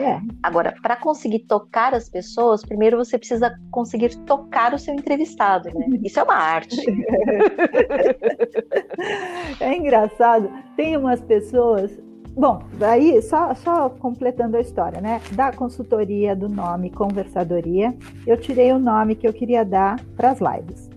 É. 0.00 0.20
Agora, 0.42 0.74
para 0.80 0.96
conseguir 0.96 1.40
tocar 1.40 1.94
as 1.94 2.08
pessoas, 2.08 2.64
primeiro 2.64 2.96
você 2.96 3.18
precisa 3.18 3.54
conseguir 3.70 4.16
tocar 4.24 4.72
o 4.72 4.78
seu 4.78 4.94
entrevistado, 4.94 5.68
né? 5.74 5.86
Isso 6.02 6.18
é 6.18 6.22
uma 6.22 6.36
arte. 6.36 6.80
é 9.60 9.76
engraçado. 9.76 10.50
Tem 10.74 10.96
umas 10.96 11.20
pessoas. 11.20 11.90
Bom, 12.34 12.62
aí 12.80 13.20
só, 13.20 13.54
só 13.54 13.90
completando 13.90 14.56
a 14.56 14.60
história, 14.60 15.02
né? 15.02 15.20
Da 15.32 15.52
consultoria 15.52 16.34
do 16.34 16.48
nome 16.48 16.88
Conversadoria, 16.90 17.94
eu 18.26 18.38
tirei 18.38 18.72
o 18.72 18.78
nome 18.78 19.16
que 19.16 19.28
eu 19.28 19.34
queria 19.34 19.64
dar 19.64 20.00
para 20.16 20.30
as 20.30 20.38
lives. 20.40 20.88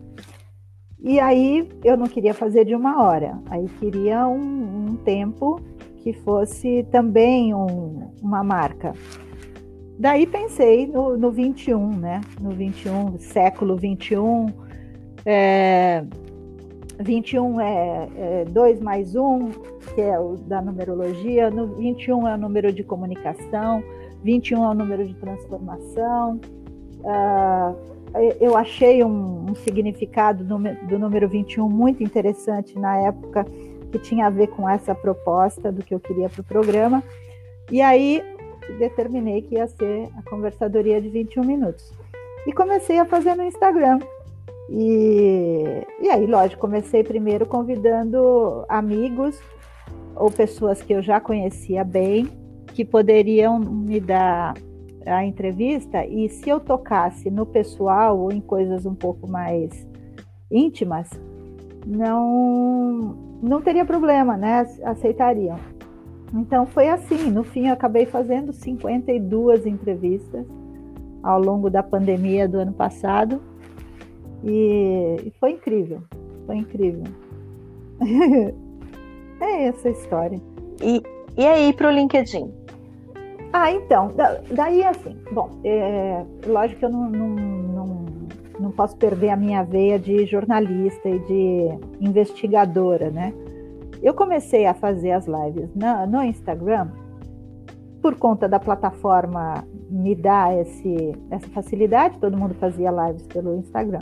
E 1.02 1.20
aí 1.20 1.68
eu 1.84 1.98
não 1.98 2.08
queria 2.08 2.34
fazer 2.34 2.64
de 2.64 2.74
uma 2.74 3.04
hora, 3.04 3.38
aí 3.50 3.68
queria 3.78 4.26
um, 4.26 4.92
um 4.92 4.96
tempo 4.96 5.60
que 6.04 6.12
fosse 6.12 6.86
também 6.92 7.54
um, 7.54 8.12
uma 8.22 8.44
marca. 8.44 8.94
Daí 9.98 10.28
pensei 10.28 10.86
no, 10.86 11.18
no 11.18 11.32
21, 11.32 11.98
né? 11.98 12.20
No 12.42 12.52
21, 12.52 13.18
século 13.20 13.78
21. 13.78 14.48
É, 15.26 16.04
21 17.00 17.62
é 17.62 18.46
2 18.50 18.80
é 18.80 18.84
mais 18.84 19.16
1, 19.16 19.50
que 19.96 20.02
é 20.02 20.20
o 20.20 20.36
da 20.36 20.62
numerologia. 20.62 21.50
No 21.50 21.68
21 21.68 22.28
é 22.28 22.36
o 22.36 22.38
número 22.38 22.74
de 22.74 22.84
comunicação. 22.84 23.82
21 24.24 24.64
é 24.64 24.70
o 24.70 24.74
número 24.74 25.08
de 25.08 25.14
transformação. 25.16 26.42
Uh, 27.00 27.94
eu 28.40 28.56
achei 28.56 29.04
um, 29.04 29.46
um 29.50 29.56
significado 29.56 30.44
do, 30.44 30.58
do 30.88 31.00
número 31.00 31.28
21 31.28 31.68
muito 31.68 32.04
interessante 32.04 32.78
na 32.78 32.98
época, 32.98 33.46
que 33.94 34.00
tinha 34.00 34.26
a 34.26 34.30
ver 34.32 34.48
com 34.48 34.68
essa 34.68 34.96
proposta 34.96 35.72
do 35.72 35.84
que 35.84 35.94
eu 35.94 36.00
queria 36.00 36.28
para 36.28 36.42
o 36.42 36.44
programa. 36.44 37.04
E 37.72 37.80
aí 37.80 38.24
determinei 38.80 39.44
que 39.44 39.54
ia 39.54 39.68
ser 39.68 40.10
a 40.18 40.28
conversadoria 40.28 41.00
de 41.00 41.10
21 41.10 41.44
minutos. 41.46 41.94
E 42.48 42.52
comecei 42.52 42.98
a 42.98 43.06
fazer 43.06 43.36
no 43.36 43.44
Instagram. 43.44 44.00
E, 44.68 45.86
e 46.02 46.10
aí, 46.10 46.26
lógico, 46.26 46.60
comecei 46.60 47.04
primeiro 47.04 47.46
convidando 47.46 48.66
amigos 48.68 49.40
ou 50.16 50.32
pessoas 50.32 50.82
que 50.82 50.94
eu 50.94 51.04
já 51.04 51.20
conhecia 51.20 51.84
bem, 51.84 52.28
que 52.74 52.84
poderiam 52.84 53.60
me 53.60 54.00
dar 54.00 54.56
a 55.06 55.24
entrevista 55.24 56.04
e 56.04 56.30
se 56.30 56.50
eu 56.50 56.60
tocasse 56.60 57.30
no 57.30 57.46
pessoal 57.46 58.18
ou 58.18 58.32
em 58.32 58.42
coisas 58.42 58.86
um 58.86 58.96
pouco 58.96 59.28
mais 59.28 59.70
íntimas, 60.50 61.10
não 61.86 63.18
não 63.42 63.62
teria 63.62 63.84
problema, 63.84 64.38
né? 64.38 64.66
Aceitariam. 64.84 65.58
Então 66.34 66.66
foi 66.66 66.90
assim, 66.90 67.30
no 67.30 67.44
fim 67.44 67.68
eu 67.68 67.74
acabei 67.74 68.06
fazendo 68.06 68.54
52 68.54 69.66
entrevistas 69.66 70.46
ao 71.22 71.40
longo 71.40 71.70
da 71.70 71.84
pandemia 71.84 72.48
do 72.48 72.58
ano 72.58 72.74
passado 72.74 73.42
e, 74.44 75.18
e 75.26 75.32
foi 75.40 75.52
incrível, 75.52 76.02
foi 76.46 76.58
incrível. 76.58 77.04
é 79.40 79.66
essa 79.68 79.88
a 79.88 79.92
história. 79.92 80.42
E, 80.82 81.02
e 81.38 81.46
aí 81.46 81.72
para 81.74 81.90
o 81.90 81.92
LinkedIn? 81.92 82.52
Ah, 83.54 83.72
então, 83.72 84.12
daí 84.52 84.84
assim, 84.84 85.16
bom, 85.32 85.52
é, 85.64 86.26
lógico 86.48 86.80
que 86.80 86.86
eu 86.86 86.90
não, 86.90 87.10
não, 87.10 87.28
não, 87.30 88.06
não 88.60 88.72
posso 88.72 88.96
perder 88.98 89.30
a 89.30 89.36
minha 89.36 89.64
veia 89.64 90.00
de 90.00 90.26
jornalista 90.26 91.10
e 91.10 91.20
de 91.20 91.80
investigadora, 92.00 93.10
né? 93.10 93.34
Eu 94.02 94.14
comecei 94.14 94.66
a 94.66 94.74
fazer 94.74 95.12
as 95.12 95.26
lives 95.26 95.70
no, 95.74 96.08
no 96.08 96.24
Instagram 96.24 96.90
por 98.02 98.16
conta 98.16 98.50
da 98.50 98.60
plataforma 98.60 99.66
me 99.90 100.14
dar 100.14 100.54
esse, 100.60 101.14
essa 101.32 101.48
facilidade, 101.50 102.20
todo 102.20 102.38
mundo 102.38 102.54
fazia 102.56 102.92
lives 102.92 103.26
pelo 103.28 103.56
Instagram. 103.56 104.00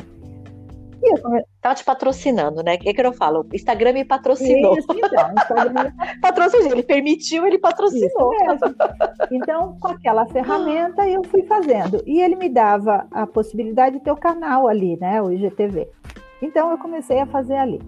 Eu 1.04 1.22
come... 1.22 1.44
Tava 1.62 1.76
te 1.76 1.84
patrocinando, 1.84 2.64
né? 2.64 2.76
O 2.76 2.80
que, 2.80 2.94
que 2.94 3.02
eu 3.02 3.14
falo? 3.14 3.46
Instagram 3.54 3.94
me 3.94 4.06
patrocinou. 4.06 4.78
Isso, 4.78 4.88
então, 4.92 5.32
Instagram... 5.32 5.92
patrocinou, 6.22 6.72
ele 6.72 6.84
permitiu, 6.84 7.46
ele 7.46 7.58
patrocinou. 7.58 8.32
Então, 9.32 9.78
com 9.80 9.88
aquela 9.88 10.26
ferramenta, 10.28 11.08
eu 11.08 11.24
fui 11.24 11.44
fazendo. 11.44 12.02
E 12.06 12.22
ele 12.22 12.36
me 12.36 12.50
dava 12.50 13.08
a 13.12 13.26
possibilidade 13.26 13.98
de 13.98 14.04
ter 14.04 14.12
o 14.12 14.16
canal 14.16 14.68
ali, 14.68 14.98
né? 15.00 15.22
O 15.22 15.32
IGTV. 15.32 15.88
Então, 16.42 16.72
eu 16.72 16.78
comecei 16.78 17.20
a 17.20 17.26
fazer 17.26 17.56
ali. 17.56 17.82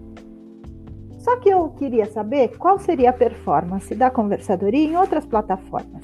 Só 1.18 1.36
que 1.36 1.48
eu 1.48 1.70
queria 1.70 2.06
saber 2.06 2.56
qual 2.58 2.78
seria 2.78 3.10
a 3.10 3.12
performance 3.12 3.94
da 3.94 4.10
conversadoria 4.10 4.84
em 4.84 4.96
outras 4.96 5.24
plataformas. 5.24 6.02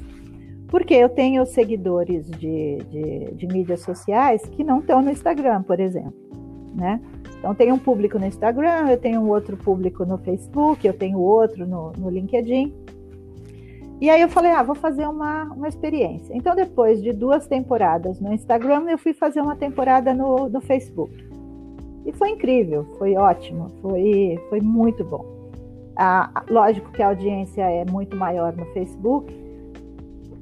Porque 0.69 0.95
eu 0.95 1.09
tenho 1.09 1.45
seguidores 1.45 2.31
de, 2.31 2.79
de, 2.79 3.35
de 3.35 3.47
mídias 3.49 3.83
sociais 3.83 4.41
que 4.53 4.63
não 4.63 4.79
estão 4.79 5.03
no 5.03 5.11
Instagram, 5.11 5.63
por 5.63 5.81
exemplo 5.81 6.31
né? 6.75 7.01
Então 7.39 7.55
tem 7.55 7.73
um 7.73 7.79
público 7.79 8.19
no 8.19 8.27
Instagram, 8.27 8.89
eu 8.91 8.99
tenho 8.99 9.27
outro 9.27 9.57
público 9.57 10.05
no 10.05 10.19
Facebook, 10.19 10.87
eu 10.87 10.93
tenho 10.93 11.19
outro 11.19 11.67
no, 11.67 11.93
no 11.93 12.11
LinkedIn. 12.11 12.75
E 14.01 14.09
aí 14.09 14.21
eu 14.21 14.29
falei, 14.29 14.51
ah, 14.51 14.63
vou 14.63 14.75
fazer 14.75 15.07
uma, 15.07 15.45
uma 15.45 15.69
experiência. 15.69 16.35
Então 16.35 16.55
depois 16.55 17.03
de 17.03 17.13
duas 17.13 17.47
temporadas 17.47 18.21
no 18.21 18.33
Instagram, 18.33 18.85
eu 18.89 18.99
fui 18.99 19.13
fazer 19.13 19.41
uma 19.41 19.57
temporada 19.57 20.15
no, 20.15 20.49
no 20.49 20.61
Facebook. 20.61 21.29
E 22.07 22.13
foi 22.13 22.31
incrível, 22.31 22.85
foi 22.99 23.17
ótimo, 23.17 23.69
foi, 23.81 24.39
foi 24.49 24.61
muito 24.61 25.05
bom. 25.05 25.25
Ah, 25.97 26.45
lógico 26.49 26.91
que 26.93 27.03
a 27.03 27.09
audiência 27.09 27.63
é 27.63 27.85
muito 27.85 28.17
maior 28.17 28.55
no 28.57 28.65
Facebook, 28.67 29.35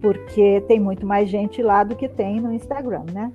porque 0.00 0.60
tem 0.68 0.78
muito 0.78 1.04
mais 1.04 1.28
gente 1.28 1.62
lá 1.62 1.82
do 1.82 1.96
que 1.96 2.08
tem 2.08 2.40
no 2.40 2.52
Instagram, 2.52 3.04
né? 3.12 3.32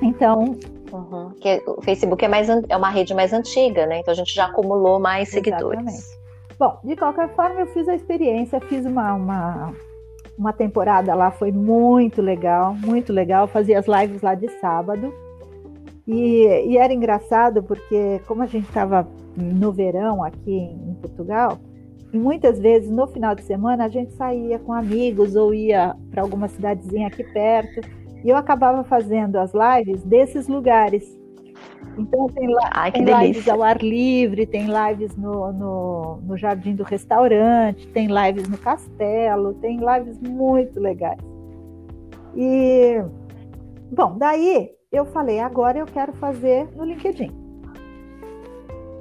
Então, 0.00 0.56
Uhum. 0.92 1.30
Que 1.40 1.62
o 1.66 1.80
Facebook 1.82 2.24
é, 2.24 2.28
mais, 2.28 2.48
é 2.48 2.76
uma 2.76 2.90
rede 2.90 3.14
mais 3.14 3.32
antiga, 3.32 3.86
né? 3.86 4.00
Então 4.00 4.12
a 4.12 4.16
gente 4.16 4.34
já 4.34 4.46
acumulou 4.46 4.98
mais 4.98 5.32
Exatamente. 5.32 5.58
seguidores. 5.58 6.20
Bom, 6.58 6.78
de 6.84 6.96
qualquer 6.96 7.28
forma, 7.34 7.60
eu 7.60 7.66
fiz 7.68 7.88
a 7.88 7.94
experiência, 7.94 8.60
fiz 8.60 8.84
uma, 8.84 9.14
uma, 9.14 9.72
uma 10.36 10.52
temporada 10.52 11.14
lá, 11.14 11.30
foi 11.30 11.50
muito 11.50 12.20
legal, 12.20 12.74
muito 12.74 13.12
legal. 13.12 13.46
Fazia 13.46 13.78
as 13.78 13.86
lives 13.86 14.20
lá 14.20 14.34
de 14.34 14.48
sábado. 14.60 15.12
E, 16.06 16.44
e 16.66 16.76
era 16.76 16.92
engraçado 16.92 17.62
porque, 17.62 18.20
como 18.26 18.42
a 18.42 18.46
gente 18.46 18.68
estava 18.68 19.06
no 19.36 19.72
verão 19.72 20.22
aqui 20.24 20.52
em 20.52 20.94
Portugal, 21.00 21.58
e 22.12 22.18
muitas 22.18 22.58
vezes 22.58 22.90
no 22.90 23.06
final 23.06 23.34
de 23.34 23.42
semana 23.42 23.84
a 23.84 23.88
gente 23.88 24.12
saía 24.14 24.58
com 24.58 24.72
amigos 24.72 25.36
ou 25.36 25.54
ia 25.54 25.94
para 26.10 26.22
alguma 26.22 26.48
cidadezinha 26.48 27.06
aqui 27.06 27.22
perto 27.22 27.80
e 28.24 28.28
eu 28.28 28.36
acabava 28.36 28.84
fazendo 28.84 29.36
as 29.36 29.52
lives 29.52 30.02
desses 30.04 30.48
lugares. 30.48 31.18
Então 31.98 32.28
tem, 32.28 32.48
Ai, 32.72 32.92
tem 32.92 33.04
lives 33.04 33.48
ao 33.48 33.62
ar 33.62 33.78
livre, 33.82 34.46
tem 34.46 34.66
lives 34.66 35.16
no, 35.16 35.52
no, 35.52 36.16
no, 36.22 36.36
jardim 36.36 36.74
do 36.74 36.84
restaurante, 36.84 37.86
tem 37.88 38.06
lives 38.06 38.48
no 38.48 38.56
castelo, 38.56 39.54
tem 39.54 39.78
lives 39.78 40.18
muito 40.20 40.78
legais. 40.80 41.18
E 42.36 43.02
bom, 43.90 44.16
daí 44.16 44.70
eu 44.92 45.04
falei, 45.06 45.40
agora 45.40 45.78
eu 45.78 45.86
quero 45.86 46.12
fazer 46.14 46.68
no 46.76 46.84
LinkedIn. 46.84 47.30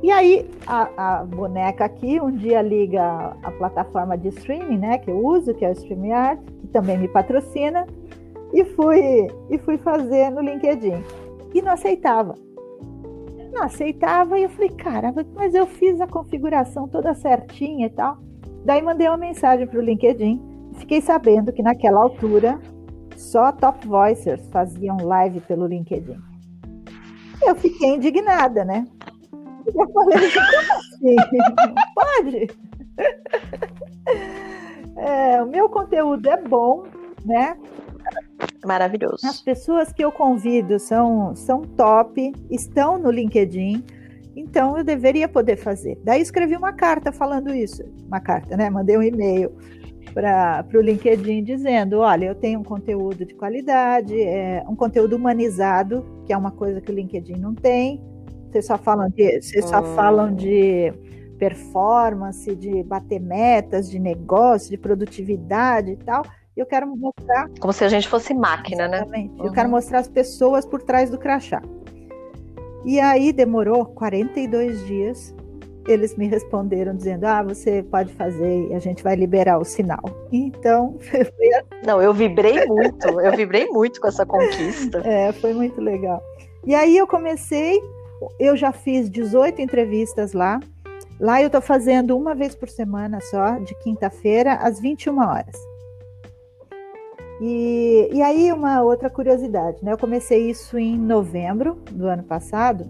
E 0.01 0.11
aí 0.11 0.49
a, 0.65 1.19
a 1.19 1.25
boneca 1.25 1.85
aqui 1.85 2.21
um 2.21 2.31
dia 2.31 2.61
liga 2.61 3.35
a, 3.43 3.51
plataforma 3.51 4.17
de 4.17 4.29
streaming, 4.29 4.77
né, 4.77 4.97
que 4.97 5.11
eu 5.11 5.23
uso, 5.23 5.53
que 5.53 5.65
é 5.65 5.69
o 5.69 5.73
StreamYard, 5.73 6.41
que 6.61 6.67
também 6.67 6.97
me 6.97 7.07
patrocina 7.07 7.85
e 8.53 8.65
fui, 8.65 9.27
e 9.49 9.57
fui 9.59 9.77
fazer 9.77 10.29
no 10.29 10.41
LinkedIn. 10.41 11.03
E 11.53 11.61
não 11.61 11.73
aceitava. 11.73 12.35
Não 13.51 13.63
aceitava 13.63 14.39
e 14.39 14.43
eu 14.43 14.49
falei, 14.49 14.69
caramba, 14.69 15.25
mas 15.33 15.53
eu 15.53 15.65
fiz 15.65 15.99
a 15.99 16.07
configuração 16.07 16.87
toda 16.87 17.13
certinha 17.13 17.87
e 17.87 17.89
tal. 17.89 18.17
Daí 18.65 18.81
mandei 18.81 19.07
uma 19.07 19.17
mensagem 19.17 19.65
para 19.65 19.79
o 19.79 19.83
LinkedIn. 19.83 20.41
Fiquei 20.75 21.01
sabendo 21.01 21.51
que 21.51 21.63
naquela 21.63 22.01
altura 22.01 22.59
só 23.15 23.51
top 23.51 23.87
voicers 23.87 24.47
faziam 24.49 24.97
live 25.03 25.41
pelo 25.41 25.65
LinkedIn. 25.65 26.17
Eu 27.41 27.55
fiquei 27.55 27.95
indignada, 27.95 28.63
né? 28.63 28.85
Eu 29.67 29.89
falei, 29.91 30.31
como 30.31 30.57
assim? 30.71 31.15
Pode? 31.95 32.47
É, 34.99 35.41
o 35.41 35.47
meu 35.47 35.69
conteúdo 35.69 36.29
é 36.29 36.35
bom, 36.35 36.83
né? 37.23 37.57
Maravilhoso. 38.65 39.25
As 39.25 39.41
pessoas 39.41 39.91
que 39.91 40.03
eu 40.03 40.11
convido 40.11 40.79
são, 40.79 41.35
são 41.35 41.61
top, 41.61 42.33
estão 42.49 42.97
no 42.97 43.09
LinkedIn, 43.09 43.83
então 44.35 44.77
eu 44.77 44.83
deveria 44.83 45.27
poder 45.27 45.57
fazer. 45.57 45.97
Daí 46.03 46.21
escrevi 46.21 46.55
uma 46.55 46.73
carta 46.73 47.11
falando 47.11 47.53
isso, 47.53 47.83
uma 48.05 48.19
carta, 48.19 48.57
né? 48.57 48.69
Mandei 48.69 48.97
um 48.97 49.03
e-mail 49.03 49.51
para 50.13 50.65
o 50.73 50.81
LinkedIn 50.81 51.43
dizendo: 51.43 51.99
olha, 51.99 52.25
eu 52.25 52.35
tenho 52.35 52.59
um 52.59 52.63
conteúdo 52.63 53.25
de 53.25 53.33
qualidade, 53.33 54.19
é, 54.19 54.63
um 54.67 54.75
conteúdo 54.75 55.15
humanizado, 55.15 56.05
que 56.25 56.33
é 56.33 56.37
uma 56.37 56.51
coisa 56.51 56.81
que 56.81 56.91
o 56.91 56.95
LinkedIn 56.95 57.37
não 57.37 57.55
tem. 57.55 58.03
Vocês 58.51 58.65
só 58.65 58.77
falam 58.77 59.09
de, 59.09 59.41
vocês 59.41 59.65
só 59.65 59.79
hum. 59.79 59.95
falam 59.95 60.33
de 60.33 60.91
performance, 61.37 62.53
de 62.55 62.83
bater 62.83 63.21
metas, 63.21 63.89
de 63.89 63.99
negócio, 63.99 64.69
de 64.69 64.77
produtividade 64.77 65.91
e 65.91 65.95
tal 65.95 66.23
eu 66.55 66.65
quero 66.65 66.87
mostrar. 66.87 67.49
Como 67.59 67.71
se 67.71 67.83
a 67.83 67.89
gente 67.89 68.07
fosse 68.07 68.33
máquina, 68.33 68.87
né? 68.87 68.97
Exatamente. 68.97 69.33
né? 69.33 69.39
Uhum. 69.39 69.47
Eu 69.47 69.53
quero 69.53 69.69
mostrar 69.69 69.99
as 69.99 70.07
pessoas 70.07 70.65
por 70.65 70.81
trás 70.81 71.09
do 71.09 71.17
crachá. 71.17 71.61
E 72.85 72.99
aí 72.99 73.31
demorou 73.31 73.85
42 73.85 74.85
dias. 74.85 75.35
Eles 75.87 76.15
me 76.15 76.27
responderam 76.27 76.95
dizendo: 76.95 77.25
Ah, 77.25 77.41
você 77.43 77.83
pode 77.83 78.13
fazer 78.13 78.67
e 78.69 78.73
a 78.73 78.79
gente 78.79 79.03
vai 79.03 79.15
liberar 79.15 79.57
o 79.57 79.65
sinal. 79.65 80.03
Então, 80.31 80.97
assim. 81.09 81.85
Não, 81.85 82.01
eu 82.01 82.13
vibrei 82.13 82.65
muito, 82.65 83.07
eu 83.07 83.35
vibrei 83.35 83.67
muito 83.67 83.99
com 83.99 84.07
essa 84.07 84.25
conquista. 84.25 84.99
É, 84.99 85.31
foi 85.31 85.53
muito 85.53 85.81
legal. 85.81 86.21
E 86.65 86.75
aí 86.75 86.97
eu 86.97 87.07
comecei, 87.07 87.79
eu 88.39 88.55
já 88.55 88.71
fiz 88.71 89.09
18 89.09 89.61
entrevistas 89.61 90.33
lá. 90.33 90.59
Lá 91.19 91.41
eu 91.41 91.47
estou 91.47 91.61
fazendo 91.61 92.17
uma 92.17 92.33
vez 92.33 92.55
por 92.55 92.69
semana 92.69 93.19
só, 93.21 93.57
de 93.59 93.75
quinta-feira, 93.79 94.53
às 94.53 94.79
21 94.79 95.19
horas. 95.19 95.68
E, 97.41 98.09
e 98.11 98.21
aí, 98.21 98.51
uma 98.51 98.81
outra 98.81 99.09
curiosidade, 99.09 99.83
né? 99.83 99.93
Eu 99.93 99.97
comecei 99.97 100.49
isso 100.49 100.77
em 100.77 100.97
novembro 100.97 101.81
do 101.91 102.07
ano 102.07 102.23
passado, 102.23 102.89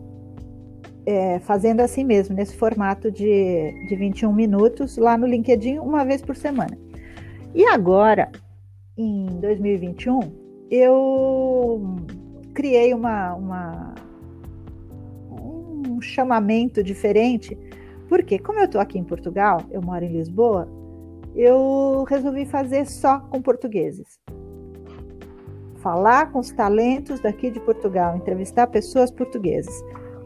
é, 1.06 1.40
fazendo 1.40 1.82
assim 1.82 2.04
mesmo, 2.04 2.36
nesse 2.36 2.56
formato 2.56 3.12
de, 3.12 3.88
de 3.88 3.96
21 3.96 4.34
minutos, 4.34 4.98
lá 4.98 5.18
no 5.18 5.28
LinkedIn, 5.28 5.78
uma 5.78 6.04
vez 6.04 6.22
por 6.22 6.36
semana. 6.36 6.78
E 7.54 7.66
agora, 7.66 8.32
em 8.98 9.28
2021, 9.40 10.20
eu 10.72 11.82
criei 12.54 12.94
uma, 12.94 13.34
uma 13.36 13.96
um 15.30 16.02
chamamento 16.02 16.84
diferente, 16.84 17.58
porque 18.08 18.40
como 18.40 18.60
eu 18.60 18.66
estou 18.66 18.82
aqui 18.82 18.98
em 18.98 19.04
Portugal, 19.04 19.62
eu 19.72 19.82
moro 19.82 20.04
em 20.04 20.12
Lisboa, 20.12 20.68
eu 21.36 22.04
resolvi 22.08 22.46
fazer 22.46 22.86
só 22.86 23.20
com 23.20 23.42
portugueses. 23.42 24.20
Falar 25.82 26.32
com 26.32 26.40
os 26.40 26.52
talentos 26.52 27.20
daqui 27.20 27.50
de 27.50 27.60
Portugal, 27.60 28.16
entrevistar 28.16 28.68
pessoas 28.68 29.12
portuguesas 29.12 29.74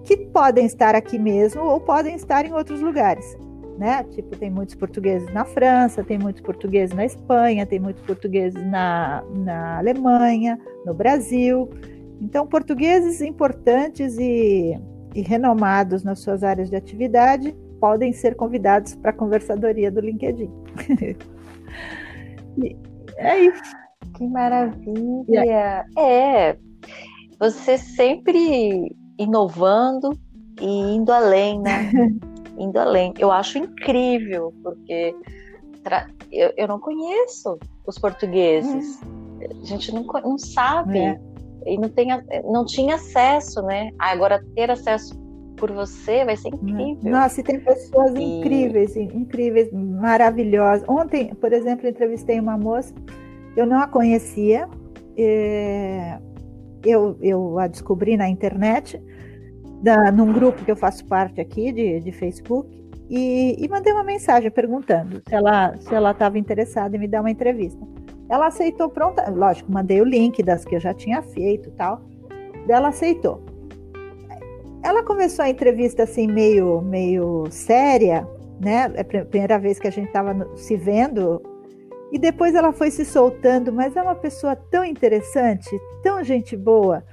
que 0.04 0.18
podem 0.18 0.66
estar 0.66 0.96
aqui 0.96 1.18
mesmo 1.18 1.64
ou 1.64 1.80
podem 1.80 2.16
estar 2.16 2.46
em 2.46 2.54
outros 2.54 2.82
lugares 2.82 3.38
né? 3.78 4.04
Tipo, 4.12 4.38
tem 4.38 4.50
muitos 4.50 4.76
portugueses 4.76 5.32
na 5.34 5.46
França, 5.46 6.04
tem 6.04 6.18
muitos 6.18 6.42
portugueses 6.42 6.96
na 6.96 7.06
Espanha, 7.06 7.66
tem 7.66 7.80
muitos 7.80 8.04
portugueses 8.04 8.62
na, 8.66 9.24
na 9.34 9.78
Alemanha, 9.80 10.60
no 10.86 10.94
Brasil. 10.94 11.70
Então, 12.22 12.46
portugueses 12.46 13.22
importantes 13.22 14.18
e, 14.18 14.80
e 15.16 15.22
renomados 15.22 16.04
nas 16.04 16.20
suas 16.20 16.44
áreas 16.44 16.70
de 16.70 16.76
atividade 16.76 17.56
podem 17.80 18.14
ser 18.14 18.36
convidados 18.36 18.96
para 18.96 19.10
a 19.12 19.14
conversadoria 19.14 19.92
do 19.92 20.00
LinkedIn. 20.00 20.50
é 23.18 23.40
isso. 23.40 23.83
Que 24.16 24.28
maravilha! 24.28 25.86
É, 25.98 26.58
você 27.40 27.78
sempre 27.78 28.96
inovando 29.18 30.18
e 30.62 30.96
indo 30.96 31.12
além, 31.12 31.60
né? 31.60 31.92
indo 32.58 32.78
além. 32.78 33.14
Eu 33.18 33.32
acho 33.32 33.58
incrível, 33.58 34.54
porque 34.64 35.16
eu, 36.32 36.54
eu 36.56 36.68
não 36.68 36.80
conheço 36.80 37.58
os 37.86 37.98
portugueses. 37.98 39.02
A 39.62 39.66
gente 39.66 39.94
não, 39.94 40.04
não 40.04 40.38
sabe. 40.38 41.00
É. 41.00 41.20
E 41.66 41.78
não, 41.78 41.90
tem, 41.90 42.08
não 42.44 42.66
tinha 42.66 42.96
acesso, 42.96 43.62
né? 43.62 43.90
Agora 43.98 44.44
ter 44.56 44.70
acesso 44.70 45.18
por 45.56 45.72
você 45.72 46.26
vai 46.26 46.36
ser 46.36 46.50
incrível. 46.50 47.12
Nossa, 47.12 47.40
e 47.40 47.44
tem 47.44 47.60
pessoas 47.60 48.14
e... 48.16 48.22
incríveis, 48.22 48.96
incríveis, 48.98 49.72
maravilhosas. 49.72 50.88
Ontem, 50.90 51.34
por 51.36 51.54
exemplo, 51.54 51.88
entrevistei 51.88 52.40
uma 52.40 52.58
moça, 52.58 52.94
eu 53.56 53.66
não 53.66 53.80
a 53.80 53.88
conhecia, 53.88 54.68
é, 55.18 56.20
eu, 56.84 57.18
eu 57.22 57.60
a 57.60 57.68
descobri 57.68 58.18
na 58.18 58.28
internet, 58.28 59.02
da, 59.82 60.12
num 60.12 60.32
grupo 60.32 60.64
que 60.64 60.72
eu 60.72 60.76
faço 60.76 61.06
parte 61.06 61.42
aqui 61.42 61.72
de, 61.72 62.00
de 62.00 62.12
Facebook 62.12 62.70
e, 63.10 63.56
e 63.60 63.68
mandei 63.68 63.92
uma 63.92 64.04
mensagem 64.04 64.50
perguntando 64.50 65.22
se 65.28 65.36
ela 65.36 65.76
se 65.78 65.94
ela 65.94 66.12
estava 66.12 66.40
interessada 66.40 66.96
em 66.96 67.00
me 67.00 67.08
dar 67.08 67.20
uma 67.20 67.32
entrevista. 67.32 67.80
Ela 68.30 68.48
aceitou 68.48 68.90
pronta, 68.90 69.30
lógico, 69.30 69.72
mandei 69.72 70.02
o 70.02 70.06
link 70.06 70.42
das 70.42 70.64
que 70.64 70.76
eu 70.76 70.80
já 70.80 70.94
tinha 70.94 71.22
feito, 71.22 71.70
tal. 71.72 72.02
Ela 72.68 72.88
aceitou. 72.88 73.44
Ela 74.82 75.04
começou 75.04 75.44
a 75.44 75.50
entrevista 75.50 76.04
assim 76.04 76.28
meio 76.28 76.82
meio 76.82 77.46
séria, 77.52 78.28
né? 78.60 78.92
É 78.96 79.02
a 79.02 79.26
primeira 79.26 79.60
vez 79.60 79.80
que 79.80 79.88
a 79.88 79.92
gente 79.92 80.08
estava 80.08 80.48
se 80.56 80.76
vendo. 80.76 81.42
E 82.14 82.20
depois 82.20 82.54
ela 82.54 82.72
foi 82.72 82.92
se 82.92 83.04
soltando, 83.04 83.74
mas 83.74 83.96
é 83.96 84.02
uma 84.02 84.14
pessoa 84.14 84.56
tão 84.56 84.86
interessante, 84.86 85.70
tão 86.04 86.24
gente 86.24 86.56
boa 86.56 87.04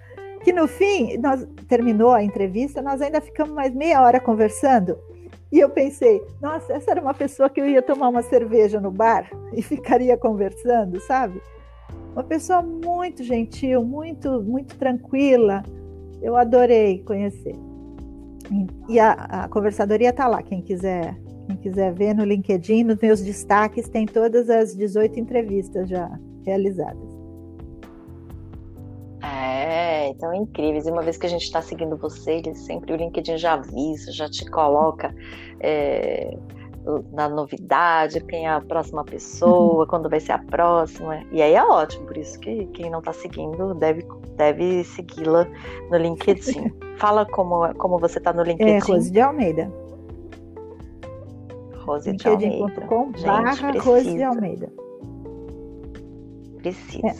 que 0.44 0.52
no 0.52 0.66
fim, 0.66 1.16
nós 1.18 1.46
terminou 1.68 2.12
a 2.12 2.22
entrevista, 2.22 2.80
nós 2.82 3.00
ainda 3.00 3.20
ficamos 3.20 3.54
mais 3.54 3.74
meia 3.74 4.02
hora 4.02 4.20
conversando. 4.20 4.98
E 5.52 5.58
eu 5.58 5.68
pensei, 5.68 6.22
nossa, 6.40 6.72
essa 6.72 6.90
era 6.90 7.00
uma 7.00 7.14
pessoa 7.14 7.50
que 7.50 7.60
eu 7.60 7.68
ia 7.68 7.82
tomar 7.82 8.08
uma 8.08 8.22
cerveja 8.22 8.80
no 8.80 8.90
bar 8.90 9.30
e 9.52 9.62
ficaria 9.62 10.16
conversando, 10.16 11.00
sabe? 11.00 11.40
Uma 12.12 12.24
pessoa 12.24 12.62
muito 12.62 13.22
gentil, 13.22 13.84
muito, 13.84 14.42
muito 14.42 14.76
tranquila. 14.76 15.62
Eu 16.22 16.36
adorei 16.36 17.02
conhecer. 17.04 17.56
E 18.88 18.98
a, 18.98 19.12
a 19.12 19.48
conversadoria 19.48 20.10
está 20.10 20.26
lá, 20.26 20.42
quem 20.42 20.60
quiser, 20.60 21.16
quem 21.50 21.56
quiser 21.56 21.92
ver 21.92 22.14
no 22.14 22.24
LinkedIn, 22.24 22.84
nos 22.84 22.98
meus 22.98 23.20
destaques, 23.20 23.88
tem 23.88 24.06
todas 24.06 24.48
as 24.48 24.76
18 24.76 25.18
entrevistas 25.18 25.88
já 25.88 26.10
realizadas. 26.44 27.20
É, 29.22 30.08
então 30.08 30.32
é 30.32 30.36
incríveis. 30.36 30.86
E 30.86 30.90
uma 30.90 31.02
vez 31.02 31.16
que 31.16 31.26
a 31.26 31.28
gente 31.28 31.42
está 31.42 31.60
seguindo 31.60 31.96
você, 31.96 32.34
ele 32.34 32.54
sempre 32.54 32.92
o 32.92 32.96
LinkedIn 32.96 33.36
já 33.36 33.54
avisa, 33.54 34.12
já 34.12 34.28
te 34.28 34.44
coloca 34.46 35.14
é, 35.60 36.36
na 37.12 37.28
novidade, 37.28 38.20
quem 38.24 38.46
é 38.46 38.50
a 38.50 38.60
próxima 38.60 39.04
pessoa, 39.04 39.86
quando 39.86 40.08
vai 40.08 40.20
ser 40.20 40.32
a 40.32 40.38
próxima. 40.38 41.22
E 41.30 41.42
aí 41.42 41.54
é 41.54 41.62
ótimo, 41.62 42.06
por 42.06 42.16
isso 42.16 42.38
que 42.40 42.66
quem 42.68 42.90
não 42.90 43.00
está 43.00 43.12
seguindo 43.12 43.74
deve, 43.74 44.06
deve 44.36 44.84
segui-la 44.84 45.46
no 45.90 45.98
LinkedIn. 45.98 46.72
Fala 46.96 47.26
como, 47.26 47.74
como 47.74 47.98
você 47.98 48.18
está 48.18 48.32
no 48.32 48.42
é, 48.42 48.44
LinkedIn. 48.44 48.72
É, 48.72 48.78
Rose 48.78 49.10
de 49.10 49.20
Almeida. 49.20 49.70
Rose 51.90 52.12
de 52.12 52.28
Almeida. 52.28 52.86
Barra 53.24 53.80
Rose 53.80 54.14
de 54.14 54.22
Almeida. 54.22 54.72
Precisa. 56.58 57.06
É. 57.06 57.14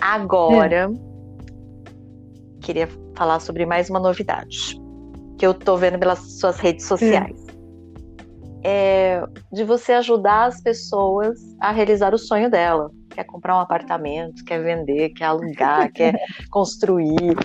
Agora, 0.00 0.90
é 0.92 1.16
queria 2.60 2.88
falar 3.16 3.40
sobre 3.40 3.66
mais 3.66 3.90
uma 3.90 3.98
novidade 3.98 4.80
que 5.38 5.46
eu 5.46 5.52
tô 5.52 5.76
vendo 5.76 5.98
pelas 5.98 6.18
suas 6.38 6.58
redes 6.58 6.86
sociais. 6.86 7.40
Hum. 7.40 7.56
É 8.64 9.22
de 9.52 9.64
você 9.64 9.92
ajudar 9.92 10.46
as 10.46 10.60
pessoas 10.60 11.38
a 11.60 11.70
realizar 11.72 12.14
o 12.14 12.18
sonho 12.18 12.50
dela. 12.50 12.90
Quer 13.10 13.24
comprar 13.24 13.56
um 13.56 13.60
apartamento, 13.60 14.44
quer 14.44 14.62
vender, 14.62 15.10
quer 15.10 15.26
alugar, 15.26 15.90
quer 15.94 16.14
construir. 16.50 17.36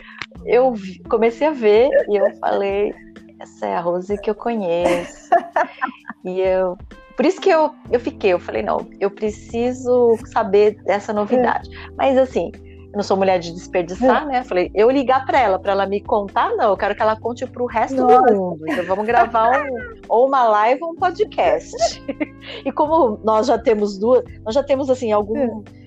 Eu 0.45 0.73
comecei 1.09 1.47
a 1.47 1.51
ver 1.51 1.89
e 2.09 2.15
eu 2.15 2.35
falei, 2.39 2.93
essa 3.39 3.67
é 3.67 3.75
a 3.75 3.81
Rose 3.81 4.17
que 4.21 4.29
eu 4.29 4.35
conheço. 4.35 5.29
e 6.23 6.39
eu 6.39 6.77
por 7.15 7.25
isso 7.25 7.39
que 7.39 7.49
eu, 7.49 7.71
eu 7.91 7.99
fiquei, 7.99 8.33
eu 8.33 8.39
falei, 8.39 8.63
não, 8.63 8.87
eu 8.99 9.11
preciso 9.11 10.17
saber 10.33 10.81
dessa 10.83 11.13
novidade. 11.13 11.69
Mas 11.95 12.17
assim, 12.17 12.51
eu 12.55 12.95
não 12.95 13.03
sou 13.03 13.15
mulher 13.15 13.37
de 13.37 13.51
desperdiçar, 13.51 14.23
é. 14.23 14.25
né? 14.25 14.43
Falei, 14.43 14.71
eu 14.73 14.89
ligar 14.89 15.25
para 15.25 15.39
ela, 15.39 15.59
para 15.59 15.73
ela 15.73 15.85
me 15.85 16.01
contar, 16.01 16.49
não, 16.55 16.71
eu 16.71 16.77
quero 16.77 16.95
que 16.95 17.01
ela 17.01 17.15
conte 17.15 17.45
para 17.45 17.61
o 17.61 17.67
resto 17.67 17.97
Nossa. 17.97 18.33
do 18.33 18.35
mundo. 18.35 18.65
Então 18.67 18.85
vamos 18.85 19.05
gravar 19.05 19.69
um, 19.69 20.01
ou 20.09 20.27
uma 20.27 20.45
live 20.45 20.83
ou 20.83 20.91
um 20.91 20.95
podcast. 20.95 21.75
e 22.65 22.71
como 22.71 23.19
nós 23.23 23.47
já 23.47 23.57
temos 23.57 23.97
duas, 23.97 24.23
nós 24.43 24.55
já 24.55 24.63
temos 24.63 24.89
assim 24.89 25.11
algumas 25.11 25.49
é. 25.49 25.80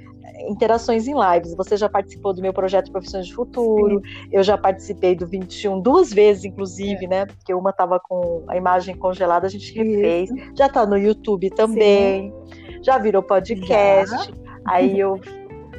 Interações 0.48 1.06
em 1.06 1.14
lives. 1.14 1.54
Você 1.56 1.76
já 1.76 1.88
participou 1.88 2.32
do 2.32 2.42
meu 2.42 2.52
projeto 2.52 2.90
Profissões 2.90 3.26
de 3.26 3.34
Futuro, 3.34 4.00
Sim. 4.00 4.28
eu 4.32 4.42
já 4.42 4.56
participei 4.56 5.14
do 5.14 5.26
21 5.26 5.80
duas 5.80 6.12
vezes, 6.12 6.44
inclusive, 6.44 7.04
é. 7.06 7.08
né? 7.08 7.26
Porque 7.26 7.52
uma 7.54 7.70
estava 7.70 8.00
com 8.00 8.44
a 8.48 8.56
imagem 8.56 8.96
congelada, 8.96 9.46
a 9.46 9.50
gente 9.50 9.72
refez. 9.74 10.30
Isso. 10.30 10.56
Já 10.56 10.66
está 10.66 10.86
no 10.86 10.96
YouTube 10.96 11.50
também. 11.50 12.32
Sim. 12.46 12.82
Já 12.82 12.98
virou 12.98 13.22
podcast. 13.22 14.14
Já. 14.16 14.34
Aí 14.66 14.98
eu 14.98 15.20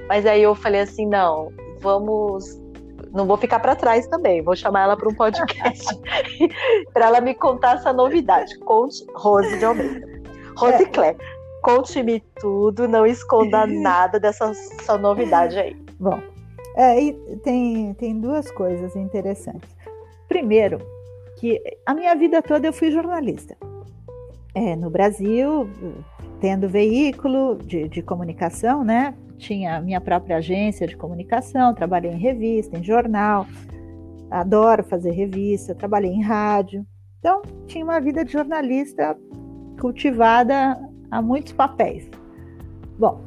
mas 0.07 0.25
aí 0.25 0.43
eu 0.43 0.53
falei 0.53 0.81
assim, 0.81 1.07
não, 1.07 1.51
vamos 1.79 2.61
não 3.11 3.25
vou 3.25 3.37
ficar 3.37 3.59
para 3.59 3.75
trás 3.75 4.07
também, 4.07 4.41
vou 4.41 4.55
chamar 4.55 4.83
ela 4.83 4.97
para 4.97 5.07
um 5.07 5.15
podcast 5.15 5.87
para 6.93 7.05
ela 7.05 7.21
me 7.21 7.33
contar 7.33 7.75
essa 7.75 7.93
novidade. 7.93 8.57
Conte, 8.59 9.05
Rose 9.15 9.57
de 9.57 9.65
Almeida. 9.65 10.05
Rose 10.57 10.83
é. 10.83 10.85
Claire, 10.85 11.17
conte-me 11.65 12.19
tudo, 12.39 12.87
não 12.87 13.07
esconda 13.07 13.65
nada 13.67 14.19
dessa 14.19 14.53
sua 14.83 14.99
novidade 14.99 15.57
aí. 15.57 15.75
Bom, 15.99 16.19
é, 16.77 16.95
tem, 17.43 17.95
tem 17.95 18.19
duas 18.19 18.51
coisas 18.51 18.95
interessantes. 18.95 19.75
Primeiro, 20.27 20.77
que 21.39 21.59
a 21.83 21.95
minha 21.95 22.13
vida 22.15 22.39
toda 22.43 22.67
eu 22.67 22.73
fui 22.73 22.91
jornalista. 22.91 23.57
É, 24.53 24.75
no 24.75 24.91
Brasil, 24.91 25.67
tendo 26.39 26.69
veículo 26.69 27.55
de, 27.55 27.89
de 27.89 28.03
comunicação, 28.03 28.83
né? 28.83 29.15
tinha 29.37 29.81
minha 29.81 29.99
própria 29.99 30.37
agência 30.37 30.87
de 30.87 30.95
comunicação, 30.95 31.73
trabalhei 31.73 32.11
em 32.11 32.17
revista, 32.17 32.77
em 32.77 32.83
jornal, 32.83 33.45
adoro 34.29 34.83
fazer 34.83 35.11
revista, 35.11 35.75
trabalhei 35.75 36.11
em 36.11 36.21
rádio. 36.21 36.85
Então, 37.19 37.41
tinha 37.65 37.83
uma 37.83 37.99
vida 37.99 38.23
de 38.23 38.31
jornalista 38.31 39.17
cultivada 39.79 40.77
a 41.15 41.21
muitos 41.21 41.53
papéis. 41.53 42.09
Bom, 42.97 43.21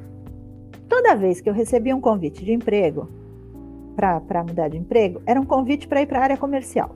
toda 0.89 1.16
vez 1.16 1.41
que 1.41 1.49
eu 1.49 1.55
recebia 1.55 1.97
um 1.97 2.01
convite 2.01 2.45
de 2.45 2.53
emprego, 2.53 3.09
para 3.97 4.45
mudar 4.45 4.68
de 4.68 4.76
emprego, 4.76 5.20
era 5.26 5.41
um 5.41 5.45
convite 5.45 5.89
para 5.89 6.03
ir 6.03 6.07
para 6.07 6.20
a 6.20 6.22
área 6.22 6.36
comercial. 6.36 6.95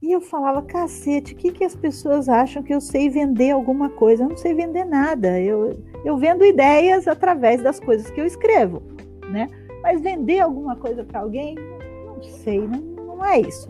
E 0.00 0.12
eu 0.12 0.20
falava, 0.20 0.62
cacete, 0.62 1.34
o 1.34 1.36
que, 1.36 1.50
que 1.50 1.64
as 1.64 1.74
pessoas 1.74 2.28
acham 2.28 2.62
que 2.62 2.72
eu 2.72 2.80
sei 2.80 3.10
vender 3.10 3.50
alguma 3.50 3.90
coisa? 3.90 4.22
Eu 4.22 4.28
não 4.28 4.36
sei 4.36 4.54
vender 4.54 4.84
nada. 4.84 5.40
Eu, 5.40 5.72
eu 6.04 6.16
vendo 6.16 6.44
ideias 6.44 7.08
através 7.08 7.62
das 7.62 7.80
coisas 7.80 8.08
que 8.10 8.20
eu 8.20 8.24
escrevo, 8.24 8.82
né? 9.30 9.48
Mas 9.82 10.00
vender 10.00 10.40
alguma 10.40 10.76
coisa 10.76 11.02
para 11.02 11.20
alguém, 11.20 11.56
não 12.06 12.22
sei, 12.22 12.60
não, 12.66 12.80
não 13.16 13.24
é 13.24 13.40
isso. 13.40 13.68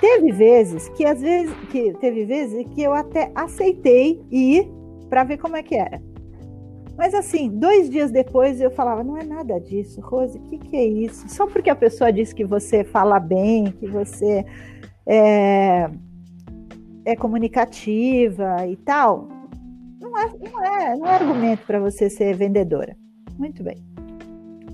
Teve 0.00 0.32
vezes 0.32 0.88
que 0.90 1.04
às 1.04 1.20
vezes 1.20 1.54
que 1.70 1.92
teve 1.94 2.24
vezes 2.24 2.66
que 2.74 2.82
eu 2.82 2.92
até 2.92 3.30
aceitei 3.34 4.22
ir 4.30 4.68
para 5.08 5.24
ver 5.24 5.38
como 5.38 5.56
é 5.56 5.62
que 5.62 5.74
era. 5.74 6.00
Mas 6.96 7.14
assim, 7.14 7.48
dois 7.48 7.88
dias 7.88 8.10
depois 8.10 8.60
eu 8.60 8.72
falava, 8.72 9.04
não 9.04 9.16
é 9.16 9.22
nada 9.22 9.60
disso, 9.60 10.00
Rose, 10.00 10.36
o 10.36 10.42
que, 10.42 10.58
que 10.58 10.76
é 10.76 10.84
isso? 10.84 11.28
Só 11.28 11.46
porque 11.46 11.70
a 11.70 11.76
pessoa 11.76 12.12
diz 12.12 12.32
que 12.32 12.44
você 12.44 12.82
fala 12.82 13.20
bem, 13.20 13.66
que 13.66 13.86
você 13.86 14.44
é, 15.06 15.88
é 17.04 17.14
comunicativa 17.14 18.66
e 18.66 18.74
tal, 18.76 19.28
não 20.00 20.18
é, 20.18 20.32
não 20.50 20.64
é, 20.64 20.96
não 20.96 21.06
é 21.06 21.14
argumento 21.14 21.64
para 21.66 21.78
você 21.78 22.10
ser 22.10 22.34
vendedora. 22.34 22.96
Muito 23.38 23.62
bem. 23.62 23.76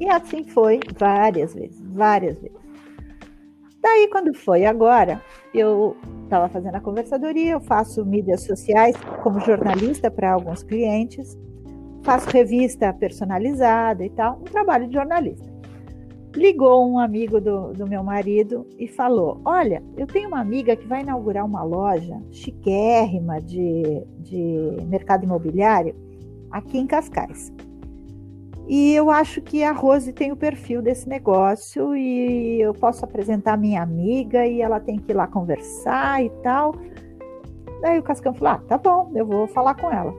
E 0.01 0.09
assim 0.09 0.45
foi 0.45 0.81
várias 0.99 1.55
vezes, 1.55 1.79
várias 1.93 2.41
vezes. 2.41 2.64
Daí, 3.85 4.09
quando 4.09 4.35
foi 4.35 4.65
agora, 4.65 5.23
eu 5.53 5.97
estava 6.25 6.49
fazendo 6.49 6.75
a 6.75 6.81
conversadoria, 6.81 7.53
eu 7.53 7.61
faço 7.61 8.05
mídias 8.05 8.43
sociais 8.43 8.97
como 9.23 9.39
jornalista 9.39 10.11
para 10.11 10.33
alguns 10.33 10.65
clientes 10.65 11.39
faço 12.05 12.29
revista 12.29 12.93
personalizada 12.93 14.05
e 14.05 14.11
tal, 14.11 14.39
um 14.39 14.45
trabalho 14.45 14.87
de 14.87 14.95
jornalista. 14.95 15.53
Ligou 16.37 16.87
um 16.87 16.99
amigo 16.99 17.41
do, 17.41 17.73
do 17.73 17.87
meu 17.87 18.03
marido 18.03 18.67
e 18.79 18.87
falou: 18.87 19.41
Olha, 19.45 19.83
eu 19.97 20.07
tenho 20.07 20.29
uma 20.29 20.41
amiga 20.41 20.77
que 20.77 20.87
vai 20.87 21.01
inaugurar 21.01 21.45
uma 21.45 21.63
loja 21.63 22.21
chiquérrima 22.31 23.41
de, 23.41 24.05
de 24.19 24.85
mercado 24.87 25.25
imobiliário 25.25 25.95
aqui 26.51 26.79
em 26.79 26.87
Cascais. 26.87 27.53
E 28.67 28.95
eu 28.95 29.11
acho 29.11 29.43
que 29.43 29.63
a 29.63 29.73
Rose 29.73 30.13
tem 30.13 30.33
o 30.33 30.37
perfil 30.37 30.81
desse 30.81 31.07
negócio 31.09 31.95
e 31.95 32.61
eu 32.61 32.73
posso 32.73 33.05
apresentar 33.05 33.59
minha 33.59 33.83
amiga 33.83 34.47
e 34.47 34.63
ela 34.63 34.81
tem 34.81 34.99
que 34.99 35.13
ir 35.13 35.15
lá 35.15 35.27
conversar 35.27 36.25
e 36.25 36.31
tal. 36.43 36.75
Daí 37.83 37.99
o 37.99 38.03
Cascão 38.03 38.33
falou: 38.33 38.55
Ah, 38.55 38.63
tá 38.67 38.79
bom, 38.79 39.13
eu 39.15 39.27
vou 39.27 39.47
falar 39.49 39.75
com 39.75 39.91
ela. 39.91 40.15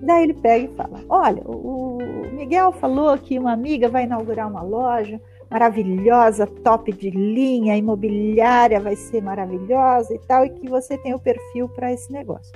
Daí 0.00 0.22
ele 0.22 0.34
pega 0.34 0.64
e 0.66 0.76
fala: 0.76 1.00
Olha, 1.08 1.42
o 1.44 1.98
Miguel 2.32 2.70
falou 2.70 3.18
que 3.18 3.36
uma 3.36 3.52
amiga 3.52 3.88
vai 3.88 4.04
inaugurar 4.04 4.48
uma 4.48 4.62
loja 4.62 5.20
maravilhosa, 5.50 6.46
top 6.46 6.92
de 6.92 7.10
linha, 7.10 7.76
imobiliária 7.76 8.80
vai 8.80 8.96
ser 8.96 9.22
maravilhosa 9.22 10.14
e 10.14 10.18
tal, 10.20 10.44
e 10.44 10.50
que 10.50 10.68
você 10.68 10.96
tem 10.98 11.14
o 11.14 11.18
perfil 11.18 11.68
para 11.68 11.92
esse 11.92 12.12
negócio. 12.12 12.52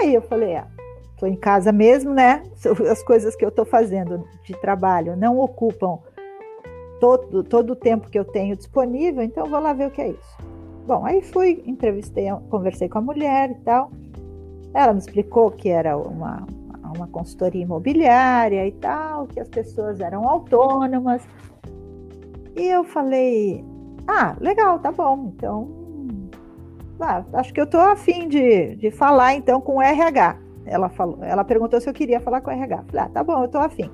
Aí 0.00 0.14
eu 0.14 0.22
falei: 0.22 0.56
Ah, 0.56 0.66
estou 1.20 1.28
em 1.28 1.36
casa 1.36 1.70
mesmo, 1.70 2.14
né? 2.14 2.42
As 2.90 3.02
coisas 3.02 3.36
que 3.36 3.44
eu 3.44 3.50
estou 3.50 3.66
fazendo 3.66 4.24
de 4.42 4.54
trabalho 4.54 5.16
não 5.16 5.38
ocupam 5.38 5.98
todo, 6.98 7.44
todo 7.44 7.70
o 7.72 7.76
tempo 7.76 8.08
que 8.08 8.18
eu 8.18 8.24
tenho 8.24 8.56
disponível, 8.56 9.22
então 9.22 9.46
vou 9.46 9.60
lá 9.60 9.72
ver 9.72 9.88
o 9.88 9.90
que 9.90 10.00
é 10.00 10.08
isso. 10.08 10.38
Bom, 10.86 11.04
aí 11.04 11.22
fui, 11.22 11.62
entrevistei, 11.66 12.26
conversei 12.48 12.88
com 12.88 12.98
a 12.98 13.02
mulher 13.02 13.50
e 13.50 13.54
tal. 13.56 13.90
Ela 14.72 14.92
me 14.92 14.98
explicou 14.98 15.50
que 15.50 15.68
era 15.68 15.96
uma, 15.96 16.46
uma 16.96 17.06
consultoria 17.06 17.62
imobiliária 17.62 18.66
e 18.66 18.72
tal, 18.72 19.26
que 19.26 19.38
as 19.38 19.48
pessoas 19.48 20.00
eram 20.00 20.28
autônomas. 20.28 21.22
E 22.56 22.66
eu 22.66 22.82
falei: 22.82 23.64
ah, 24.06 24.36
legal, 24.40 24.78
tá 24.78 24.90
bom, 24.90 25.32
então. 25.36 25.80
Ah, 26.98 27.24
acho 27.34 27.52
que 27.54 27.60
eu 27.60 27.64
estou 27.64 27.80
afim 27.80 28.28
de, 28.28 28.76
de 28.76 28.90
falar 28.90 29.34
então 29.34 29.60
com 29.60 29.76
o 29.76 29.82
RH. 29.82 30.49
Ela, 30.70 30.88
falou, 30.88 31.18
ela 31.22 31.44
perguntou 31.44 31.80
se 31.80 31.90
eu 31.90 31.92
queria 31.92 32.20
falar 32.20 32.40
com 32.40 32.50
o 32.50 32.52
RH. 32.52 32.84
Falei, 32.86 33.04
ah, 33.04 33.08
tá 33.08 33.24
bom, 33.24 33.40
eu 33.40 33.46
estou 33.46 33.60
afim. 33.60 33.90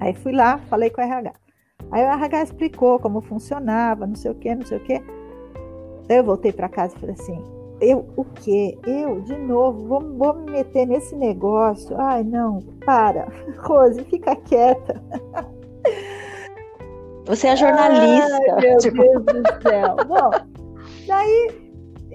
Aí 0.00 0.12
fui 0.14 0.32
lá, 0.32 0.58
falei 0.68 0.90
com 0.90 1.00
o 1.00 1.04
RH. 1.04 1.32
Aí 1.92 2.04
o 2.04 2.08
RH 2.08 2.42
explicou 2.42 2.98
como 2.98 3.20
funcionava, 3.20 4.06
não 4.06 4.16
sei 4.16 4.32
o 4.32 4.34
que, 4.34 4.52
não 4.54 4.66
sei 4.66 4.78
o 4.78 4.80
que. 4.80 5.00
Eu 6.08 6.24
voltei 6.24 6.52
para 6.52 6.68
casa 6.68 6.96
e 6.96 7.00
falei 7.00 7.14
assim: 7.14 7.40
eu, 7.80 8.04
o 8.16 8.24
quê? 8.24 8.76
Eu, 8.84 9.20
de 9.20 9.36
novo, 9.36 9.86
vou, 9.86 10.00
vou 10.00 10.34
me 10.34 10.50
meter 10.50 10.86
nesse 10.86 11.14
negócio. 11.14 11.96
Ai, 11.98 12.24
não, 12.24 12.60
para. 12.84 13.28
Rose, 13.58 14.02
fica 14.04 14.34
quieta. 14.34 15.00
Você 17.26 17.48
é 17.48 17.56
jornalista. 17.56 18.38
Ai, 18.52 18.60
meu 18.60 18.78
tipo... 18.78 19.02
Deus 19.02 19.22
do 19.24 19.62
céu. 19.62 19.96
Bom, 20.06 20.30
daí 21.06 21.65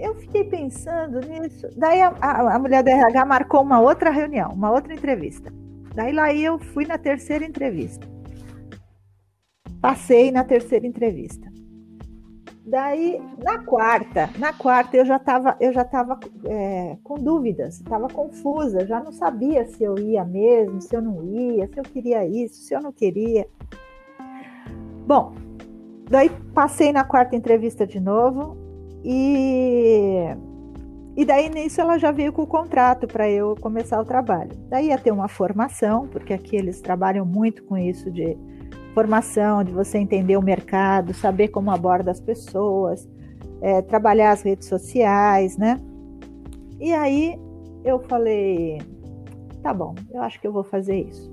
eu 0.02 0.16
fiquei 0.16 0.44
pensando 0.44 1.20
nisso. 1.20 1.68
Daí 1.76 2.00
a, 2.00 2.08
a, 2.20 2.56
a, 2.56 2.58
mulher 2.58 2.82
da 2.82 2.90
RH 2.90 3.24
marcou 3.24 3.62
uma 3.62 3.80
outra 3.80 4.10
reunião, 4.10 4.50
uma 4.50 4.70
outra 4.70 4.92
entrevista. 4.92 5.52
Daí 5.94 6.12
lá 6.12 6.34
eu 6.34 6.58
fui 6.58 6.84
na 6.84 6.98
terceira 6.98 7.44
entrevista. 7.44 8.06
Passei 9.80 10.30
na 10.32 10.42
terceira 10.42 10.86
entrevista. 10.86 11.50
Daí, 12.64 13.20
na 13.42 13.58
quarta, 13.64 14.30
na 14.38 14.52
quarta 14.52 14.96
eu 14.96 15.04
já 15.04 15.16
estava 15.16 15.56
eu 15.60 15.72
já 15.72 15.84
tava, 15.84 16.18
é, 16.46 16.96
com 17.02 17.14
dúvidas, 17.14 17.74
estava 17.74 18.08
confusa, 18.08 18.86
já 18.86 19.00
não 19.00 19.10
sabia 19.10 19.66
se 19.66 19.82
eu 19.82 19.98
ia 19.98 20.24
mesmo, 20.24 20.80
se 20.80 20.94
eu 20.94 21.02
não 21.02 21.24
ia, 21.24 21.66
se 21.66 21.78
eu 21.78 21.82
queria 21.82 22.24
isso, 22.24 22.62
se 22.62 22.72
eu 22.72 22.80
não 22.80 22.92
queria. 22.92 23.48
Bom, 25.06 25.34
daí 26.08 26.30
passei 26.54 26.92
na 26.92 27.02
quarta 27.02 27.34
entrevista 27.34 27.84
de 27.84 27.98
novo 27.98 28.61
e 29.04 30.36
e 31.14 31.24
daí 31.26 31.50
nisso 31.50 31.80
ela 31.80 31.98
já 31.98 32.10
veio 32.10 32.32
com 32.32 32.42
o 32.42 32.46
contrato 32.46 33.06
para 33.06 33.28
eu 33.28 33.54
começar 33.60 34.00
o 34.00 34.04
trabalho. 34.04 34.50
Daí 34.68 34.88
ia 34.88 34.98
ter 34.98 35.10
uma 35.10 35.28
formação, 35.28 36.08
porque 36.08 36.32
aqui 36.32 36.56
eles 36.56 36.80
trabalham 36.80 37.26
muito 37.26 37.62
com 37.64 37.76
isso 37.76 38.10
de 38.10 38.36
formação, 38.94 39.62
de 39.62 39.72
você 39.72 39.98
entender 39.98 40.36
o 40.38 40.42
mercado, 40.42 41.12
saber 41.12 41.48
como 41.48 41.70
aborda 41.70 42.10
as 42.10 42.20
pessoas, 42.20 43.06
é, 43.60 43.82
trabalhar 43.82 44.32
as 44.32 44.42
redes 44.42 44.66
sociais, 44.68 45.58
né? 45.58 45.78
E 46.80 46.94
aí 46.94 47.38
eu 47.84 47.98
falei, 48.00 48.80
tá 49.62 49.72
bom, 49.74 49.94
eu 50.10 50.22
acho 50.22 50.40
que 50.40 50.46
eu 50.46 50.52
vou 50.52 50.64
fazer 50.64 50.96
isso. 50.96 51.30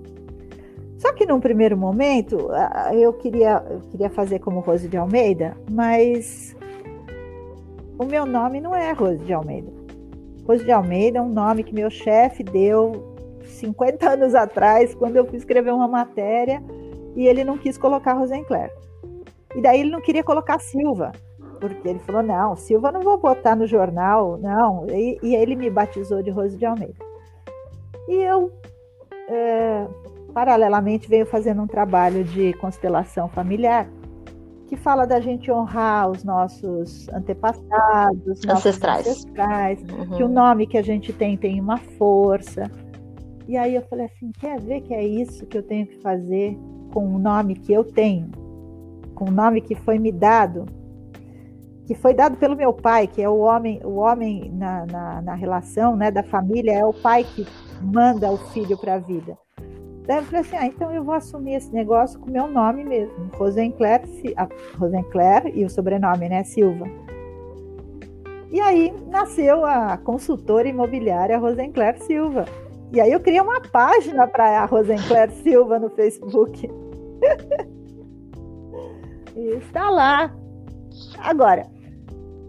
Só 0.98 1.14
que 1.14 1.26
num 1.26 1.40
primeiro 1.40 1.78
momento 1.78 2.50
eu 2.94 3.14
queria, 3.14 3.64
eu 3.70 3.80
queria 3.90 4.10
fazer 4.10 4.40
como 4.40 4.60
Rose 4.60 4.90
de 4.90 4.98
Almeida, 4.98 5.56
mas 5.72 6.54
o 8.00 8.06
meu 8.06 8.26
nome 8.26 8.62
não 8.62 8.74
é 8.74 8.94
Rose 8.94 9.20
de 9.26 9.34
Almeida. 9.34 9.70
Rose 10.48 10.64
de 10.64 10.72
Almeida 10.72 11.20
é 11.20 11.22
um 11.22 11.28
nome 11.28 11.64
que 11.64 11.74
meu 11.74 11.90
chefe 11.90 12.42
deu 12.44 13.14
50 13.44 14.10
anos 14.10 14.34
atrás, 14.34 14.96
quando 14.96 15.18
eu 15.18 15.26
fui 15.26 15.38
escrever 15.38 15.74
uma 15.74 15.88
matéria 15.88 16.64
e 17.14 17.28
ele 17.28 17.44
não 17.44 17.58
quis 17.58 17.78
colocar 17.78 18.14
Rosenclair. 18.14 18.72
E 19.54 19.62
daí 19.62 19.82
ele 19.82 19.92
não 19.92 20.02
queria 20.02 20.24
colocar 20.24 20.60
Silva, 20.60 21.12
porque 21.60 21.90
ele 21.90 22.00
falou: 22.00 22.24
não, 22.24 22.56
Silva 22.56 22.90
não 22.90 23.02
vou 23.02 23.18
botar 23.18 23.54
no 23.54 23.68
jornal, 23.68 24.38
não. 24.38 24.88
E, 24.90 25.20
e 25.22 25.36
ele 25.36 25.56
me 25.56 25.70
batizou 25.70 26.24
de 26.24 26.30
Rose 26.30 26.56
de 26.56 26.66
Almeida. 26.66 26.96
E 28.08 28.14
eu, 28.14 28.50
é, 29.28 29.86
paralelamente, 30.34 31.10
venho 31.10 31.26
fazendo 31.26 31.62
um 31.62 31.68
trabalho 31.68 32.24
de 32.24 32.54
constelação 32.54 33.28
familiar 33.28 33.90
que 34.70 34.78
fala 34.78 35.08
da 35.08 35.20
gente 35.20 35.52
honrar 35.52 36.12
os 36.12 36.24
nossos 36.24 37.10
antepassados, 37.10 38.46
ancestrais, 38.48 39.08
nossos 39.08 39.26
ancestrais 39.26 39.82
uhum. 39.82 40.16
que 40.16 40.24
o 40.24 40.28
nome 40.28 40.68
que 40.68 40.78
a 40.78 40.84
gente 40.84 41.12
tem 41.12 41.36
tem 41.36 41.60
uma 41.60 41.78
força. 41.78 42.70
E 43.48 43.58
aí 43.58 43.74
eu 43.74 43.82
falei 43.82 44.06
assim, 44.06 44.32
quer 44.40 44.62
ver 44.62 44.82
que 44.82 44.94
é 44.94 45.04
isso 45.04 45.48
que 45.48 45.58
eu 45.58 45.64
tenho 45.64 45.88
que 45.88 46.00
fazer 46.02 46.56
com 46.94 47.16
o 47.16 47.18
nome 47.18 47.56
que 47.56 47.74
eu 47.74 47.84
tenho, 47.84 48.30
com 49.16 49.26
o 49.26 49.32
nome 49.32 49.60
que 49.60 49.74
foi 49.74 49.98
me 49.98 50.12
dado, 50.12 50.68
que 51.88 51.96
foi 51.96 52.14
dado 52.14 52.38
pelo 52.38 52.56
meu 52.56 52.72
pai, 52.72 53.08
que 53.08 53.24
é 53.24 53.28
o 53.28 53.40
homem, 53.40 53.82
o 53.84 53.96
homem 53.96 54.52
na, 54.54 54.86
na, 54.86 55.22
na 55.24 55.34
relação 55.34 55.96
né, 55.96 56.12
da 56.12 56.22
família, 56.22 56.74
é 56.74 56.86
o 56.86 56.94
pai 56.94 57.24
que 57.24 57.48
manda 57.82 58.30
o 58.30 58.38
filho 58.38 58.78
para 58.78 58.94
a 58.94 59.00
vida. 59.00 59.36
Daí 60.10 60.18
eu 60.18 60.24
falei 60.24 60.42
assim, 60.42 60.56
ah, 60.56 60.66
então 60.66 60.92
eu 60.92 61.04
vou 61.04 61.14
assumir 61.14 61.54
esse 61.54 61.72
negócio 61.72 62.20
com 62.20 62.32
meu 62.32 62.48
nome 62.48 62.84
mesmo, 62.84 63.30
Rosenclair, 63.36 64.02
Rosenclair 64.76 65.56
e 65.56 65.64
o 65.64 65.70
sobrenome, 65.70 66.28
né, 66.28 66.44
Silva. 66.44 66.88
E 68.52 68.60
aí 68.60 68.92
nasceu 69.06 69.64
a 69.64 69.98
consultora 69.98 70.68
imobiliária 70.68 71.38
Rosenclair 71.38 72.02
Silva. 72.02 72.46
E 72.92 73.00
aí 73.00 73.12
eu 73.12 73.20
criei 73.20 73.40
uma 73.40 73.62
página 73.62 74.26
para 74.26 74.64
a 74.64 74.66
Rosenclair 74.66 75.30
Silva 75.30 75.78
no 75.78 75.92
Facebook. 75.92 76.66
e 79.38 79.50
está 79.58 79.92
lá. 79.92 80.36
Agora, 81.20 81.68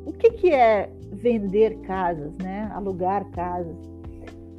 o 0.06 0.14
que, 0.14 0.30
que 0.30 0.50
é 0.50 0.90
vender 1.12 1.78
casas, 1.82 2.32
né? 2.38 2.72
Alugar 2.74 3.30
casas? 3.32 3.76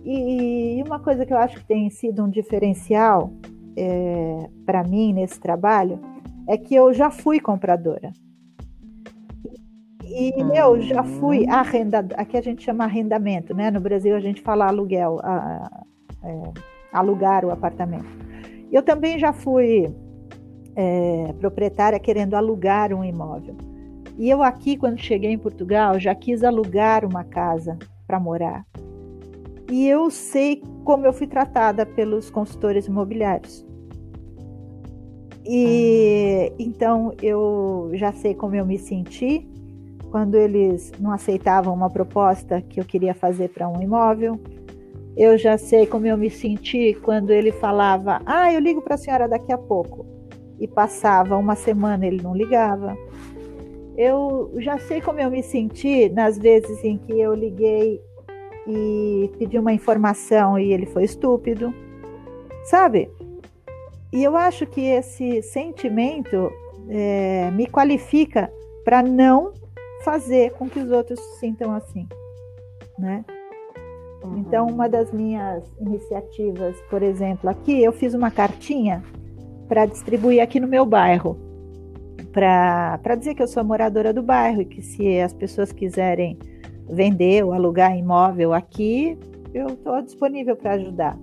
E, 0.04 0.80
e 0.80 0.84
uma 0.84 1.00
coisa 1.00 1.26
que 1.26 1.34
eu 1.34 1.38
acho 1.38 1.58
que 1.60 1.66
tem 1.66 1.90
sido 1.90 2.24
um 2.24 2.30
diferencial 2.30 3.32
é, 3.76 4.50
para 4.66 4.84
mim 4.84 5.14
nesse 5.14 5.40
trabalho 5.40 6.00
é 6.48 6.58
que 6.58 6.76
eu 6.76 6.94
já 6.94 7.10
fui 7.10 7.40
compradora. 7.40 8.12
E 10.04 10.34
eu 10.58 10.82
já 10.82 11.04
fui 11.04 11.46
uhum. 11.46 11.54
arrendador, 11.54 12.20
aqui 12.20 12.36
a 12.36 12.42
gente 12.42 12.64
chama 12.64 12.84
arrendamento, 12.84 13.54
né? 13.54 13.72
No 13.72 13.80
Brasil 13.80 14.14
a 14.14 14.20
gente 14.20 14.42
fala 14.42 14.68
aluguel, 14.68 15.20
a, 15.24 15.84
é, 16.24 16.44
alugar 16.92 17.46
o 17.46 17.52
apartamento. 17.52 18.06
Eu 18.70 18.84
também 18.84 19.18
já 19.18 19.32
fui 19.32 19.94
é, 20.76 21.34
proprietária 21.40 22.00
querendo 22.00 22.34
alugar 22.34 22.94
um 22.94 23.04
imóvel. 23.04 23.56
E 24.18 24.30
eu 24.30 24.44
aqui, 24.44 24.76
quando 24.76 25.00
cheguei 25.00 25.32
em 25.32 25.38
Portugal, 25.38 25.98
já 25.98 26.14
quis 26.14 26.44
alugar 26.44 27.06
uma 27.06 27.24
casa 27.24 27.78
para 28.06 28.20
morar. 28.20 28.66
E 29.72 29.88
eu 29.88 30.12
sei 30.12 30.62
como 30.84 31.06
eu 31.06 31.14
fui 31.14 31.26
tratada 31.26 31.86
pelos 31.86 32.30
consultores 32.30 32.88
imobiliários. 32.88 33.66
E 35.46 36.52
então 36.60 37.14
eu 37.22 37.90
já 37.94 38.12
sei 38.12 38.36
como 38.36 38.54
eu 38.54 38.66
me 38.66 38.78
senti 38.78 39.48
quando 40.12 40.36
eles 40.36 40.92
não 41.00 41.12
aceitavam 41.12 41.74
uma 41.74 41.90
proposta 41.90 42.62
que 42.62 42.82
eu 42.82 42.86
queria 42.86 43.14
fazer 43.14 43.48
para 43.50 43.70
um 43.70 43.82
imóvel. 43.82 44.38
Eu 45.16 45.38
já 45.38 45.58
sei 45.58 45.86
como 45.86 46.06
eu 46.06 46.18
me 46.18 46.30
senti 46.30 46.94
quando 47.02 47.32
ele 47.32 47.54
falava: 47.54 48.22
"Ah, 48.26 48.54
eu 48.54 48.60
ligo 48.60 48.82
para 48.82 48.96
a 48.96 48.98
senhora 48.98 49.28
daqui 49.28 49.54
a 49.54 49.58
pouco". 49.58 50.06
E 50.60 50.68
passava 50.68 51.38
uma 51.38 51.56
semana 51.56 52.06
ele 52.06 52.22
não 52.22 52.36
ligava. 52.36 52.96
Eu 53.98 54.52
já 54.58 54.78
sei 54.78 55.00
como 55.00 55.20
eu 55.20 55.32
me 55.32 55.42
senti 55.42 56.10
nas 56.10 56.38
vezes 56.38 56.84
em 56.84 56.98
que 56.98 57.20
eu 57.20 57.34
liguei 57.34 58.02
e 58.68 59.32
pedi 59.38 59.58
uma 59.58 59.74
informação 59.74 60.58
e 60.58 60.72
ele 60.72 60.86
foi 60.86 61.04
estúpido. 61.04 61.74
Sabe? 62.66 63.10
E 64.14 64.24
eu 64.24 64.36
acho 64.36 64.66
que 64.66 64.82
esse 64.82 65.42
sentimento 65.42 66.52
é, 66.90 67.50
me 67.52 67.66
qualifica 67.68 68.52
para 68.84 69.02
não 69.02 69.54
fazer 70.04 70.52
com 70.54 70.70
que 70.70 70.80
os 70.80 70.92
outros 70.92 71.20
se 71.20 71.40
sintam 71.40 71.74
assim, 71.74 72.08
né? 72.98 73.24
Uhum. 74.24 74.38
Então, 74.38 74.68
uma 74.68 74.90
das 74.90 75.12
minhas 75.12 75.64
iniciativas, 75.80 76.76
por 76.90 77.02
exemplo, 77.02 77.50
aqui, 77.50 77.82
eu 77.82 77.92
fiz 77.92 78.14
uma 78.14 78.30
cartinha 78.30 79.04
para 79.68 79.86
distribuir 79.86 80.42
aqui 80.42 80.60
no 80.60 80.68
meu 80.68 80.86
bairro, 80.86 81.38
para 82.32 83.16
dizer 83.18 83.36
que 83.36 83.42
eu 83.42 83.48
sou 83.48 83.64
moradora 83.64 84.14
do 84.14 84.22
bairro 84.22 84.62
e 84.62 84.66
que 84.66 84.82
se 84.82 85.20
as 85.20 85.34
pessoas 85.34 85.72
quiserem 85.72 86.38
vender 86.90 87.44
ou 87.44 87.54
alugar 87.54 87.98
imóvel 87.98 88.54
aqui, 88.54 89.18
eu 89.54 89.68
estou 89.68 90.02
disponível 90.02 90.56
para 90.56 90.74
ajudar, 90.74 91.18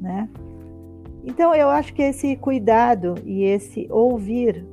né? 0.00 0.28
Então, 1.24 1.54
eu 1.54 1.68
acho 1.68 1.92
que 1.92 2.02
esse 2.02 2.36
cuidado 2.36 3.14
e 3.24 3.42
esse 3.42 3.88
ouvir, 3.90 4.64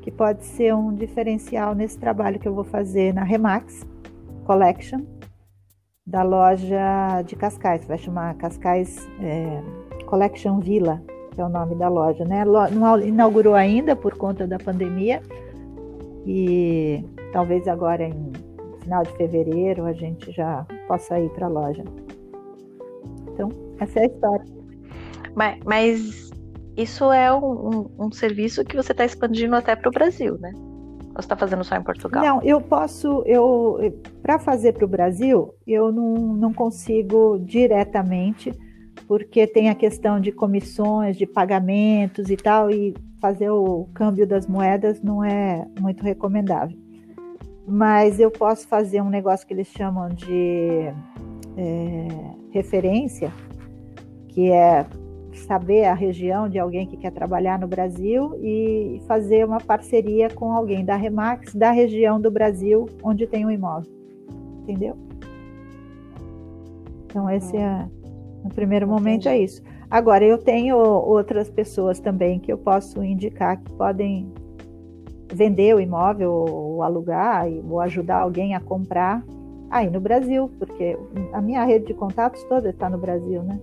que 0.00 0.10
pode 0.10 0.44
ser 0.44 0.74
um 0.74 0.94
diferencial 0.94 1.74
nesse 1.74 1.98
trabalho 1.98 2.38
que 2.38 2.46
eu 2.46 2.54
vou 2.54 2.64
fazer 2.64 3.12
na 3.12 3.24
Remax 3.24 3.84
Collection, 4.44 5.00
da 6.06 6.22
loja 6.22 7.22
de 7.26 7.36
Cascais, 7.36 7.84
vai 7.84 7.98
chamar 7.98 8.34
Cascais 8.34 9.08
é, 9.20 9.62
Collection 10.06 10.60
Villa, 10.60 11.02
que 11.32 11.40
é 11.40 11.44
o 11.44 11.48
nome 11.48 11.74
da 11.74 11.88
loja, 11.88 12.24
né? 12.24 12.44
Não 12.44 13.00
inaugurou 13.00 13.54
ainda 13.54 13.96
por 13.96 14.16
conta 14.16 14.46
da 14.46 14.58
pandemia 14.58 15.20
e 16.26 17.04
talvez 17.32 17.66
agora 17.66 18.04
em 18.04 18.32
final 18.82 19.02
de 19.02 19.12
fevereiro 19.16 19.84
a 19.84 19.92
gente 19.92 20.30
já 20.32 20.66
possa 20.86 21.18
ir 21.18 21.30
para 21.30 21.46
a 21.46 21.48
loja. 21.48 21.84
Então, 23.32 23.48
essa 23.80 24.00
é 24.00 24.02
a 24.02 24.06
história. 24.06 24.44
Mas, 25.34 25.58
mas 25.64 26.30
isso 26.76 27.10
é 27.12 27.32
um, 27.34 27.68
um, 27.68 28.06
um, 28.06 28.12
serviço 28.12 28.64
que 28.64 28.76
você 28.76 28.92
está 28.92 29.04
expandindo 29.04 29.56
até 29.56 29.74
para 29.74 29.88
o 29.88 29.92
Brasil, 29.92 30.38
né? 30.38 30.52
Ou 30.54 31.16
você 31.16 31.20
está 31.20 31.36
fazendo 31.36 31.64
só 31.64 31.76
em 31.76 31.82
Portugal? 31.82 32.22
Não, 32.22 32.42
eu 32.42 32.60
posso, 32.60 33.22
eu 33.26 33.78
para 34.22 34.38
fazer 34.38 34.72
para 34.72 34.84
o 34.84 34.88
Brasil, 34.88 35.54
eu 35.66 35.92
não, 35.92 36.14
não 36.14 36.52
consigo 36.52 37.38
diretamente, 37.38 38.52
porque 39.06 39.46
tem 39.46 39.68
a 39.68 39.74
questão 39.74 40.20
de 40.20 40.32
comissões, 40.32 41.16
de 41.16 41.26
pagamentos 41.26 42.30
e 42.30 42.36
tal, 42.36 42.70
e 42.70 42.94
fazer 43.20 43.50
o 43.50 43.88
câmbio 43.94 44.26
das 44.26 44.46
moedas 44.46 45.02
não 45.02 45.22
é 45.22 45.66
muito 45.78 46.02
recomendável. 46.02 46.81
Mas 47.66 48.18
eu 48.18 48.30
posso 48.30 48.66
fazer 48.66 49.00
um 49.00 49.08
negócio 49.08 49.46
que 49.46 49.54
eles 49.54 49.68
chamam 49.68 50.08
de 50.08 50.92
é, 51.56 52.08
referência, 52.50 53.32
que 54.28 54.50
é 54.50 54.86
saber 55.46 55.84
a 55.84 55.94
região 55.94 56.48
de 56.48 56.58
alguém 56.58 56.86
que 56.86 56.96
quer 56.96 57.10
trabalhar 57.10 57.58
no 57.58 57.66
Brasil 57.66 58.38
e 58.42 59.00
fazer 59.06 59.46
uma 59.46 59.60
parceria 59.60 60.28
com 60.28 60.52
alguém 60.52 60.84
da 60.84 60.96
Remax 60.96 61.54
da 61.54 61.70
região 61.70 62.20
do 62.20 62.30
Brasil 62.30 62.86
onde 63.02 63.26
tem 63.26 63.46
um 63.46 63.50
imóvel. 63.50 63.90
Entendeu? 64.62 64.96
Então, 67.06 67.28
esse 67.28 67.56
é, 67.56 67.86
no 68.42 68.50
primeiro 68.50 68.86
momento, 68.86 69.28
é 69.28 69.38
isso. 69.38 69.62
Agora, 69.90 70.24
eu 70.24 70.38
tenho 70.38 70.76
outras 70.78 71.50
pessoas 71.50 72.00
também 72.00 72.38
que 72.38 72.50
eu 72.50 72.56
posso 72.56 73.02
indicar 73.04 73.60
que 73.62 73.70
podem 73.72 74.32
vender 75.32 75.74
o 75.74 75.80
imóvel 75.80 76.32
ou 76.32 76.82
alugar 76.82 77.46
ou 77.68 77.80
ajudar 77.80 78.20
alguém 78.20 78.54
a 78.54 78.60
comprar 78.60 79.24
aí 79.70 79.88
no 79.88 80.00
Brasil, 80.00 80.50
porque 80.58 80.96
a 81.32 81.40
minha 81.40 81.64
rede 81.64 81.86
de 81.86 81.94
contatos 81.94 82.42
toda 82.44 82.68
está 82.68 82.90
no 82.90 82.98
Brasil, 82.98 83.42
né? 83.42 83.58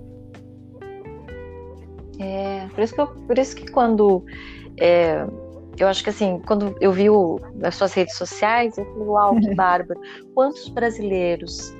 É, 2.19 2.67
por 2.73 2.83
isso 2.83 2.93
que, 2.93 3.01
eu, 3.01 3.07
por 3.07 3.37
isso 3.37 3.55
que 3.55 3.71
quando 3.71 4.25
é, 4.77 5.25
eu 5.77 5.87
acho 5.87 6.03
que 6.03 6.09
assim, 6.09 6.41
quando 6.45 6.75
eu 6.81 6.91
vi 6.91 7.09
o, 7.09 7.39
as 7.63 7.75
suas 7.75 7.93
redes 7.93 8.17
sociais, 8.17 8.77
eu 8.77 8.85
falei, 8.85 9.07
uau, 9.07 9.35
que 9.35 9.53
bárbaro. 9.55 9.99
Quantos 10.33 10.67
brasileiros 10.67 11.73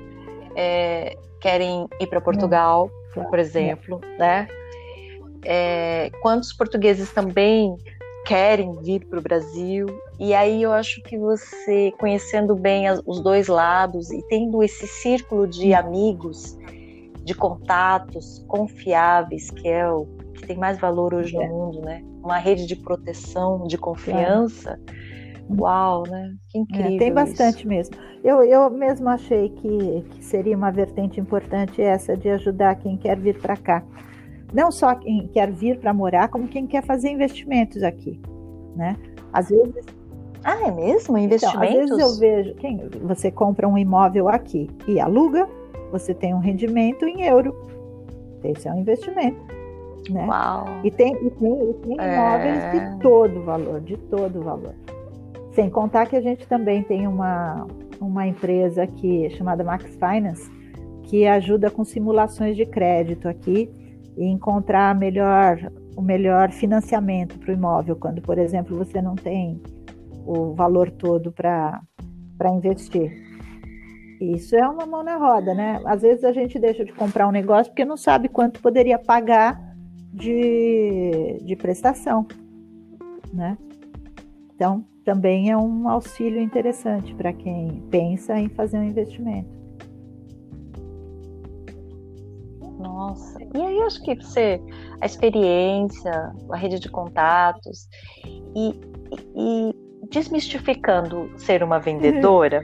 é, 0.56 1.16
querem 1.40 1.86
ir 2.00 2.06
para 2.06 2.20
Portugal, 2.20 2.90
por 3.12 3.38
exemplo, 3.38 4.00
né? 4.18 4.48
É, 5.42 6.10
quantos 6.22 6.52
portugueses 6.52 7.12
também 7.12 7.76
querem 8.26 8.72
vir 8.82 9.06
para 9.06 9.18
o 9.18 9.22
Brasil? 9.22 9.86
E 10.18 10.34
aí 10.34 10.62
eu 10.62 10.72
acho 10.72 11.02
que 11.02 11.18
você, 11.18 11.92
conhecendo 11.98 12.54
bem 12.54 12.86
os 13.06 13.20
dois 13.20 13.48
lados 13.48 14.10
e 14.10 14.22
tendo 14.28 14.62
esse 14.62 14.86
círculo 14.86 15.46
de 15.46 15.72
amigos, 15.74 16.58
de 17.24 17.34
contatos 17.34 18.44
confiáveis, 18.48 19.50
que 19.50 19.68
é 19.68 19.90
o 19.90 20.06
que 20.34 20.46
tem 20.46 20.56
mais 20.56 20.78
valor 20.78 21.14
hoje 21.14 21.36
é. 21.36 21.46
no 21.46 21.54
mundo, 21.54 21.80
né? 21.82 22.02
Uma 22.22 22.38
rede 22.38 22.66
de 22.66 22.76
proteção, 22.76 23.66
de 23.66 23.78
confiança. 23.78 24.78
É. 24.86 25.10
Uau, 25.58 26.04
né? 26.06 26.34
Que 26.48 26.58
incrível. 26.58 26.94
É, 26.94 26.98
tem 26.98 27.12
bastante 27.12 27.58
isso. 27.58 27.68
mesmo. 27.68 27.96
Eu, 28.22 28.42
eu 28.42 28.70
mesmo 28.70 29.08
achei 29.08 29.48
que, 29.48 30.04
que 30.10 30.24
seria 30.24 30.56
uma 30.56 30.70
vertente 30.70 31.18
importante 31.18 31.82
essa 31.82 32.16
de 32.16 32.28
ajudar 32.28 32.76
quem 32.76 32.96
quer 32.96 33.18
vir 33.18 33.40
para 33.40 33.56
cá. 33.56 33.82
Não 34.52 34.70
só 34.70 34.94
quem 34.94 35.28
quer 35.28 35.50
vir 35.50 35.78
para 35.78 35.94
morar, 35.94 36.28
como 36.28 36.48
quem 36.48 36.66
quer 36.66 36.82
fazer 36.84 37.10
investimentos 37.10 37.82
aqui, 37.82 38.20
né? 38.74 38.96
Às 39.32 39.48
vezes 39.48 39.84
ah, 40.44 40.68
é 40.68 40.70
mesmo? 40.70 41.18
Investimentos? 41.18 41.62
Então, 41.62 41.62
às 41.62 41.88
vezes 41.88 41.98
eu 41.98 42.18
vejo, 42.18 42.54
quem, 42.54 42.88
você 43.02 43.30
compra 43.30 43.68
um 43.68 43.76
imóvel 43.76 44.28
aqui 44.28 44.70
e 44.88 44.98
aluga, 44.98 45.46
você 45.90 46.14
tem 46.14 46.34
um 46.34 46.38
rendimento 46.38 47.04
em 47.04 47.22
euro. 47.22 47.54
Esse 48.42 48.68
é 48.68 48.72
um 48.72 48.80
investimento. 48.80 49.38
Né? 50.08 50.26
Uau. 50.26 50.66
E 50.82 50.90
tem, 50.90 51.12
e 51.14 51.30
tem, 51.30 51.70
e 51.70 51.74
tem 51.74 52.00
é... 52.00 52.14
imóveis 52.14 52.72
de 52.72 53.00
todo 53.00 53.42
valor, 53.42 53.80
de 53.80 53.96
todo 53.96 54.40
valor. 54.40 54.74
Sem 55.52 55.68
contar 55.68 56.06
que 56.06 56.16
a 56.16 56.20
gente 56.22 56.46
também 56.46 56.82
tem 56.82 57.06
uma, 57.06 57.66
uma 58.00 58.26
empresa 58.26 58.84
aqui 58.84 59.28
chamada 59.30 59.62
Max 59.62 59.84
Finance, 59.96 60.50
que 61.02 61.26
ajuda 61.26 61.70
com 61.70 61.84
simulações 61.84 62.56
de 62.56 62.64
crédito 62.64 63.28
aqui 63.28 63.70
e 64.20 64.26
encontrar 64.26 64.94
melhor, 64.94 65.72
o 65.96 66.02
melhor 66.02 66.50
financiamento 66.50 67.38
para 67.38 67.52
o 67.52 67.54
imóvel, 67.54 67.96
quando, 67.96 68.20
por 68.20 68.36
exemplo, 68.36 68.76
você 68.76 69.00
não 69.00 69.16
tem 69.16 69.62
o 70.26 70.52
valor 70.52 70.90
todo 70.90 71.32
para 71.32 71.80
investir. 72.52 73.10
Isso 74.20 74.54
é 74.54 74.68
uma 74.68 74.84
mão 74.84 75.02
na 75.02 75.16
roda, 75.16 75.54
né? 75.54 75.80
Às 75.86 76.02
vezes 76.02 76.22
a 76.22 76.32
gente 76.32 76.58
deixa 76.58 76.84
de 76.84 76.92
comprar 76.92 77.26
um 77.26 77.32
negócio 77.32 77.72
porque 77.72 77.86
não 77.86 77.96
sabe 77.96 78.28
quanto 78.28 78.60
poderia 78.60 78.98
pagar 78.98 79.58
de, 80.12 81.38
de 81.42 81.56
prestação, 81.56 82.26
né? 83.32 83.56
Então, 84.54 84.84
também 85.02 85.50
é 85.50 85.56
um 85.56 85.88
auxílio 85.88 86.42
interessante 86.42 87.14
para 87.14 87.32
quem 87.32 87.82
pensa 87.90 88.38
em 88.38 88.50
fazer 88.50 88.76
um 88.76 88.84
investimento. 88.84 89.59
Nossa, 93.00 93.38
e 93.54 93.62
aí 93.62 93.80
acho 93.80 94.02
que 94.02 94.14
você, 94.14 94.60
a 95.00 95.06
experiência, 95.06 96.12
a 96.50 96.56
rede 96.56 96.78
de 96.78 96.90
contatos 96.90 97.88
e, 98.54 98.78
e 99.34 99.74
desmistificando 100.10 101.30
ser 101.38 101.62
uma 101.62 101.78
vendedora, 101.78 102.62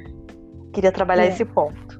queria 0.74 0.92
trabalhar 0.92 1.24
é. 1.24 1.28
esse 1.28 1.42
ponto. 1.42 1.98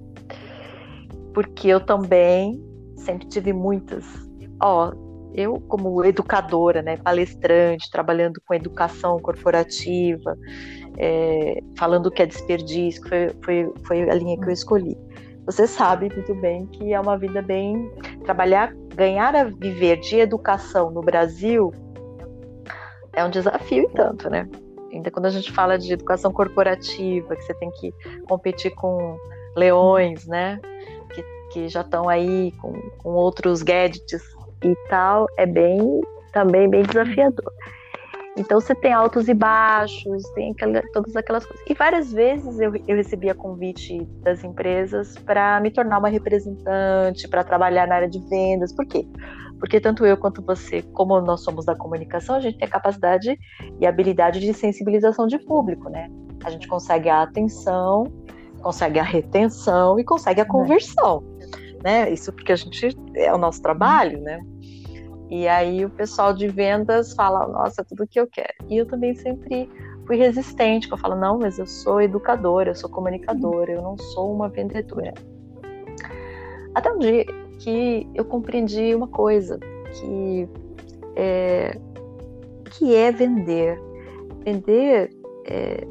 Porque 1.33 1.69
eu 1.69 1.81
também 1.81 2.63
sempre 2.97 3.27
tive 3.27 3.55
muitas. 3.55 4.05
Ó, 4.63 4.93
eu 5.35 5.59
como 5.61 6.05
educadora, 6.05 6.83
né, 6.83 6.99
palestrante, 6.99 7.91
trabalhando 7.91 8.39
com 8.47 8.53
educação 8.53 9.19
corporativa, 9.19 10.37
é, 10.99 11.63
falando 11.79 12.11
que 12.11 12.21
é 12.21 12.27
desperdício, 12.27 13.01
que 13.01 13.09
foi, 13.09 13.31
foi, 13.43 13.73
foi 13.87 14.11
a 14.11 14.15
linha 14.15 14.39
que 14.39 14.47
eu 14.47 14.53
escolhi. 14.53 14.95
Você 15.47 15.67
sabe 15.67 16.13
muito 16.13 16.35
bem 16.35 16.67
que 16.67 16.93
é 16.93 17.01
uma 17.01 17.17
vida 17.17 17.41
bem 17.41 17.91
trabalhar, 18.25 18.75
ganhar 18.95 19.35
a 19.35 19.45
viver 19.45 20.01
de 20.01 20.19
educação 20.19 20.91
no 20.91 21.01
Brasil 21.01 21.73
é 23.13 23.25
um 23.25 23.31
desafio 23.31 23.85
e 23.85 23.89
tanto, 23.95 24.29
né? 24.29 24.47
Ainda 24.93 25.11
quando 25.11 25.27
a 25.27 25.31
gente 25.31 25.51
fala 25.53 25.79
de 25.79 25.93
educação 25.93 26.33
corporativa, 26.33 27.35
que 27.35 27.43
você 27.43 27.55
tem 27.55 27.71
que 27.71 27.93
competir 28.29 28.75
com 28.75 29.17
leões, 29.57 30.27
né? 30.27 30.61
que 31.57 31.69
já 31.69 31.81
estão 31.81 32.09
aí 32.09 32.53
com, 32.61 32.73
com 32.99 33.11
outros 33.11 33.63
gadgets 33.63 34.23
e 34.63 34.75
tal, 34.89 35.27
é 35.39 35.47
bem 35.47 36.01
também 36.33 36.69
bem 36.69 36.83
desafiador. 36.83 37.51
Então 38.37 38.61
você 38.61 38.75
tem 38.75 38.93
altos 38.93 39.29
e 39.29 39.35
baixos, 39.35 40.23
tem 40.35 40.53
aquela, 40.53 40.83
todas 40.93 41.17
aquelas 41.17 41.47
coisas. 41.47 41.65
E 41.67 41.73
várias 41.73 42.13
vezes 42.13 42.61
eu, 42.61 42.75
eu 42.87 42.97
recebia 42.97 43.35
convite 43.35 44.05
das 44.23 44.45
empresas 44.45 45.17
para 45.17 45.59
me 45.61 45.71
tornar 45.71 45.99
uma 45.99 46.09
representante, 46.09 47.27
para 47.29 47.43
trabalhar 47.43 47.89
na 47.89 47.95
área 47.95 48.09
de 48.09 48.21
vendas. 48.29 48.75
Por 48.75 48.87
quê? 48.87 49.09
Porque 49.59 49.81
tanto 49.81 50.05
eu 50.05 50.19
quanto 50.19 50.43
você, 50.43 50.83
como 50.83 51.19
nós 51.21 51.43
somos 51.43 51.65
da 51.65 51.75
comunicação, 51.75 52.37
a 52.37 52.41
gente 52.41 52.59
tem 52.59 52.69
a 52.69 52.71
capacidade 52.71 53.39
e 53.81 53.87
habilidade 53.87 54.39
de 54.39 54.53
sensibilização 54.53 55.27
de 55.27 55.39
público, 55.39 55.89
né? 55.89 56.11
A 56.45 56.51
gente 56.51 56.69
consegue 56.69 57.09
a 57.09 57.23
atenção, 57.23 58.05
consegue 58.61 58.99
a 58.99 59.03
retenção 59.03 59.99
e 59.99 60.05
consegue 60.05 60.43
a 60.43 60.45
é. 60.45 60.47
conversão, 60.47 61.25
né? 61.83 62.11
Isso 62.11 62.31
porque 62.35 62.53
a 62.53 62.57
gente 62.57 62.95
é 63.15 63.33
o 63.33 63.39
nosso 63.39 63.63
trabalho, 63.63 64.21
né? 64.21 64.41
E 65.29 65.49
aí 65.49 65.85
o 65.85 65.91
pessoal 65.91 66.33
de 66.33 66.49
vendas 66.49 67.13
fala, 67.13 67.47
nossa, 67.49 67.85
tudo 67.85 68.07
que 68.07 68.19
eu 68.19 68.27
quero. 68.27 68.55
E 68.69 68.79
eu 68.79 68.87
também 68.87 69.15
sempre 69.15 69.69
fui 70.07 70.17
resistente, 70.17 70.87
que 70.87 70.95
eu 70.95 70.99
falo, 70.99 71.17
não, 71.17 71.39
mas 71.39 71.59
eu 71.59 71.67
sou 71.67 72.01
educadora, 72.01 72.71
eu 72.71 72.75
sou 72.75 72.89
comunicadora, 72.89 73.73
eu 73.73 73.83
não 73.83 73.99
sou 73.99 74.33
uma 74.33 74.49
vendedora. 74.49 75.15
Até 76.75 76.93
um 76.93 76.99
dia 76.99 77.25
que 77.59 78.09
eu 78.15 78.25
compreendi 78.25 78.95
uma 78.95 79.09
coisa, 79.09 79.59
que 79.93 80.49
é, 81.17 81.77
que 82.73 82.95
é 82.95 83.11
vender. 83.11 83.81
Vender 84.45 85.11
é 85.47 85.87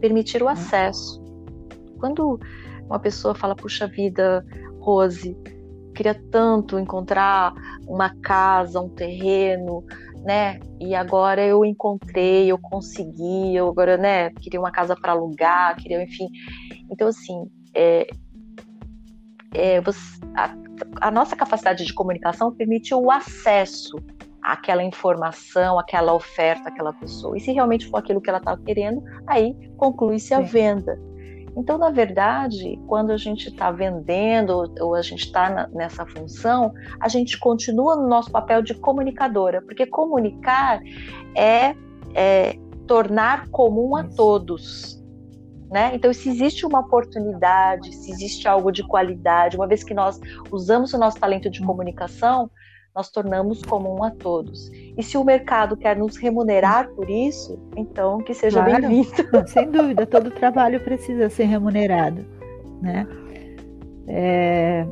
permitir 0.00 0.42
o 0.42 0.46
uhum. 0.46 0.52
acesso. 0.52 1.22
Quando 1.98 2.38
uma 2.86 2.98
pessoa 2.98 3.34
fala, 3.34 3.54
puxa 3.54 3.86
vida, 3.86 4.44
Rose, 4.80 5.36
queria 5.98 6.14
tanto 6.14 6.78
encontrar 6.78 7.52
uma 7.88 8.08
casa, 8.22 8.80
um 8.80 8.88
terreno, 8.88 9.84
né? 10.22 10.60
E 10.80 10.94
agora 10.94 11.44
eu 11.44 11.64
encontrei, 11.64 12.46
eu 12.46 12.56
consegui, 12.56 13.56
eu 13.56 13.68
agora, 13.68 13.96
né? 13.96 14.30
Queria 14.30 14.60
uma 14.60 14.70
casa 14.70 14.94
para 14.94 15.10
alugar, 15.10 15.74
queria, 15.76 16.00
enfim. 16.00 16.28
Então, 16.88 17.08
assim, 17.08 17.50
é, 17.74 18.06
é, 19.52 19.80
você, 19.80 19.98
a, 20.36 20.54
a 21.00 21.10
nossa 21.10 21.34
capacidade 21.34 21.84
de 21.84 21.92
comunicação 21.92 22.54
permite 22.54 22.94
o 22.94 23.10
acesso 23.10 23.96
àquela 24.40 24.84
informação, 24.84 25.80
aquela 25.80 26.14
oferta, 26.14 26.68
aquela 26.68 26.92
pessoa. 26.92 27.36
E 27.36 27.40
se 27.40 27.50
realmente 27.50 27.88
for 27.88 27.98
aquilo 27.98 28.20
que 28.20 28.30
ela 28.30 28.38
está 28.38 28.56
querendo, 28.56 29.02
aí 29.26 29.52
conclui-se 29.76 30.32
a 30.32 30.40
venda. 30.40 30.96
Então, 31.56 31.78
na 31.78 31.90
verdade, 31.90 32.78
quando 32.86 33.10
a 33.10 33.16
gente 33.16 33.48
está 33.48 33.70
vendendo 33.70 34.72
ou 34.80 34.94
a 34.94 35.02
gente 35.02 35.24
está 35.24 35.68
nessa 35.72 36.06
função, 36.06 36.72
a 37.00 37.08
gente 37.08 37.38
continua 37.38 37.96
no 37.96 38.06
nosso 38.06 38.30
papel 38.30 38.62
de 38.62 38.74
comunicadora, 38.74 39.62
porque 39.62 39.86
comunicar 39.86 40.80
é, 41.34 41.74
é 42.14 42.58
tornar 42.86 43.48
comum 43.48 43.96
a 43.96 44.04
todos. 44.04 44.98
Né? 45.70 45.90
Então, 45.94 46.12
se 46.12 46.30
existe 46.30 46.64
uma 46.64 46.80
oportunidade, 46.80 47.94
se 47.94 48.10
existe 48.10 48.48
algo 48.48 48.72
de 48.72 48.82
qualidade, 48.82 49.56
uma 49.56 49.66
vez 49.66 49.84
que 49.84 49.92
nós 49.92 50.18
usamos 50.50 50.94
o 50.94 50.98
nosso 50.98 51.20
talento 51.20 51.50
de 51.50 51.62
comunicação, 51.62 52.50
nós 52.98 53.08
tornamos 53.10 53.62
comum 53.62 54.02
a 54.02 54.10
todos. 54.10 54.72
E 54.72 55.02
se 55.04 55.16
o 55.16 55.22
mercado 55.22 55.76
quer 55.76 55.96
nos 55.96 56.16
remunerar 56.16 56.88
por 56.96 57.08
isso, 57.08 57.56
então 57.76 58.18
que 58.18 58.34
seja 58.34 58.60
claro, 58.60 58.88
bem-vindo. 58.88 59.46
Sem 59.46 59.70
dúvida, 59.70 60.04
todo 60.04 60.32
trabalho 60.32 60.80
precisa 60.80 61.30
ser 61.30 61.44
remunerado, 61.44 62.26
né? 62.82 63.06
É... 64.08 64.84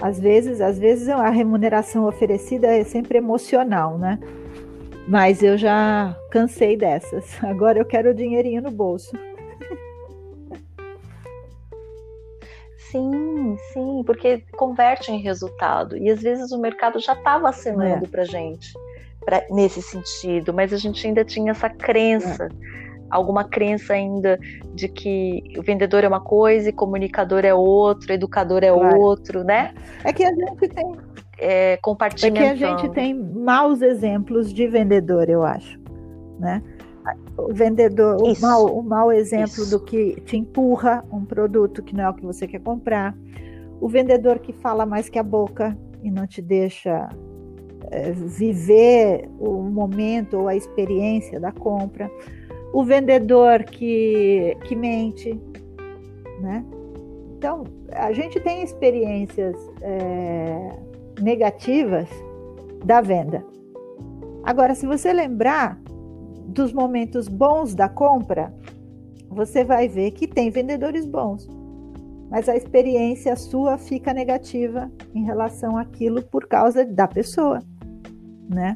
Às 0.00 0.18
vezes, 0.18 0.60
às 0.60 0.76
vezes 0.76 1.08
a 1.08 1.28
remuneração 1.28 2.04
oferecida 2.04 2.66
é 2.66 2.82
sempre 2.82 3.18
emocional, 3.18 3.96
né? 3.96 4.18
Mas 5.06 5.40
eu 5.40 5.56
já 5.56 6.16
cansei 6.32 6.76
dessas. 6.76 7.38
Agora 7.44 7.78
eu 7.78 7.84
quero 7.84 8.10
o 8.10 8.14
dinheirinho 8.14 8.60
no 8.60 8.72
bolso. 8.72 9.16
Sim, 12.92 13.56
sim, 13.72 14.02
porque 14.04 14.44
converte 14.52 15.10
em 15.10 15.18
resultado. 15.18 15.96
E 15.96 16.10
às 16.10 16.20
vezes 16.20 16.52
o 16.52 16.60
mercado 16.60 17.00
já 17.00 17.14
estava 17.14 17.48
acenando 17.48 18.04
é. 18.04 18.08
para 18.08 18.24
gente 18.24 18.74
pra, 19.24 19.42
nesse 19.50 19.80
sentido, 19.80 20.52
mas 20.52 20.74
a 20.74 20.76
gente 20.76 21.06
ainda 21.06 21.24
tinha 21.24 21.52
essa 21.52 21.70
crença, 21.70 22.44
é. 22.44 22.48
alguma 23.10 23.44
crença 23.44 23.94
ainda 23.94 24.38
de 24.74 24.88
que 24.88 25.42
o 25.56 25.62
vendedor 25.62 26.04
é 26.04 26.08
uma 26.08 26.20
coisa 26.20 26.68
e 26.68 26.72
comunicador 26.72 27.46
é 27.46 27.54
outro, 27.54 28.12
educador 28.12 28.62
é 28.62 28.70
claro. 28.70 29.00
outro, 29.00 29.42
né? 29.42 29.72
É 30.04 30.12
que 30.12 30.22
a 30.22 30.34
gente 30.34 30.68
tem. 30.68 30.92
É, 31.38 31.78
compartilhando. 31.78 32.36
É 32.36 32.54
que 32.54 32.64
a 32.64 32.76
gente 32.76 32.90
tem 32.90 33.14
maus 33.14 33.80
exemplos 33.80 34.52
de 34.52 34.68
vendedor, 34.68 35.30
eu 35.30 35.42
acho, 35.42 35.80
né? 36.38 36.62
O 37.36 37.52
vendedor, 37.52 38.22
o 38.22 38.40
mau, 38.40 38.78
o 38.78 38.82
mau 38.82 39.12
exemplo 39.12 39.62
Isso. 39.62 39.70
do 39.70 39.80
que 39.80 40.20
te 40.22 40.36
empurra 40.36 41.04
um 41.10 41.24
produto 41.24 41.82
que 41.82 41.94
não 41.94 42.04
é 42.04 42.10
o 42.10 42.14
que 42.14 42.24
você 42.24 42.46
quer 42.46 42.60
comprar, 42.60 43.16
o 43.80 43.88
vendedor 43.88 44.38
que 44.38 44.52
fala 44.52 44.84
mais 44.84 45.08
que 45.08 45.18
a 45.18 45.22
boca 45.22 45.76
e 46.02 46.10
não 46.10 46.26
te 46.26 46.42
deixa 46.42 47.08
é, 47.90 48.12
viver 48.12 49.28
o 49.38 49.62
momento 49.62 50.38
ou 50.38 50.48
a 50.48 50.54
experiência 50.54 51.40
da 51.40 51.52
compra, 51.52 52.10
o 52.72 52.84
vendedor 52.84 53.64
que, 53.64 54.56
que 54.64 54.74
mente, 54.76 55.38
né? 56.40 56.64
Então, 57.36 57.64
a 57.90 58.12
gente 58.12 58.38
tem 58.40 58.62
experiências 58.62 59.56
é, 59.80 60.70
negativas 61.20 62.08
da 62.84 63.00
venda. 63.00 63.44
Agora, 64.44 64.74
se 64.74 64.86
você 64.86 65.12
lembrar, 65.12 65.80
dos 66.46 66.72
momentos 66.72 67.28
bons 67.28 67.74
da 67.74 67.88
compra, 67.88 68.52
você 69.28 69.64
vai 69.64 69.88
ver 69.88 70.10
que 70.12 70.26
tem 70.26 70.50
vendedores 70.50 71.06
bons, 71.06 71.48
mas 72.30 72.48
a 72.48 72.56
experiência 72.56 73.34
sua 73.36 73.78
fica 73.78 74.12
negativa 74.12 74.90
em 75.14 75.24
relação 75.24 75.76
àquilo 75.76 76.22
por 76.22 76.46
causa 76.46 76.84
da 76.84 77.08
pessoa, 77.08 77.60
né? 78.48 78.74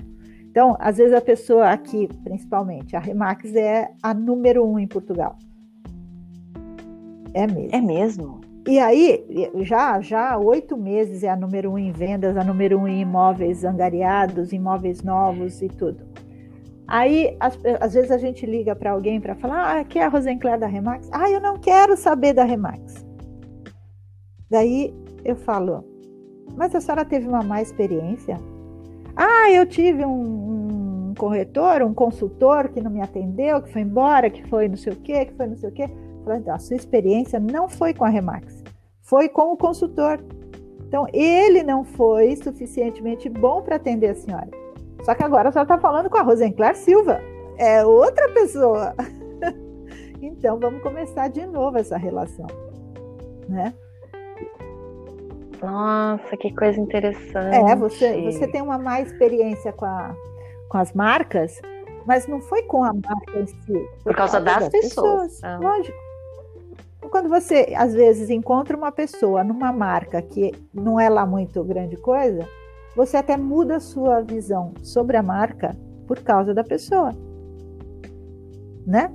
Então, 0.56 0.74
às 0.78 0.96
vezes 0.96 1.12
a 1.12 1.20
pessoa 1.20 1.68
aqui, 1.68 2.08
principalmente, 2.24 2.96
a 2.96 2.98
Remax 2.98 3.54
é 3.54 3.90
a 4.02 4.14
número 4.14 4.66
um 4.66 4.78
em 4.78 4.88
Portugal. 4.88 5.36
É 7.34 7.46
mesmo. 7.46 7.68
É 7.72 7.80
mesmo. 7.82 8.40
E 8.66 8.78
aí, 8.78 9.22
já 9.56 10.00
já 10.00 10.38
oito 10.38 10.76
meses 10.76 11.22
é 11.22 11.28
a 11.28 11.36
número 11.36 11.70
um 11.72 11.78
em 11.78 11.92
vendas, 11.92 12.36
a 12.36 12.42
número 12.42 12.78
um 12.78 12.88
em 12.88 13.02
imóveis 13.02 13.64
angariados, 13.64 14.50
imóveis 14.52 15.02
novos 15.02 15.60
e 15.60 15.68
tudo. 15.68 16.05
Aí, 16.88 17.36
às, 17.40 17.58
às 17.80 17.94
vezes, 17.94 18.10
a 18.10 18.18
gente 18.18 18.46
liga 18.46 18.76
para 18.76 18.92
alguém 18.92 19.20
para 19.20 19.34
falar: 19.34 19.78
ah, 19.78 19.84
quer 19.84 20.04
a 20.04 20.08
Rosenclair 20.08 20.58
da 20.58 20.66
Remax? 20.66 21.08
Ah, 21.12 21.30
eu 21.30 21.40
não 21.40 21.58
quero 21.58 21.96
saber 21.96 22.32
da 22.32 22.44
Remax. 22.44 23.04
Daí 24.48 24.94
eu 25.24 25.34
falo: 25.34 25.84
mas 26.56 26.74
a 26.74 26.80
senhora 26.80 27.04
teve 27.04 27.28
uma 27.28 27.42
má 27.42 27.60
experiência? 27.60 28.40
Ah, 29.14 29.50
eu 29.50 29.66
tive 29.66 30.04
um, 30.04 31.10
um 31.10 31.14
corretor, 31.14 31.82
um 31.82 31.92
consultor 31.92 32.68
que 32.68 32.80
não 32.80 32.90
me 32.90 33.00
atendeu, 33.00 33.62
que 33.62 33.72
foi 33.72 33.82
embora, 33.82 34.30
que 34.30 34.46
foi 34.48 34.68
não 34.68 34.76
sei 34.76 34.92
o 34.92 34.96
quê, 34.96 35.26
que 35.26 35.34
foi 35.34 35.46
não 35.46 35.56
sei 35.56 35.68
o 35.68 35.72
quê. 35.72 35.88
Falei, 36.24 36.40
então, 36.40 36.54
a 36.54 36.58
sua 36.58 36.76
experiência 36.76 37.38
não 37.38 37.68
foi 37.68 37.94
com 37.94 38.04
a 38.04 38.08
Remax, 38.08 38.62
foi 39.02 39.28
com 39.28 39.52
o 39.52 39.56
consultor. 39.56 40.18
Então, 40.86 41.06
ele 41.12 41.62
não 41.62 41.84
foi 41.84 42.36
suficientemente 42.36 43.28
bom 43.28 43.62
para 43.62 43.76
atender 43.76 44.08
a 44.08 44.14
senhora. 44.14 44.65
Só 45.02 45.14
que 45.14 45.22
agora 45.22 45.48
a 45.48 45.52
senhora 45.52 45.72
está 45.72 45.78
falando 45.78 46.10
com 46.10 46.18
a 46.18 46.22
Rosenclair 46.22 46.76
Silva. 46.76 47.20
É 47.58 47.84
outra 47.84 48.28
pessoa. 48.30 48.94
então 50.20 50.58
vamos 50.58 50.82
começar 50.82 51.28
de 51.28 51.46
novo 51.46 51.78
essa 51.78 51.96
relação. 51.96 52.46
Né? 53.48 53.72
Nossa, 55.62 56.36
que 56.36 56.54
coisa 56.54 56.78
interessante. 56.78 57.56
É, 57.56 57.76
você, 57.76 58.22
você 58.22 58.46
tem 58.46 58.60
uma 58.60 58.78
má 58.78 59.00
experiência 59.00 59.72
com, 59.72 59.86
a, 59.86 60.14
com 60.68 60.78
as 60.78 60.92
marcas, 60.92 61.60
mas 62.06 62.26
não 62.26 62.40
foi 62.40 62.62
com 62.62 62.82
a 62.82 62.92
marca 62.92 63.38
em 63.38 63.46
si. 63.46 63.56
Por, 63.66 64.04
por 64.04 64.16
causa, 64.16 64.40
causa, 64.40 64.40
das, 64.40 64.58
das 64.58 64.68
pessoas. 64.68 65.32
pessoas. 65.32 65.44
Ah. 65.44 65.58
Lógico. 65.58 65.96
Quando 67.10 67.28
você, 67.28 67.72
às 67.76 67.94
vezes, 67.94 68.30
encontra 68.30 68.76
uma 68.76 68.90
pessoa 68.90 69.44
numa 69.44 69.72
marca 69.72 70.20
que 70.20 70.52
não 70.74 70.98
é 70.98 71.08
lá 71.08 71.24
muito 71.24 71.62
grande 71.62 71.96
coisa, 71.96 72.46
você 72.96 73.18
até 73.18 73.36
muda 73.36 73.76
a 73.76 73.80
sua 73.80 74.22
visão 74.22 74.72
sobre 74.82 75.18
a 75.18 75.22
marca 75.22 75.76
por 76.08 76.18
causa 76.20 76.54
da 76.54 76.64
pessoa. 76.64 77.12
Né? 78.86 79.12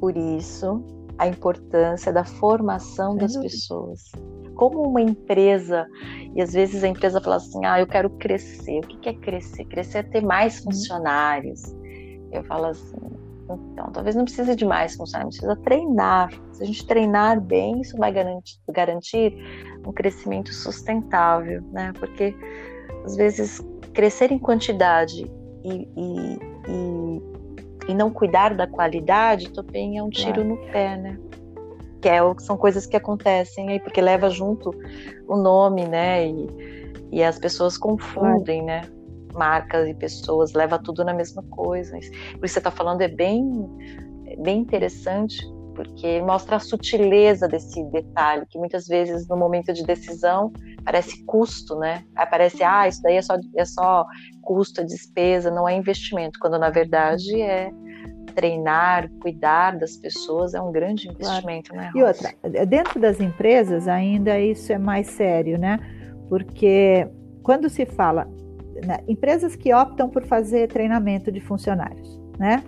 Por 0.00 0.16
isso, 0.16 0.82
a 1.16 1.28
importância 1.28 2.12
da 2.12 2.24
formação 2.24 3.16
das 3.16 3.36
pessoas. 3.36 4.10
Como 4.56 4.82
uma 4.82 5.00
empresa, 5.00 5.86
e 6.34 6.42
às 6.42 6.52
vezes 6.52 6.82
a 6.82 6.88
empresa 6.88 7.20
fala 7.20 7.36
assim: 7.36 7.64
ah, 7.64 7.78
eu 7.78 7.86
quero 7.86 8.10
crescer. 8.10 8.78
O 8.78 8.88
que 8.88 9.08
é 9.08 9.14
crescer? 9.14 9.64
Crescer 9.66 9.98
é 9.98 10.02
ter 10.02 10.22
mais 10.22 10.58
uhum. 10.58 10.64
funcionários. 10.64 11.62
Eu 12.32 12.42
falo 12.44 12.66
assim: 12.66 12.96
Então, 13.72 13.92
talvez 13.92 14.16
não 14.16 14.24
precise 14.24 14.56
de 14.56 14.64
mais 14.64 14.96
funcionários, 14.96 15.36
precisa 15.36 15.60
treinar. 15.62 16.30
Se 16.52 16.62
a 16.62 16.66
gente 16.66 16.86
treinar 16.86 17.40
bem, 17.40 17.80
isso 17.80 17.96
vai 17.96 18.12
garantir, 18.12 18.58
garantir 18.70 19.34
um 19.86 19.92
crescimento 19.92 20.52
sustentável, 20.52 21.62
né? 21.72 21.92
Porque 21.98 22.34
às 23.04 23.16
vezes 23.16 23.64
crescer 23.92 24.30
em 24.30 24.38
quantidade 24.38 25.30
e, 25.64 25.88
e, 25.96 26.38
e, 26.68 27.22
e 27.88 27.94
não 27.94 28.10
cuidar 28.10 28.54
da 28.54 28.66
qualidade 28.66 29.50
também 29.50 29.98
é 29.98 30.02
um 30.02 30.10
tiro 30.10 30.44
no 30.44 30.56
pé, 30.72 30.96
né? 30.96 31.18
Que 32.00 32.08
é, 32.08 32.18
são 32.38 32.56
coisas 32.56 32.86
que 32.86 32.96
acontecem 32.96 33.68
aí, 33.68 33.80
porque 33.80 34.00
leva 34.00 34.30
junto 34.30 34.70
o 35.28 35.36
nome, 35.36 35.86
né? 35.86 36.26
E, 36.26 36.48
e 37.12 37.22
as 37.22 37.38
pessoas 37.38 37.76
confundem, 37.76 38.62
né? 38.62 38.82
marcas 39.32 39.88
e 39.88 39.94
pessoas, 39.94 40.52
leva 40.52 40.78
tudo 40.78 41.04
na 41.04 41.12
mesma 41.12 41.42
coisa. 41.44 41.96
O 41.96 42.00
que 42.00 42.48
você 42.48 42.58
está 42.58 42.70
falando 42.70 43.02
é 43.02 43.08
bem, 43.08 43.68
é 44.26 44.36
bem 44.36 44.58
interessante, 44.58 45.46
porque 45.82 46.20
mostra 46.20 46.56
a 46.56 46.60
sutileza 46.60 47.48
desse 47.48 47.82
detalhe, 47.84 48.44
que 48.50 48.58
muitas 48.58 48.86
vezes 48.86 49.26
no 49.26 49.36
momento 49.36 49.72
de 49.72 49.82
decisão 49.82 50.52
parece 50.84 51.24
custo, 51.24 51.74
né? 51.76 52.04
Parece, 52.30 52.62
ah, 52.62 52.86
isso 52.86 53.02
daí 53.02 53.16
é 53.16 53.22
só, 53.22 53.34
é 53.56 53.64
só 53.64 54.04
custo, 54.42 54.82
é 54.82 54.84
despesa, 54.84 55.50
não 55.50 55.66
é 55.66 55.74
investimento, 55.74 56.38
quando 56.38 56.58
na 56.58 56.68
verdade 56.68 57.40
é 57.40 57.70
treinar, 58.34 59.10
cuidar 59.22 59.78
das 59.78 59.96
pessoas 59.96 60.52
é 60.52 60.60
um 60.60 60.70
grande 60.70 61.08
investimento, 61.08 61.70
claro. 61.70 61.86
né? 61.86 61.92
E 61.94 62.02
outra, 62.02 62.34
dentro 62.66 63.00
das 63.00 63.18
empresas 63.18 63.88
ainda 63.88 64.38
isso 64.38 64.70
é 64.72 64.78
mais 64.78 65.06
sério, 65.06 65.58
né? 65.58 65.78
Porque 66.28 67.08
quando 67.42 67.70
se 67.70 67.86
fala 67.86 68.28
né, 68.84 68.98
empresas 69.08 69.56
que 69.56 69.72
optam 69.72 70.10
por 70.10 70.24
fazer 70.26 70.68
treinamento 70.68 71.32
de 71.32 71.40
funcionários, 71.40 72.20
né, 72.38 72.62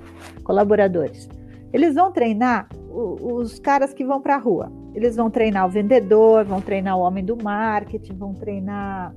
colaboradores, 0.44 1.28
eles 1.72 1.94
vão 1.94 2.10
treinar 2.12 2.68
os 2.92 3.58
caras 3.58 3.94
que 3.94 4.04
vão 4.04 4.20
para 4.20 4.34
a 4.34 4.38
rua. 4.38 4.70
Eles 4.94 5.16
vão 5.16 5.30
treinar 5.30 5.66
o 5.66 5.70
vendedor, 5.70 6.44
vão 6.44 6.60
treinar 6.60 6.98
o 6.98 7.00
homem 7.00 7.24
do 7.24 7.36
marketing, 7.36 8.14
vão 8.14 8.34
treinar 8.34 9.14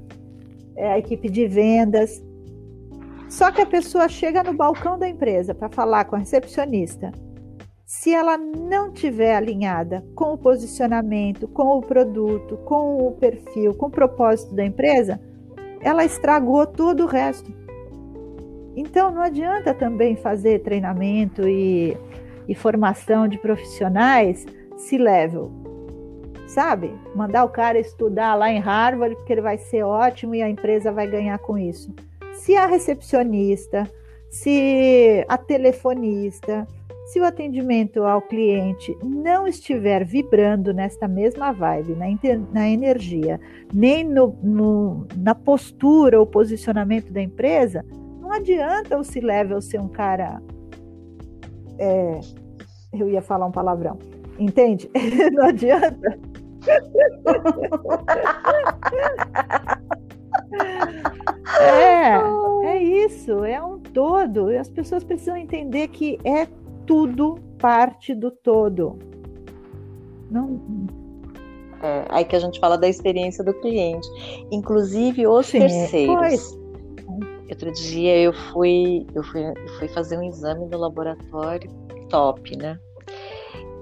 é, 0.75 0.93
a 0.93 0.99
equipe 0.99 1.29
de 1.29 1.47
vendas. 1.47 2.23
Só 3.29 3.51
que 3.51 3.61
a 3.61 3.65
pessoa 3.65 4.07
chega 4.07 4.43
no 4.43 4.53
balcão 4.53 4.97
da 4.97 5.09
empresa 5.09 5.53
para 5.53 5.69
falar 5.69 6.05
com 6.05 6.15
a 6.15 6.19
recepcionista. 6.19 7.11
Se 7.85 8.13
ela 8.13 8.37
não 8.37 8.91
tiver 8.91 9.35
alinhada 9.35 10.03
com 10.15 10.33
o 10.33 10.37
posicionamento, 10.37 11.47
com 11.47 11.77
o 11.77 11.81
produto, 11.81 12.57
com 12.65 13.07
o 13.07 13.11
perfil, 13.11 13.73
com 13.75 13.87
o 13.87 13.91
propósito 13.91 14.55
da 14.55 14.65
empresa, 14.65 15.19
ela 15.81 16.03
estragou 16.03 16.65
todo 16.65 17.03
o 17.03 17.07
resto. 17.07 17.53
Então 18.75 19.11
não 19.11 19.21
adianta 19.21 19.73
também 19.73 20.15
fazer 20.15 20.59
treinamento 20.59 21.47
e, 21.47 21.95
e 22.47 22.55
formação 22.55 23.27
de 23.27 23.37
profissionais 23.37 24.45
se 24.77 24.97
level, 24.97 25.51
sabe? 26.47 26.91
Mandar 27.15 27.43
o 27.43 27.49
cara 27.49 27.79
estudar 27.79 28.35
lá 28.35 28.51
em 28.51 28.59
Harvard 28.59 29.15
porque 29.15 29.33
ele 29.33 29.41
vai 29.41 29.57
ser 29.57 29.83
ótimo 29.83 30.35
e 30.35 30.41
a 30.41 30.49
empresa 30.49 30.91
vai 30.91 31.07
ganhar 31.07 31.37
com 31.39 31.57
isso. 31.57 31.93
Se 32.33 32.55
a 32.55 32.65
recepcionista, 32.65 33.89
se 34.29 35.25
a 35.27 35.37
telefonista, 35.37 36.67
se 37.05 37.19
o 37.19 37.23
atendimento 37.23 38.03
ao 38.03 38.21
cliente 38.21 38.97
não 39.03 39.47
estiver 39.47 40.03
vibrando 40.03 40.73
nesta 40.73 41.07
mesma 41.07 41.51
vibe, 41.51 41.95
na, 41.95 42.05
na 42.51 42.67
energia, 42.67 43.39
nem 43.73 44.03
no, 44.03 44.35
no, 44.41 45.07
na 45.15 45.35
postura 45.35 46.19
ou 46.19 46.25
posicionamento 46.25 47.13
da 47.13 47.21
empresa, 47.21 47.85
não 48.19 48.31
adianta 48.31 48.97
o 48.97 49.03
C-Level 49.03 49.61
ser 49.61 49.79
um 49.79 49.87
cara. 49.87 50.41
É, 51.77 52.19
eu 52.93 53.09
ia 53.09 53.21
falar 53.21 53.45
um 53.45 53.51
palavrão, 53.51 53.97
entende? 54.39 54.89
não 55.33 55.45
adianta. 55.45 56.19
é, 61.59 62.67
é 62.67 62.83
isso, 62.83 63.43
é 63.43 63.61
um 63.61 63.79
todo. 63.79 64.51
E 64.51 64.57
as 64.57 64.69
pessoas 64.69 65.03
precisam 65.03 65.37
entender 65.37 65.89
que 65.89 66.17
é 66.23 66.47
tudo 66.85 67.39
parte 67.59 68.13
do 68.13 68.31
todo. 68.31 68.97
Não. 70.29 70.59
É, 71.81 72.05
aí 72.09 72.25
que 72.25 72.35
a 72.35 72.39
gente 72.39 72.59
fala 72.59 72.77
da 72.77 72.87
experiência 72.87 73.43
do 73.43 73.53
cliente, 73.53 74.07
inclusive 74.51 75.27
os 75.27 75.45
Sim, 75.47 75.59
terceiros. 75.59 76.15
Pois. 76.15 76.64
Outro 77.49 77.71
dia 77.73 78.17
eu 78.17 78.33
fui, 78.33 79.05
eu 79.13 79.23
fui, 79.23 79.43
eu 79.43 79.79
fui 79.79 79.87
fazer 79.89 80.17
um 80.17 80.23
exame 80.23 80.65
no 80.65 80.77
laboratório 80.77 81.69
top, 82.09 82.55
né? 82.57 82.79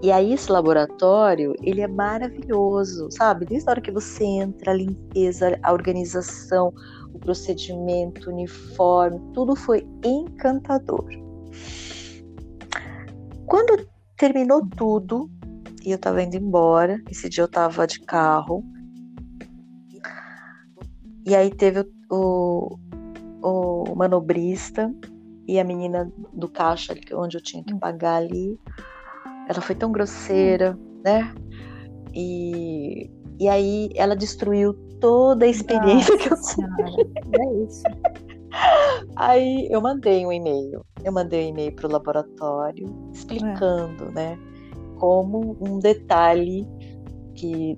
E 0.01 0.11
aí 0.11 0.34
esse 0.34 0.51
laboratório, 0.51 1.55
ele 1.64 1.80
é 1.80 1.88
maravilhoso, 1.88 3.07
sabe? 3.11 3.45
Desde 3.45 3.70
a 3.70 3.72
hora 3.72 3.82
que 3.82 3.91
você 3.91 4.26
entra, 4.26 4.72
a 4.72 4.76
limpeza, 4.76 5.57
a 5.64 5.72
organização, 5.72 6.74
o 7.14 7.20
procedimento, 7.20 8.30
o 8.30 8.34
uniforme, 8.34 9.22
tudo 9.34 9.55
foi 9.55 9.88
encantador. 10.03 11.07
Quando 13.45 13.88
terminou 14.18 14.68
tudo 14.76 15.30
e 15.86 15.91
eu 15.91 15.97
tava 15.97 16.22
indo 16.22 16.36
embora, 16.36 17.01
esse 17.09 17.30
dia 17.30 17.43
eu 17.43 17.47
tava 17.47 17.88
de 17.88 18.01
carro. 18.01 18.61
E 21.26 21.34
aí 21.34 21.49
teve 21.49 21.80
o, 21.80 21.86
o, 22.09 22.80
o 23.43 23.95
manobrista 23.95 24.93
e 25.47 25.59
a 25.59 25.63
menina 25.63 26.11
do 26.31 26.47
caixa, 26.47 26.95
onde 27.13 27.37
eu 27.37 27.41
tinha 27.41 27.63
que 27.63 27.75
pagar 27.75 28.15
ali. 28.15 28.59
Ela 29.49 29.61
foi 29.61 29.75
tão 29.75 29.91
grosseira, 29.91 30.77
né? 31.03 31.33
E, 32.13 33.11
e 33.39 33.49
aí 33.49 33.89
ela 33.95 34.15
destruiu 34.15 34.73
toda 34.99 35.45
a 35.45 35.49
experiência 35.49 36.15
Nossa 36.15 36.17
que 36.17 36.33
eu 36.33 36.41
tinha. 36.41 36.69
É 37.39 37.63
isso. 37.63 37.83
Aí 39.15 39.67
eu 39.71 39.81
mandei 39.81 40.23
um 40.25 40.31
e-mail. 40.31 40.85
Eu 41.03 41.11
mandei 41.11 41.47
um 41.47 41.49
e-mail 41.49 41.75
para 41.75 41.87
o 41.87 41.91
laboratório 41.91 42.85
explicando, 43.11 44.09
é. 44.09 44.11
né, 44.11 44.39
como 44.99 45.57
um 45.59 45.79
detalhe 45.79 46.67
que 47.33 47.77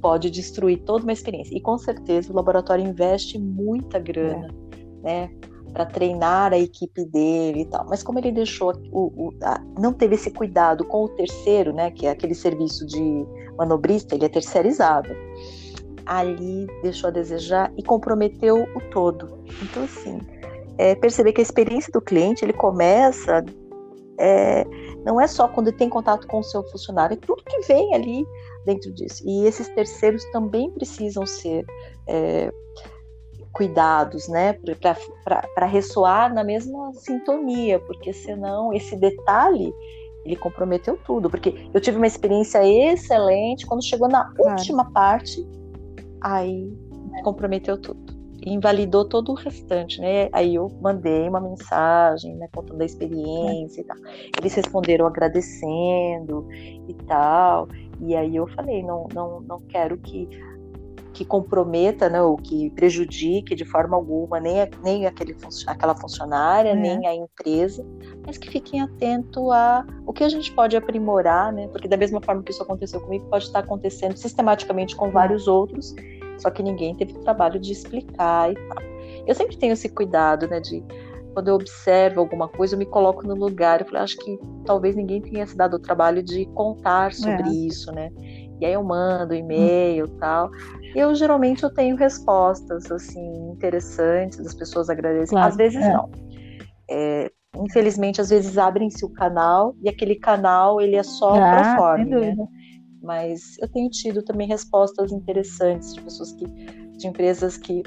pode 0.00 0.30
destruir 0.30 0.82
toda 0.82 1.04
uma 1.04 1.12
experiência. 1.12 1.56
E 1.56 1.60
com 1.60 1.78
certeza 1.78 2.32
o 2.32 2.36
laboratório 2.36 2.84
investe 2.84 3.38
muita 3.38 3.98
grana, 3.98 4.48
é. 4.48 4.69
Né, 5.02 5.30
para 5.72 5.86
treinar 5.86 6.52
a 6.52 6.58
equipe 6.58 7.04
dele 7.04 7.62
e 7.62 7.64
tal. 7.66 7.86
Mas 7.88 8.02
como 8.02 8.18
ele 8.18 8.32
deixou 8.32 8.72
o, 8.92 9.28
o 9.28 9.34
a, 9.42 9.60
não 9.78 9.92
teve 9.92 10.14
esse 10.14 10.30
cuidado 10.30 10.84
com 10.84 11.04
o 11.04 11.08
terceiro, 11.08 11.72
né, 11.72 11.90
que 11.90 12.06
é 12.06 12.10
aquele 12.10 12.34
serviço 12.34 12.86
de 12.86 13.26
manobrista, 13.56 14.14
ele 14.14 14.24
é 14.24 14.28
terceirizado 14.28 15.10
ali 16.06 16.66
deixou 16.82 17.08
a 17.08 17.10
desejar 17.12 17.72
e 17.76 17.82
comprometeu 17.84 18.64
o 18.74 18.80
todo. 18.90 19.38
Então, 19.62 19.84
assim, 19.84 20.18
é 20.76 20.94
perceber 20.96 21.32
que 21.32 21.40
a 21.40 21.42
experiência 21.42 21.92
do 21.92 22.00
cliente 22.00 22.44
ele 22.44 22.52
começa 22.52 23.44
é, 24.18 24.66
não 25.04 25.20
é 25.20 25.26
só 25.26 25.48
quando 25.48 25.72
tem 25.72 25.88
contato 25.88 26.26
com 26.26 26.40
o 26.40 26.42
seu 26.42 26.62
funcionário, 26.64 27.14
é 27.14 27.16
tudo 27.16 27.42
que 27.44 27.60
vem 27.60 27.94
ali 27.94 28.26
dentro 28.66 28.92
disso. 28.92 29.22
E 29.26 29.46
esses 29.46 29.68
terceiros 29.68 30.24
também 30.32 30.70
precisam 30.72 31.24
ser 31.24 31.64
é, 32.06 32.52
cuidados, 33.52 34.28
né, 34.28 34.54
para 35.24 35.66
ressoar 35.66 36.32
na 36.32 36.44
mesma 36.44 36.92
sintonia, 36.94 37.78
porque 37.80 38.12
senão 38.12 38.72
esse 38.72 38.96
detalhe 38.96 39.72
ele 40.24 40.36
comprometeu 40.36 40.98
tudo. 41.04 41.30
Porque 41.30 41.68
eu 41.72 41.80
tive 41.80 41.96
uma 41.96 42.06
experiência 42.06 42.64
excelente 42.64 43.66
quando 43.66 43.84
chegou 43.84 44.08
na 44.08 44.24
claro. 44.32 44.58
última 44.58 44.90
parte 44.92 45.46
aí 46.20 46.72
comprometeu 47.22 47.78
tudo. 47.78 48.00
Invalidou 48.44 49.06
todo 49.06 49.32
o 49.32 49.34
restante, 49.34 50.00
né? 50.00 50.30
Aí 50.32 50.54
eu 50.54 50.70
mandei 50.80 51.28
uma 51.28 51.40
mensagem, 51.40 52.34
né, 52.36 52.48
contando 52.54 52.80
a 52.80 52.86
experiência 52.86 53.80
é. 53.80 53.84
e 53.84 53.86
tal. 53.86 53.96
Eles 54.38 54.54
responderam 54.54 55.06
agradecendo 55.06 56.46
e 56.88 56.94
tal. 57.06 57.68
E 58.00 58.16
aí 58.16 58.34
eu 58.34 58.46
falei, 58.46 58.82
não, 58.82 59.06
não, 59.12 59.40
não 59.42 59.60
quero 59.68 59.98
que 59.98 60.26
que 61.12 61.24
comprometa, 61.24 62.08
né, 62.08 62.22
ou 62.22 62.36
que 62.36 62.70
prejudique 62.70 63.54
de 63.54 63.64
forma 63.64 63.96
alguma 63.96 64.38
nem, 64.38 64.60
a, 64.62 64.68
nem 64.82 65.06
aquele, 65.06 65.36
aquela 65.66 65.94
funcionária, 65.94 66.70
é. 66.70 66.74
nem 66.74 67.06
a 67.06 67.14
empresa, 67.14 67.84
mas 68.26 68.38
que 68.38 68.50
fiquem 68.50 68.80
atentos 68.80 69.50
a 69.50 69.84
o 70.06 70.12
que 70.12 70.24
a 70.24 70.28
gente 70.28 70.52
pode 70.52 70.76
aprimorar, 70.76 71.52
né, 71.52 71.68
porque 71.68 71.88
da 71.88 71.96
mesma 71.96 72.20
forma 72.20 72.42
que 72.42 72.50
isso 72.50 72.62
aconteceu 72.62 73.00
comigo, 73.00 73.26
pode 73.26 73.44
estar 73.44 73.60
acontecendo 73.60 74.16
sistematicamente 74.16 74.94
com 74.94 75.10
vários 75.10 75.48
outros, 75.48 75.94
só 76.38 76.50
que 76.50 76.62
ninguém 76.62 76.94
teve 76.94 77.12
o 77.12 77.20
trabalho 77.20 77.58
de 77.60 77.72
explicar 77.72 78.50
e 78.50 78.54
tal. 78.54 78.82
Eu 79.26 79.34
sempre 79.34 79.56
tenho 79.56 79.72
esse 79.72 79.88
cuidado, 79.88 80.48
né, 80.48 80.60
de 80.60 80.82
quando 81.32 81.48
eu 81.48 81.54
observo 81.54 82.20
alguma 82.20 82.48
coisa, 82.48 82.74
eu 82.74 82.78
me 82.78 82.86
coloco 82.86 83.26
no 83.26 83.34
lugar. 83.34 83.80
Eu 83.80 83.86
falei, 83.86 84.02
acho 84.02 84.16
que 84.16 84.38
talvez 84.64 84.96
ninguém 84.96 85.20
tenha 85.20 85.46
se 85.46 85.56
dado 85.56 85.74
o 85.74 85.78
trabalho 85.78 86.22
de 86.22 86.44
contar 86.46 87.12
sobre 87.12 87.48
é. 87.48 87.52
isso, 87.52 87.92
né? 87.92 88.10
E 88.60 88.66
aí 88.66 88.74
eu 88.74 88.82
mando 88.84 89.34
e-mail 89.34 90.06
e 90.06 90.10
tal. 90.18 90.50
Eu 90.94 91.14
geralmente 91.14 91.62
eu 91.62 91.72
tenho 91.72 91.96
respostas 91.96 92.90
assim 92.90 93.50
interessantes, 93.50 94.40
as 94.40 94.54
pessoas 94.54 94.90
agradecem. 94.90 95.30
Claro, 95.36 95.48
Às 95.48 95.56
vezes 95.56 95.82
é. 95.82 95.92
não. 95.92 96.10
É, 96.90 97.30
infelizmente, 97.56 98.20
às 98.20 98.30
vezes 98.30 98.58
abrem-se 98.58 99.04
o 99.04 99.08
canal 99.10 99.74
e 99.82 99.88
aquele 99.88 100.16
canal 100.16 100.80
ele 100.80 100.96
é 100.96 101.02
só 101.02 101.34
ah, 101.34 101.54
pro 101.54 101.76
forma, 101.76 102.04
né? 102.04 102.36
Mas 103.02 103.56
eu 103.60 103.68
tenho 103.68 103.88
tido 103.88 104.22
também 104.22 104.46
respostas 104.46 105.10
interessantes 105.10 105.94
de 105.94 106.02
pessoas 106.02 106.32
que, 106.32 106.44
de 106.46 107.06
empresas 107.06 107.56
que 107.56 107.82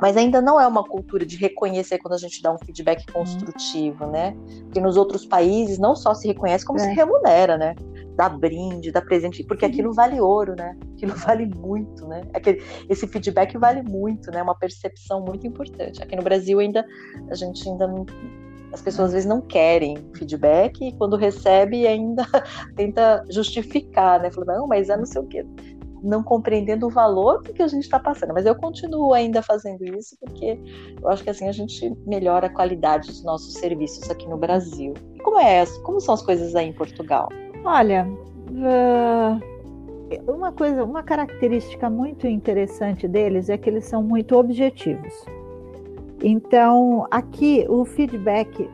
mas 0.00 0.16
ainda 0.16 0.40
não 0.40 0.60
é 0.60 0.66
uma 0.66 0.84
cultura 0.84 1.26
de 1.26 1.36
reconhecer 1.36 1.98
quando 1.98 2.14
a 2.14 2.18
gente 2.18 2.40
dá 2.40 2.52
um 2.52 2.58
feedback 2.58 3.04
uhum. 3.08 3.14
construtivo, 3.14 4.06
né? 4.06 4.36
Porque 4.64 4.80
nos 4.80 4.96
outros 4.96 5.26
países 5.26 5.78
não 5.78 5.96
só 5.96 6.14
se 6.14 6.28
reconhece, 6.28 6.64
como 6.64 6.78
é. 6.78 6.84
se 6.84 6.90
remunera, 6.90 7.58
né? 7.58 7.74
Dá 8.18 8.28
brinde, 8.28 8.90
dá 8.90 9.00
presente, 9.00 9.44
porque 9.44 9.64
aquilo 9.64 9.92
vale 9.94 10.20
ouro, 10.20 10.56
né? 10.56 10.76
Aquilo 10.96 11.14
vale 11.24 11.46
muito, 11.46 12.04
né? 12.08 12.22
Aquele, 12.34 12.60
esse 12.88 13.06
feedback 13.06 13.56
vale 13.56 13.80
muito, 13.80 14.28
né? 14.32 14.42
Uma 14.42 14.58
percepção 14.58 15.24
muito 15.24 15.46
importante. 15.46 16.02
Aqui 16.02 16.16
no 16.16 16.22
Brasil 16.22 16.58
ainda 16.58 16.84
a 17.30 17.34
gente 17.36 17.68
ainda 17.68 17.86
não, 17.86 18.04
as 18.72 18.82
pessoas 18.82 19.08
às 19.08 19.12
vezes 19.12 19.28
não 19.28 19.40
querem 19.40 19.96
feedback 20.16 20.84
e 20.84 20.92
quando 20.96 21.16
recebe 21.16 21.86
ainda 21.86 22.26
tenta 22.74 23.24
justificar, 23.30 24.20
né? 24.20 24.32
Falando, 24.32 24.58
não, 24.58 24.66
mas 24.66 24.88
é 24.88 24.96
não 24.96 25.06
sei 25.06 25.22
o 25.22 25.26
quê. 25.26 25.46
Não 26.02 26.20
compreendendo 26.20 26.86
o 26.86 26.90
valor 26.90 27.40
do 27.42 27.52
que 27.52 27.62
a 27.62 27.68
gente 27.68 27.84
está 27.84 28.00
passando. 28.00 28.34
Mas 28.34 28.46
eu 28.46 28.56
continuo 28.56 29.14
ainda 29.14 29.42
fazendo 29.42 29.84
isso 29.96 30.16
porque 30.20 30.58
eu 31.00 31.08
acho 31.08 31.22
que 31.22 31.30
assim 31.30 31.46
a 31.46 31.52
gente 31.52 31.94
melhora 32.04 32.48
a 32.48 32.50
qualidade 32.50 33.06
dos 33.06 33.22
nossos 33.22 33.54
serviços 33.54 34.10
aqui 34.10 34.28
no 34.28 34.36
Brasil. 34.36 34.92
E 35.14 35.18
como 35.20 35.38
é 35.38 35.64
Como 35.84 36.00
são 36.00 36.14
as 36.14 36.22
coisas 36.22 36.56
aí 36.56 36.66
em 36.66 36.72
Portugal? 36.72 37.28
Olha, 37.70 38.08
uma 40.26 40.50
coisa, 40.52 40.82
uma 40.82 41.02
característica 41.02 41.90
muito 41.90 42.26
interessante 42.26 43.06
deles 43.06 43.50
é 43.50 43.58
que 43.58 43.68
eles 43.68 43.84
são 43.84 44.02
muito 44.02 44.38
objetivos. 44.38 45.12
Então, 46.22 47.06
aqui 47.10 47.66
o 47.68 47.84
feedback 47.84 48.70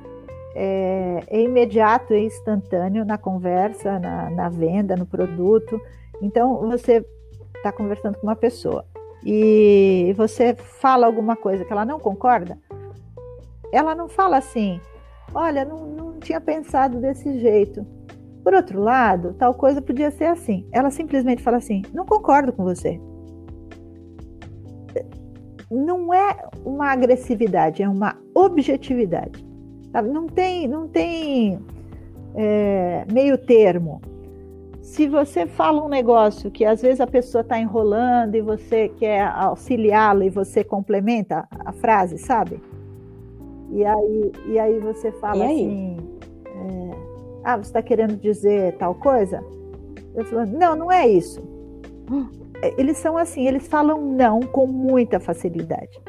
é, 0.55 1.25
é 1.27 1.43
imediato, 1.43 2.15
é 2.15 2.21
instantâneo 2.21 3.05
na 3.05 3.19
conversa, 3.19 3.99
na, 3.99 4.31
na 4.31 4.49
venda, 4.49 4.95
no 4.95 5.07
produto. 5.07 5.81
Então, 6.23 6.61
você 6.61 7.05
está 7.57 7.73
conversando 7.73 8.17
com 8.19 8.29
uma 8.29 8.37
pessoa 8.37 8.85
e 9.27 10.15
você 10.17 10.55
fala 10.55 11.05
alguma 11.05 11.35
coisa 11.35 11.65
que 11.65 11.73
ela 11.73 11.85
não 11.85 11.99
concorda, 11.99 12.57
ela 13.73 13.93
não 13.93 14.09
fala 14.09 14.37
assim, 14.37 14.81
olha, 15.35 15.65
não, 15.65 15.85
não 15.85 16.21
tinha 16.21 16.41
pensado 16.41 17.01
desse 17.01 17.41
jeito. 17.41 17.85
Por 18.45 18.55
outro 18.55 18.81
lado, 18.81 19.35
tal 19.35 19.55
coisa 19.55 19.83
podia 19.83 20.11
ser 20.13 20.27
assim. 20.27 20.67
Ela 20.71 20.91
simplesmente 20.91 21.43
fala 21.43 21.57
assim, 21.57 21.83
não 21.93 22.05
concordo 22.05 22.53
com 22.53 22.63
você 22.63 23.01
não 25.75 26.13
é 26.13 26.37
uma 26.65 26.93
agressividade, 26.93 27.83
é 27.83 27.89
uma 27.89 28.17
objetividade. 28.35 29.45
Sabe? 29.93 30.09
Não 30.09 30.27
tem, 30.27 30.69
não 30.69 30.89
tem 30.89 31.59
é, 32.35 33.05
meio 33.13 33.37
termo. 33.39 34.01
Se 34.83 35.09
você 35.09 35.47
fala 35.47 35.85
um 35.85 35.89
negócio 35.89 36.51
que 36.51 36.65
às 36.65 36.83
vezes 36.83 37.01
a 37.01 37.07
pessoa 37.07 37.43
está 37.43 37.59
enrolando 37.59 38.35
e 38.35 38.41
você 38.41 38.89
quer 38.89 39.23
auxiliá-la 39.23 40.25
e 40.27 40.31
você 40.31 40.63
complementa 40.63 41.49
a 41.51 41.73
frase, 41.73 42.19
sabe? 42.19 42.61
E 43.71 43.85
aí, 43.85 44.33
e 44.47 44.59
aí 44.59 44.79
você 44.79 45.11
fala 45.13 45.47
assim: 45.47 45.97
é, 46.47 46.94
Ah, 47.45 47.57
você 47.57 47.69
está 47.69 47.83
querendo 47.83 48.17
dizer 48.17 48.77
tal 48.79 48.95
coisa? 48.95 49.45
Eu 50.15 50.25
falo, 50.25 50.47
não, 50.47 50.75
não 50.75 50.93
é 50.93 51.07
isso. 51.07 51.41
Hum 52.11 52.45
eles 52.79 52.97
são 52.99 53.17
assim, 53.17 53.47
eles 53.47 53.67
falam 53.67 54.01
não 54.01 54.41
com 54.41 54.67
muita 54.67 55.21
facilidade. 55.21 56.01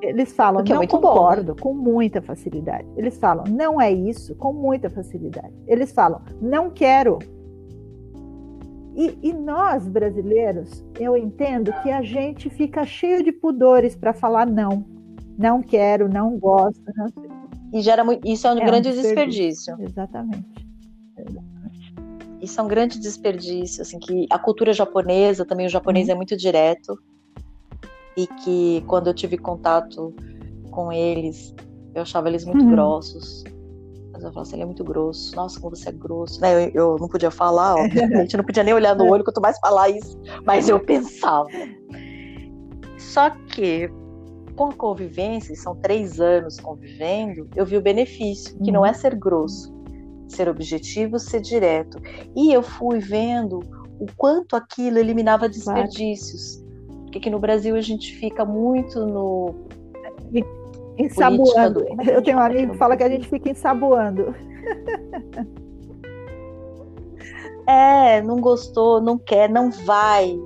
Eles 0.00 0.32
falam 0.32 0.62
é 0.62 0.68
não 0.68 0.86
concordo 0.86 1.52
bom, 1.52 1.54
né? 1.54 1.60
com 1.60 1.74
muita 1.74 2.22
facilidade. 2.22 2.86
Eles 2.96 3.18
falam 3.18 3.44
não 3.48 3.80
é 3.80 3.92
isso 3.92 4.34
com 4.36 4.52
muita 4.52 4.88
facilidade. 4.88 5.52
Eles 5.66 5.92
falam 5.92 6.22
não 6.40 6.70
quero. 6.70 7.18
E, 8.96 9.16
e 9.22 9.32
nós 9.32 9.86
brasileiros, 9.86 10.84
eu 10.98 11.16
entendo 11.16 11.72
que 11.82 11.90
a 11.90 12.02
gente 12.02 12.50
fica 12.50 12.84
cheio 12.84 13.22
de 13.22 13.30
pudores 13.30 13.94
para 13.94 14.12
falar 14.12 14.46
não. 14.46 14.84
Não 15.36 15.62
quero, 15.62 16.08
não 16.08 16.36
gosto. 16.36 16.82
Não... 16.96 17.27
E 17.72 17.80
gera 17.82 18.04
muito, 18.04 18.26
isso 18.26 18.46
é 18.46 18.52
um 18.52 18.58
é 18.58 18.64
grande 18.64 18.88
um 18.88 18.92
desperdício. 18.92 19.76
desperdício. 19.76 19.90
Exatamente. 19.90 20.68
Isso 22.40 22.60
é 22.60 22.64
um 22.64 22.68
grande 22.68 22.98
desperdício, 22.98 23.82
assim, 23.82 23.98
que 23.98 24.26
a 24.30 24.38
cultura 24.38 24.72
japonesa, 24.72 25.44
também 25.44 25.66
o 25.66 25.68
japonês 25.68 26.06
uhum. 26.06 26.14
é 26.14 26.16
muito 26.16 26.36
direto, 26.36 26.98
e 28.16 28.26
que 28.26 28.84
quando 28.86 29.08
eu 29.08 29.14
tive 29.14 29.36
contato 29.36 30.14
com 30.70 30.92
eles, 30.92 31.54
eu 31.94 32.02
achava 32.02 32.28
eles 32.28 32.44
muito 32.44 32.64
uhum. 32.64 32.70
grossos. 32.70 33.44
Mas 34.12 34.24
eu 34.24 34.32
falava 34.32 34.42
assim, 34.42 34.56
ele 34.56 34.62
é 34.62 34.66
muito 34.66 34.82
grosso. 34.82 35.34
Nossa, 35.36 35.60
como 35.60 35.76
você 35.76 35.90
é 35.90 35.92
grosso. 35.92 36.40
Né? 36.40 36.66
Eu, 36.66 36.70
eu 36.74 36.96
não 36.98 37.08
podia 37.08 37.30
falar, 37.30 37.76
obviamente, 37.78 38.34
eu 38.34 38.38
não 38.38 38.44
podia 38.44 38.64
nem 38.64 38.74
olhar 38.74 38.96
no 38.96 39.08
olho, 39.08 39.22
quanto 39.22 39.40
mais 39.40 39.58
falar 39.58 39.90
isso. 39.90 40.18
Mas 40.44 40.68
eu 40.68 40.80
pensava. 40.80 41.48
Só 42.98 43.30
que, 43.30 43.88
com 44.58 44.70
a 44.70 44.74
convivência, 44.74 45.54
são 45.54 45.76
três 45.76 46.20
anos 46.20 46.58
convivendo, 46.58 47.48
eu 47.54 47.64
vi 47.64 47.76
o 47.76 47.80
benefício, 47.80 48.58
que 48.58 48.70
uhum. 48.70 48.78
não 48.78 48.86
é 48.86 48.92
ser 48.92 49.14
grosso, 49.14 49.72
ser 50.26 50.48
objetivo, 50.48 51.16
ser 51.16 51.40
direto. 51.40 51.96
E 52.34 52.52
eu 52.52 52.60
fui 52.60 52.98
vendo 52.98 53.60
o 54.00 54.06
quanto 54.16 54.56
aquilo 54.56 54.98
eliminava 54.98 55.48
desperdícios. 55.48 56.60
Porque 57.02 57.18
aqui 57.18 57.30
no 57.30 57.38
Brasil 57.38 57.76
a 57.76 57.80
gente 57.80 58.12
fica 58.16 58.44
muito 58.44 59.06
no. 59.06 59.54
Ensaboando. 60.98 61.84
Eu 62.10 62.20
tenho 62.20 62.38
um 62.38 62.40
amigo 62.42 62.72
que 62.72 62.78
fala 62.78 62.96
que 62.96 63.04
a 63.04 63.08
gente 63.08 63.28
fica 63.28 63.50
ensaboando. 63.50 64.34
É, 67.68 68.22
não 68.22 68.40
gostou, 68.40 68.98
não 68.98 69.18
quer, 69.18 69.48
não 69.50 69.70
vai. 69.70 70.38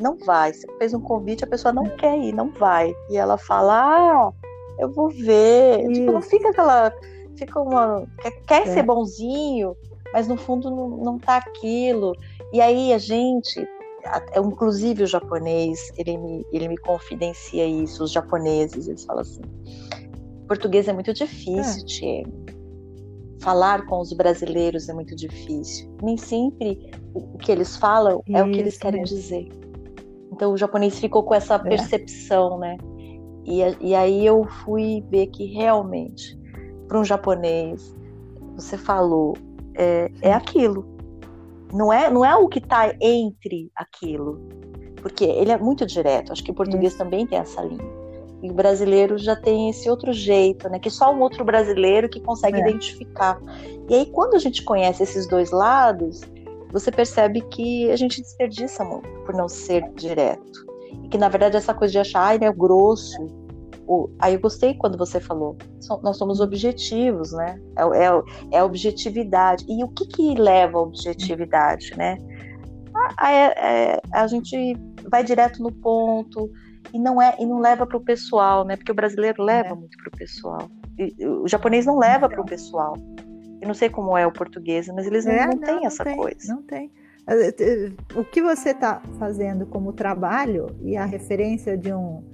Não 0.00 0.16
vai. 0.18 0.52
Você 0.52 0.66
fez 0.78 0.94
um 0.94 1.00
convite, 1.00 1.42
a 1.42 1.48
pessoa 1.48 1.72
não 1.72 1.84
quer 1.84 2.16
ir, 2.16 2.32
não 2.32 2.50
vai. 2.50 2.94
E 3.10 3.16
ela 3.16 3.36
fala, 3.36 3.74
ah, 3.74 4.32
eu 4.78 4.88
vou 4.92 5.08
ver. 5.10 5.88
Tipo, 5.92 6.12
não 6.12 6.22
fica 6.22 6.50
aquela 6.50 6.92
fica 7.40 7.60
uma. 7.60 8.06
quer, 8.20 8.30
quer 8.46 8.62
é. 8.62 8.66
ser 8.66 8.82
bonzinho, 8.82 9.76
mas 10.12 10.28
no 10.28 10.36
fundo 10.36 10.70
não, 10.70 10.88
não 10.88 11.18
tá 11.18 11.38
aquilo. 11.38 12.14
E 12.52 12.60
aí 12.60 12.92
a 12.92 12.98
gente, 12.98 13.66
inclusive 14.36 15.02
o 15.02 15.06
japonês, 15.06 15.92
ele 15.96 16.16
me, 16.18 16.46
ele 16.52 16.68
me 16.68 16.76
confidencia 16.76 17.66
isso, 17.66 18.04
os 18.04 18.12
japoneses, 18.12 18.86
eles 18.86 19.04
falam 19.04 19.22
assim: 19.22 19.42
português 20.46 20.86
é 20.86 20.92
muito 20.92 21.12
difícil, 21.12 21.82
é. 21.82 21.86
Tiago. 21.86 22.49
Falar 23.40 23.86
com 23.86 24.00
os 24.00 24.12
brasileiros 24.12 24.88
é 24.88 24.92
muito 24.92 25.16
difícil. 25.16 25.90
Nem 26.02 26.16
sempre 26.16 26.90
o 27.14 27.38
que 27.38 27.50
eles 27.50 27.76
falam 27.76 28.22
é 28.28 28.42
o 28.42 28.50
que 28.50 28.58
eles 28.58 28.76
querem 28.76 29.00
mesmo. 29.00 29.16
dizer. 29.16 29.48
Então 30.32 30.52
o 30.52 30.56
japonês 30.56 30.98
ficou 30.98 31.22
com 31.22 31.34
essa 31.34 31.54
é. 31.54 31.58
percepção, 31.58 32.58
né? 32.58 32.76
E, 33.44 33.60
e 33.80 33.94
aí 33.94 34.24
eu 34.24 34.44
fui 34.64 35.02
ver 35.10 35.28
que 35.28 35.46
realmente 35.46 36.38
para 36.90 36.98
um 36.98 37.04
japonês, 37.04 37.94
você 38.56 38.76
falou, 38.76 39.36
é, 39.76 40.10
é 40.22 40.32
aquilo. 40.32 40.84
Não 41.72 41.92
é, 41.92 42.10
não 42.10 42.24
é 42.24 42.34
o 42.34 42.48
que 42.48 42.58
está 42.58 42.92
entre 43.00 43.70
aquilo. 43.76 44.40
Porque 44.96 45.24
ele 45.24 45.52
é 45.52 45.56
muito 45.56 45.86
direto. 45.86 46.32
Acho 46.32 46.42
que 46.42 46.50
o 46.50 46.54
português 46.54 46.96
também 46.96 47.24
tem 47.28 47.38
essa 47.38 47.62
linha. 47.62 47.99
E 48.42 48.50
o 48.50 48.54
brasileiro 48.54 49.18
já 49.18 49.36
tem 49.36 49.68
esse 49.68 49.88
outro 49.90 50.12
jeito, 50.12 50.68
né? 50.68 50.78
Que 50.78 50.90
só 50.90 51.14
um 51.14 51.20
outro 51.20 51.44
brasileiro 51.44 52.08
que 52.08 52.20
consegue 52.20 52.58
é. 52.58 52.60
identificar. 52.60 53.38
E 53.88 53.94
aí, 53.94 54.06
quando 54.06 54.34
a 54.34 54.38
gente 54.38 54.62
conhece 54.62 55.02
esses 55.02 55.26
dois 55.26 55.50
lados, 55.50 56.22
você 56.72 56.90
percebe 56.90 57.42
que 57.42 57.90
a 57.90 57.96
gente 57.96 58.20
desperdiça 58.20 58.84
muito 58.84 59.08
por 59.24 59.34
não 59.34 59.48
ser 59.48 59.90
direto. 59.94 60.66
E 61.04 61.08
que, 61.08 61.18
na 61.18 61.28
verdade, 61.28 61.56
essa 61.56 61.74
coisa 61.74 61.92
de 61.92 61.98
achar, 61.98 62.22
ai, 62.22 62.38
né, 62.38 62.50
grosso, 62.52 63.26
o, 63.86 64.08
aí 64.20 64.34
eu 64.34 64.40
gostei 64.40 64.74
quando 64.74 64.96
você 64.96 65.18
falou, 65.18 65.56
nós 66.02 66.16
somos 66.16 66.40
objetivos, 66.40 67.32
né? 67.32 67.60
É, 67.76 67.82
é, 67.82 68.22
é 68.52 68.58
a 68.60 68.64
objetividade. 68.64 69.64
E 69.68 69.82
o 69.82 69.88
que, 69.88 70.06
que 70.06 70.34
leva 70.34 70.78
à 70.78 70.82
objetividade, 70.82 71.92
né? 71.96 72.16
A, 73.18 73.32
é, 73.32 73.44
é, 73.56 74.00
a 74.12 74.26
gente 74.28 74.76
vai 75.10 75.24
direto 75.24 75.60
no 75.62 75.72
ponto 75.72 76.48
e 76.92 76.98
não 76.98 77.20
é 77.20 77.36
e 77.38 77.46
não 77.46 77.58
leva 77.58 77.86
para 77.86 77.96
o 77.96 78.00
pessoal, 78.00 78.64
né? 78.64 78.76
Porque 78.76 78.92
o 78.92 78.94
brasileiro 78.94 79.42
leva 79.42 79.70
é. 79.70 79.74
muito 79.74 79.96
para 79.98 80.08
o 80.08 80.16
pessoal. 80.16 80.70
E, 80.98 81.26
o 81.26 81.48
japonês 81.48 81.86
não 81.86 81.98
leva 81.98 82.28
para 82.28 82.40
o 82.40 82.44
pessoal. 82.44 82.96
Eu 83.60 83.68
não 83.68 83.74
sei 83.74 83.88
como 83.90 84.16
é 84.16 84.26
o 84.26 84.32
português, 84.32 84.88
mas 84.88 85.06
eles 85.06 85.24
não, 85.24 85.32
é, 85.32 85.46
não, 85.46 85.52
não 85.52 85.60
têm 85.60 85.86
essa 85.86 86.04
tem, 86.04 86.16
coisa. 86.16 86.54
Não 86.54 86.62
tem. 86.62 86.90
Eh, 87.26 87.54
eh, 87.58 87.92
o 88.14 88.24
que 88.24 88.42
você 88.42 88.70
está 88.70 89.02
fazendo 89.18 89.66
como 89.66 89.92
trabalho 89.92 90.66
e 90.80 90.96
a 90.96 91.04
referência 91.04 91.76
de 91.76 91.92
um 91.92 92.24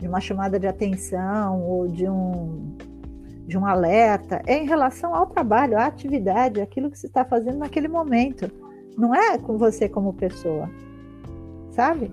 de 0.00 0.08
uma 0.08 0.20
chamada 0.20 0.58
de 0.58 0.66
atenção 0.66 1.62
ou 1.62 1.86
de 1.86 2.08
um, 2.08 2.74
de 3.46 3.58
um 3.58 3.66
alerta, 3.66 4.40
é 4.46 4.56
em 4.56 4.66
relação 4.66 5.14
ao 5.14 5.26
trabalho, 5.26 5.76
à 5.76 5.84
atividade, 5.84 6.60
aquilo 6.60 6.90
que 6.90 6.98
você 6.98 7.06
está 7.06 7.24
fazendo 7.24 7.58
naquele 7.58 7.86
momento. 7.86 8.50
Não 8.96 9.14
é 9.14 9.36
com 9.38 9.58
você 9.58 9.88
como 9.88 10.14
pessoa, 10.14 10.70
sabe? 11.70 12.10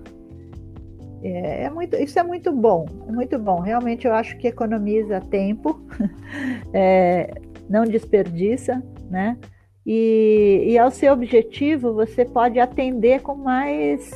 É, 1.22 1.64
é, 1.64 1.70
muito, 1.70 1.96
isso 1.96 2.18
é 2.18 2.22
muito 2.22 2.52
bom, 2.52 2.86
é 3.08 3.12
muito 3.12 3.38
bom. 3.38 3.60
Realmente 3.60 4.06
eu 4.06 4.14
acho 4.14 4.36
que 4.38 4.46
economiza 4.46 5.20
tempo, 5.20 5.80
é, 6.72 7.34
não 7.68 7.84
desperdiça, 7.84 8.82
né? 9.10 9.36
E, 9.84 10.64
e 10.68 10.78
ao 10.78 10.90
ser 10.90 11.10
objetivo, 11.10 11.94
você 11.94 12.24
pode 12.24 12.60
atender 12.60 13.22
com 13.22 13.34
mais, 13.34 14.10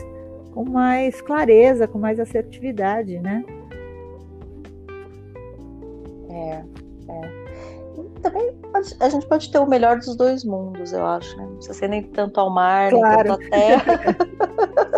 com 0.53 0.69
mais 0.69 1.21
clareza, 1.21 1.89
com 1.89 1.99
mais 1.99 2.21
assertividade, 2.21 3.19
né? 3.19 3.45
É. 6.31 6.82
Também 8.23 8.53
a 9.01 9.09
gente 9.09 9.27
pode 9.27 9.51
ter 9.51 9.59
o 9.59 9.67
melhor 9.67 9.99
dos 9.99 10.17
dois 10.17 10.45
mundos, 10.45 10.93
eu 10.93 11.05
acho, 11.05 11.37
né? 11.37 11.45
Não 11.45 11.57
precisa 11.57 11.75
ser 11.75 11.89
nem 11.89 12.03
tanto 12.03 12.39
ao 12.41 12.51
mar, 12.51 12.91
claro. 12.91 13.17
nem 13.17 13.25
tanto 13.25 13.47
à 13.47 13.51
terra. 13.51 14.17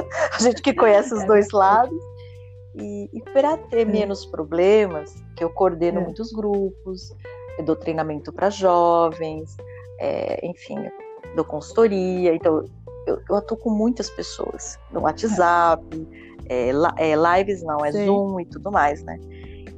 a 0.35 0.43
gente 0.43 0.63
que 0.63 0.75
conhece 0.75 1.15
os 1.15 1.23
é. 1.23 1.27
dois 1.27 1.51
lados. 1.51 1.99
E, 2.77 3.09
e 3.13 3.23
para 3.33 3.57
ter 3.57 3.81
é. 3.81 3.85
menos 3.85 4.27
problemas, 4.27 5.15
que 5.37 5.45
eu 5.45 5.51
coordeno 5.51 6.01
é. 6.01 6.05
muitos 6.05 6.33
grupos, 6.33 7.15
eu 7.59 7.65
dou 7.65 7.77
treinamento 7.77 8.33
para 8.33 8.51
jovens, 8.51 9.57
é, 10.01 10.45
enfim, 10.47 10.77
dou 11.37 11.45
consultoria, 11.45 12.35
então 12.35 12.65
eu, 13.07 13.21
eu, 13.29 13.37
atuo 13.37 13.57
com 13.57 13.71
muitas 13.71 14.11
pessoas 14.11 14.79
no 14.91 15.03
WhatsApp, 15.03 15.85
é, 16.49 16.71
é, 16.99 17.15
lives 17.15 17.63
não, 17.63 17.85
é 17.85 17.93
Sim. 17.93 18.07
Zoom 18.07 18.41
e 18.41 18.47
tudo 18.47 18.73
mais, 18.73 19.03
né? 19.03 19.19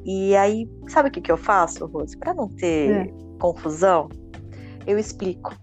E 0.05 0.37
aí, 0.37 0.71
sabe 0.89 1.09
o 1.09 1.13
que, 1.13 1.21
que 1.21 1.33
eu 1.33 1.37
faço, 1.37 1.85
Rose? 1.87 2.17
Para 2.17 2.33
não 2.33 2.49
ter. 2.49 3.13
Confusão, 3.37 4.09
eu 4.87 4.99
explico. 4.99 5.55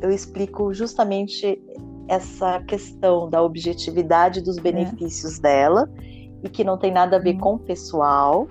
Eu 0.00 0.10
explico 0.10 0.72
justamente 0.72 1.60
essa 2.08 2.60
questão 2.60 3.28
da 3.28 3.42
objetividade 3.42 4.40
dos 4.40 4.58
é. 4.58 4.60
benefícios 4.60 5.38
dela 5.38 5.88
e 6.42 6.48
que 6.48 6.64
não 6.64 6.78
tem 6.78 6.92
nada 6.92 7.16
a 7.16 7.18
ver 7.18 7.34
uhum. 7.34 7.40
com 7.40 7.54
o 7.54 7.58
pessoal 7.58 8.48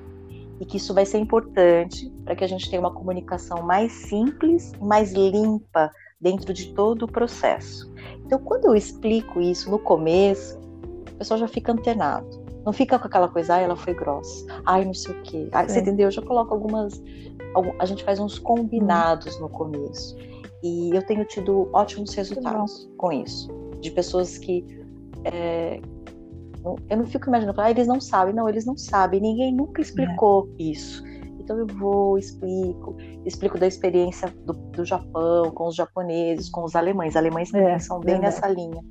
e 0.59 0.65
que 0.65 0.77
isso 0.77 0.93
vai 0.93 1.05
ser 1.05 1.17
importante 1.17 2.11
para 2.23 2.35
que 2.35 2.43
a 2.43 2.47
gente 2.47 2.69
tenha 2.69 2.81
uma 2.81 2.93
comunicação 2.93 3.63
mais 3.63 3.91
simples 3.91 4.71
mais 4.81 5.13
limpa 5.13 5.91
dentro 6.19 6.53
de 6.53 6.73
todo 6.73 7.03
o 7.03 7.07
processo. 7.07 7.91
Então, 8.25 8.39
quando 8.39 8.65
eu 8.65 8.75
explico 8.75 9.41
isso 9.41 9.71
no 9.71 9.79
começo, 9.79 10.59
o 11.13 11.17
pessoal 11.17 11.39
já 11.39 11.47
fica 11.47 11.71
antenado. 11.71 12.27
Não 12.65 12.73
fica 12.73 12.99
com 12.99 13.07
aquela 13.07 13.27
coisa, 13.27 13.55
ah, 13.55 13.59
ela 13.59 13.75
foi 13.75 13.93
grossa, 13.93 14.45
ai, 14.65 14.85
não 14.85 14.93
sei 14.93 15.15
o 15.15 15.21
quê. 15.23 15.47
Ah, 15.51 15.67
você 15.67 15.79
entendeu? 15.79 16.07
Eu 16.07 16.11
já 16.11 16.21
coloco 16.21 16.53
algumas. 16.53 17.01
A 17.79 17.85
gente 17.85 18.03
faz 18.03 18.19
uns 18.19 18.37
combinados 18.37 19.39
no 19.39 19.49
começo. 19.49 20.15
E 20.63 20.95
eu 20.95 21.05
tenho 21.05 21.25
tido 21.25 21.69
ótimos 21.73 22.13
resultados 22.13 22.89
com 22.97 23.11
isso. 23.11 23.49
De 23.79 23.91
pessoas 23.91 24.37
que 24.37 24.65
é, 25.23 25.79
eu 26.89 26.97
não 26.97 27.05
fico 27.05 27.27
imaginando, 27.27 27.59
ah, 27.61 27.71
eles 27.71 27.87
não 27.87 27.99
sabem. 28.01 28.33
Não, 28.33 28.47
eles 28.49 28.65
não 28.65 28.77
sabem. 28.77 29.21
Ninguém 29.21 29.53
nunca 29.53 29.81
explicou 29.81 30.49
é. 30.59 30.63
isso. 30.63 31.03
Então 31.39 31.57
eu 31.57 31.65
vou, 31.65 32.17
explico, 32.17 32.95
explico 33.25 33.57
da 33.57 33.65
experiência 33.65 34.31
do, 34.45 34.53
do, 34.53 34.85
Japão, 34.85 35.49
com 35.51 35.67
os 35.67 35.75
japoneses, 35.75 36.49
com 36.49 36.63
os 36.63 36.75
alemães. 36.75 37.11
Os 37.11 37.15
alemães 37.15 37.49
também 37.49 37.69
é, 37.69 37.79
são 37.79 37.99
bem 37.99 38.19
nessa 38.19 38.47
linha. 38.47 38.83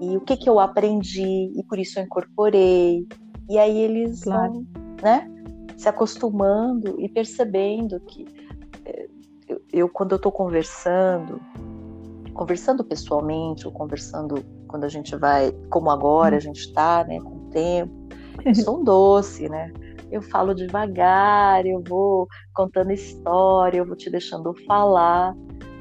E 0.00 0.16
o 0.16 0.20
que 0.20 0.36
que 0.36 0.48
eu 0.48 0.60
aprendi, 0.60 1.50
e 1.56 1.64
por 1.64 1.78
isso 1.78 1.98
eu 1.98 2.04
incorporei. 2.04 3.06
E 3.48 3.58
aí 3.58 3.78
eles 3.78 4.22
claro. 4.22 4.52
vão, 4.52 4.66
né, 5.02 5.28
se 5.76 5.88
acostumando 5.88 7.00
e 7.00 7.08
percebendo 7.08 8.00
que 8.00 8.26
eh, 8.84 9.08
eu, 9.48 9.62
eu 9.72 9.88
quando 9.88 10.12
eu 10.12 10.16
estou 10.16 10.32
conversando, 10.32 11.40
conversando 12.32 12.82
pessoalmente 12.82 13.66
ou 13.66 13.72
conversando 13.72 14.42
quando 14.66 14.84
a 14.84 14.88
gente 14.88 15.14
vai, 15.16 15.52
como 15.70 15.90
agora 15.90 16.36
a 16.36 16.40
gente 16.40 16.60
está, 16.60 17.04
né, 17.04 17.20
com 17.20 17.36
o 17.36 17.50
tempo, 17.50 17.92
eu 18.44 18.54
sou 18.56 18.80
um 18.80 18.84
doce, 18.84 19.48
né? 19.48 19.72
Eu 20.10 20.22
falo 20.22 20.54
devagar, 20.54 21.66
eu 21.66 21.82
vou 21.86 22.28
contando 22.54 22.92
história, 22.92 23.78
eu 23.78 23.86
vou 23.86 23.96
te 23.96 24.08
deixando 24.08 24.54
falar. 24.66 25.34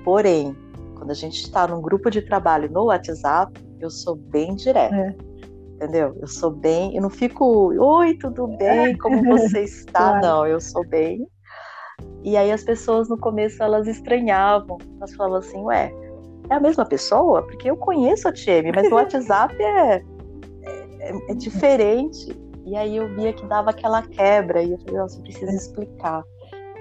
Porém, 0.04 0.56
quando 0.96 1.12
a 1.12 1.14
gente 1.14 1.42
está 1.42 1.68
num 1.68 1.82
grupo 1.82 2.10
de 2.10 2.22
trabalho 2.22 2.72
no 2.72 2.86
WhatsApp, 2.86 3.54
eu 3.80 3.90
sou 3.90 4.16
bem 4.16 4.56
direta. 4.56 4.96
É. 4.96 5.16
Entendeu? 5.86 6.18
Eu 6.20 6.28
sou 6.28 6.50
bem, 6.50 6.96
eu 6.96 7.02
não 7.02 7.12
fico, 7.12 7.72
oi, 7.80 8.16
tudo 8.16 8.48
bem? 8.58 8.94
É. 8.94 8.98
Como 8.98 9.24
você 9.24 9.62
está? 9.64 10.20
Claro. 10.20 10.26
Não, 10.26 10.48
eu 10.48 10.60
sou 10.60 10.84
bem. 10.88 11.28
E 12.24 12.36
aí 12.36 12.52
as 12.52 12.64
pessoas 12.64 13.08
no 13.08 13.20
começo 13.20 13.62
elas 13.62 13.88
estranhavam, 13.88 14.80
elas 14.98 15.14
falavam 15.14 15.38
assim, 15.38 15.64
ué, 15.64 15.94
é 16.50 16.56
a 16.56 16.60
mesma 16.60 16.86
pessoa? 16.86 17.44
Porque 17.44 17.70
eu 17.70 17.78
conheço 17.78 18.28
a 18.28 18.32
TM, 18.32 18.72
mas 18.74 18.92
o 18.92 18.96
WhatsApp 18.96 19.56
é, 19.62 20.04
é, 21.02 21.12
é, 21.30 21.34
diferente. 21.36 22.36
E 22.66 22.76
aí 22.76 22.98
eu 22.98 23.14
via 23.14 23.32
que 23.32 23.46
dava 23.46 23.70
aquela 23.70 24.02
quebra 24.02 24.64
e 24.64 24.72
eu 24.72 24.80
falei, 24.80 25.02
nossa, 25.02 25.20
eu 25.20 25.22
preciso 25.24 25.52
explicar. 25.52 26.24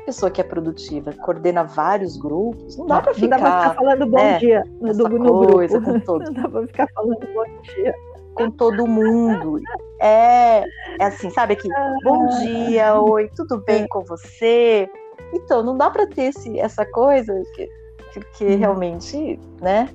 A 0.00 0.05
pessoa 0.07 0.30
que 0.30 0.40
é 0.40 0.44
produtiva, 0.44 1.12
coordena 1.12 1.62
vários 1.62 2.16
grupos, 2.16 2.78
não 2.78 2.86
dá 2.86 3.02
para 3.02 3.12
ficar, 3.12 3.36
ficar, 3.36 3.74
falando 3.74 4.07
bom 4.07 4.16
né, 4.16 4.38
dia 4.38 4.64
no, 4.80 4.92
no 4.94 5.52
coisa, 5.52 5.78
grupo. 5.78 6.00
Com 6.00 6.07
todo, 6.07 6.24
não 6.32 6.42
dá 6.42 6.48
para 6.48 6.66
ficar 6.66 6.88
falando 6.94 7.20
bom 7.34 7.44
dia 7.62 7.94
com 8.35 8.51
todo 8.51 8.87
mundo. 8.87 9.61
É, 10.01 10.64
é 11.01 11.05
assim, 11.05 11.30
sabe 11.30 11.57
que 11.57 11.68
bom 12.03 12.26
dia, 12.43 13.01
oi, 13.01 13.30
tudo 13.35 13.62
bem 13.64 13.87
com 13.89 14.05
você? 14.05 14.89
Então, 15.32 15.62
não 15.62 15.76
dá 15.76 15.91
para 15.91 16.07
ter 16.07 16.24
esse, 16.24 16.59
essa 16.59 16.85
coisa 16.85 17.32
que 17.55 17.68
porque 18.14 18.45
uhum. 18.45 18.59
realmente, 18.59 19.39
né? 19.61 19.89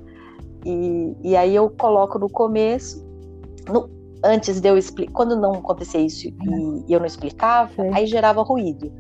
E, 0.65 1.15
e 1.23 1.37
aí 1.37 1.55
eu 1.55 1.69
coloco 1.69 2.19
no 2.19 2.29
começo, 2.29 3.05
no, 3.67 3.89
antes 4.23 4.59
de 4.59 4.67
eu 4.67 4.77
explicar, 4.77 5.13
quando 5.13 5.37
não 5.37 5.53
acontecia 5.53 6.01
isso 6.01 6.27
uhum. 6.27 6.83
e, 6.87 6.93
eu 6.93 6.99
não 6.99 7.05
explicava, 7.05 7.71
Sim. 7.73 7.89
aí 7.93 8.05
gerava 8.05 8.43
ruído, 8.43 8.91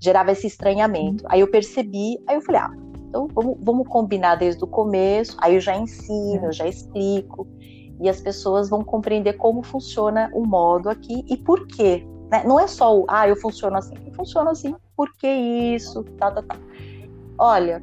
gerava 0.00 0.32
esse 0.32 0.46
estranhamento. 0.46 1.22
Uhum. 1.24 1.30
Aí 1.30 1.40
eu 1.40 1.50
percebi, 1.50 2.18
aí 2.26 2.36
eu 2.36 2.40
falei, 2.40 2.62
ah, 2.62 2.70
então 3.08 3.28
vamos, 3.34 3.58
vamos 3.60 3.88
combinar 3.88 4.36
desde 4.36 4.64
o 4.64 4.66
começo, 4.66 5.36
aí 5.40 5.54
eu 5.54 5.60
já 5.60 5.76
ensino, 5.76 6.46
eu 6.46 6.52
já 6.52 6.66
explico, 6.66 7.46
e 8.00 8.08
as 8.08 8.20
pessoas 8.20 8.68
vão 8.68 8.82
compreender 8.82 9.34
como 9.34 9.62
funciona 9.62 10.30
o 10.32 10.44
modo 10.44 10.88
aqui 10.88 11.24
e 11.28 11.36
por 11.36 11.66
quê. 11.66 12.06
Né? 12.30 12.42
Não 12.44 12.58
é 12.58 12.66
só 12.66 12.98
o, 12.98 13.06
ah, 13.08 13.28
eu 13.28 13.36
funciono 13.36 13.76
assim, 13.76 13.94
eu 14.06 14.12
funciono 14.12 14.50
assim, 14.50 14.74
por 14.96 15.12
que 15.16 15.28
isso, 15.28 16.02
tá, 16.18 16.30
tá, 16.30 16.42
tá. 16.42 16.56
Olha, 17.38 17.82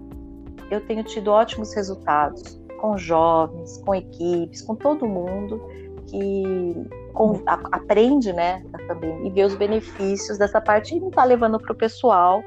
eu 0.69 0.85
tenho 0.85 1.03
tido 1.03 1.29
ótimos 1.31 1.73
resultados 1.73 2.59
com 2.79 2.97
jovens, 2.97 3.81
com 3.85 3.95
equipes, 3.95 4.61
com 4.61 4.75
todo 4.75 5.07
mundo 5.07 5.61
que 6.07 6.75
com, 7.13 7.41
a, 7.45 7.53
aprende, 7.71 8.33
né, 8.33 8.63
também 8.87 9.25
e 9.25 9.29
vê 9.29 9.43
os 9.43 9.55
benefícios 9.55 10.37
dessa 10.37 10.59
parte 10.59 10.95
e 10.95 10.99
não 10.99 11.09
está 11.09 11.23
levando 11.23 11.59
para 11.59 11.71
o 11.71 11.75
pessoal. 11.75 12.43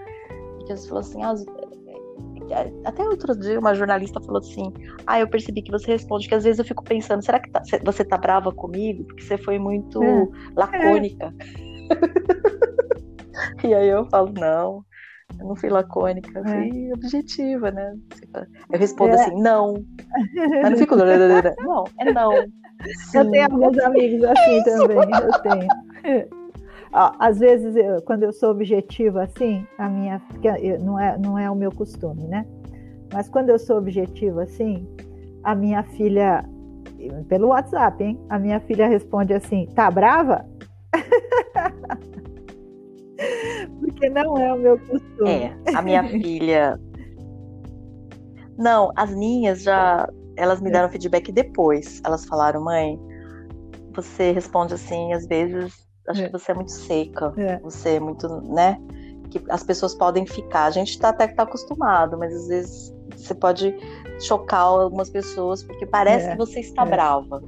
Porque 0.58 0.76
você 0.76 0.88
falou 0.88 1.00
assim, 1.00 1.22
ah, 1.22 1.34
até 2.84 3.02
outro 3.02 3.36
dia 3.36 3.58
uma 3.58 3.74
jornalista 3.74 4.20
falou 4.20 4.38
assim: 4.38 4.72
Ah, 5.06 5.20
eu 5.20 5.28
percebi 5.28 5.62
que 5.62 5.70
você 5.70 5.92
responde, 5.92 6.28
que 6.28 6.34
às 6.34 6.44
vezes 6.44 6.58
eu 6.58 6.64
fico 6.64 6.84
pensando, 6.84 7.24
será 7.24 7.40
que 7.40 7.50
tá, 7.50 7.62
você 7.84 8.04
tá 8.04 8.16
brava 8.16 8.52
comigo? 8.52 9.04
Porque 9.04 9.22
você 9.22 9.38
foi 9.38 9.58
muito 9.58 10.02
é. 10.02 10.28
lacônica. 10.54 11.34
É. 13.62 13.66
e 13.66 13.74
aí 13.74 13.88
eu 13.88 14.04
falo, 14.06 14.32
não, 14.32 14.84
eu 15.38 15.46
não 15.46 15.56
fui 15.56 15.68
lacônica, 15.68 16.30
eu 16.38 16.44
é. 16.44 16.48
fui 16.48 16.92
objetiva, 16.92 17.70
né? 17.70 17.94
Eu 18.72 18.78
respondo 18.78 19.14
é. 19.14 19.20
assim, 19.20 19.40
não. 19.40 19.74
Mas 20.62 20.70
não 20.70 20.78
fico. 20.78 20.96
não, 20.96 21.04
é 21.06 22.12
não. 22.12 22.32
Sim. 23.10 23.18
Eu 23.18 23.30
tenho 23.30 23.44
alguns 23.44 23.78
amigos 23.78 24.24
assim 24.24 24.62
também, 24.64 24.98
eu 24.98 25.42
tenho. 25.42 26.36
Às 26.96 27.38
vezes, 27.38 27.76
eu, 27.76 28.00
quando 28.02 28.22
eu 28.22 28.32
sou 28.32 28.50
objetiva 28.50 29.24
assim, 29.24 29.66
a 29.76 29.86
minha. 29.86 30.22
Não 30.82 30.98
é, 30.98 31.18
não 31.18 31.38
é 31.38 31.50
o 31.50 31.54
meu 31.54 31.70
costume, 31.70 32.26
né? 32.26 32.46
Mas 33.12 33.28
quando 33.28 33.50
eu 33.50 33.58
sou 33.58 33.76
objetiva 33.76 34.44
assim, 34.44 34.88
a 35.44 35.54
minha 35.54 35.82
filha, 35.82 36.42
pelo 37.28 37.48
WhatsApp, 37.48 38.02
hein? 38.02 38.18
A 38.30 38.38
minha 38.38 38.58
filha 38.60 38.88
responde 38.88 39.34
assim: 39.34 39.66
tá 39.74 39.90
brava? 39.90 40.46
Porque 43.80 44.08
não 44.08 44.38
é 44.38 44.54
o 44.54 44.58
meu 44.58 44.78
costume. 44.78 45.30
É, 45.30 45.54
a 45.74 45.82
minha 45.82 46.02
filha. 46.08 46.80
Não, 48.56 48.90
as 48.96 49.14
minhas 49.14 49.62
já. 49.62 50.08
Elas 50.34 50.62
me 50.62 50.70
deram 50.70 50.88
feedback 50.88 51.30
depois. 51.30 52.00
Elas 52.04 52.24
falaram, 52.24 52.64
mãe, 52.64 52.98
você 53.94 54.32
responde 54.32 54.72
assim, 54.74 55.12
às 55.12 55.26
vezes, 55.26 55.85
acho 56.08 56.22
é. 56.22 56.26
que 56.26 56.32
você 56.32 56.52
é 56.52 56.54
muito 56.54 56.72
seca. 56.72 57.32
É. 57.36 57.58
Você 57.60 57.90
é 57.90 58.00
muito, 58.00 58.28
né? 58.42 58.80
Que 59.30 59.42
as 59.48 59.62
pessoas 59.62 59.94
podem 59.94 60.26
ficar. 60.26 60.64
A 60.64 60.70
gente 60.70 60.98
tá, 60.98 61.10
até 61.10 61.28
que 61.28 61.34
tá 61.34 61.42
acostumado, 61.42 62.16
mas 62.18 62.34
às 62.34 62.48
vezes 62.48 62.94
você 63.14 63.34
pode 63.34 63.74
chocar 64.20 64.60
algumas 64.60 65.10
pessoas 65.10 65.62
porque 65.62 65.86
parece 65.86 66.28
é. 66.28 66.30
que 66.32 66.38
você 66.38 66.60
está 66.60 66.82
é. 66.82 66.86
brava, 66.86 67.42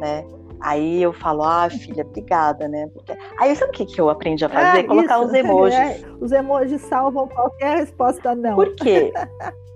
né? 0.00 0.24
Aí 0.60 1.02
eu 1.02 1.12
falo, 1.12 1.44
ah, 1.44 1.68
filha, 1.70 2.04
obrigada, 2.04 2.66
né? 2.68 2.88
Porque... 2.92 3.16
Aí 3.38 3.54
sabe 3.54 3.70
o 3.70 3.74
que, 3.74 3.86
que 3.86 4.00
eu 4.00 4.08
aprendi 4.08 4.44
a 4.44 4.48
fazer? 4.48 4.80
É, 4.80 4.82
Colocar 4.84 5.18
isso. 5.18 5.26
os 5.26 5.34
emojis. 5.34 5.76
É, 5.76 6.00
os 6.20 6.32
emojis 6.32 6.80
salvam 6.82 7.28
qualquer 7.28 7.78
resposta 7.78 8.34
não. 8.34 8.54
Por 8.54 8.74
quê? 8.74 9.12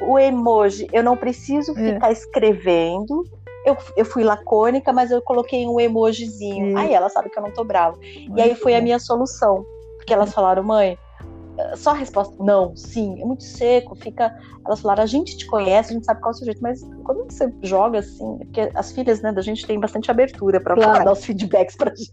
o 0.00 0.18
emoji, 0.18 0.86
eu 0.92 1.02
não 1.02 1.16
preciso 1.16 1.74
ficar 1.74 2.12
escrevendo, 2.12 3.24
eu, 3.66 3.76
eu 3.96 4.04
fui 4.04 4.22
lacônica, 4.22 4.92
mas 4.92 5.10
eu 5.10 5.20
coloquei 5.20 5.66
um 5.66 5.80
emojizinho. 5.80 6.78
Aí 6.78 6.94
ela 6.94 7.08
sabe 7.08 7.28
que 7.28 7.38
eu 7.38 7.42
não 7.42 7.50
tô 7.50 7.64
brava. 7.64 7.98
e 8.00 8.40
aí 8.40 8.54
foi 8.54 8.74
a 8.74 8.80
minha 8.80 8.98
solução. 8.98 9.66
Porque 9.96 10.14
elas 10.14 10.32
falaram, 10.32 10.62
mãe, 10.62 10.96
só 11.74 11.90
a 11.90 11.94
resposta 11.94 12.34
não, 12.38 12.76
sim, 12.76 13.20
é 13.20 13.24
muito 13.24 13.42
seco, 13.42 13.96
fica. 13.96 14.32
Elas 14.64 14.80
falaram, 14.80 15.02
a 15.02 15.06
gente 15.06 15.36
te 15.36 15.46
conhece, 15.46 15.90
a 15.90 15.94
gente 15.94 16.04
sabe 16.04 16.20
qual 16.20 16.32
é 16.32 16.34
o 16.34 16.38
seu 16.38 16.44
jeito, 16.44 16.60
mas 16.60 16.82
quando 17.04 17.24
você 17.24 17.52
joga 17.62 18.00
assim, 18.00 18.38
porque 18.38 18.70
as 18.74 18.92
filhas 18.92 19.22
né, 19.22 19.32
da 19.32 19.40
gente 19.40 19.66
têm 19.66 19.78
bastante 19.80 20.10
abertura 20.10 20.60
para 20.60 20.74
claro. 20.74 21.04
dar 21.04 21.12
os 21.12 21.24
feedbacks 21.24 21.76
pra 21.76 21.90
gente. 21.90 22.12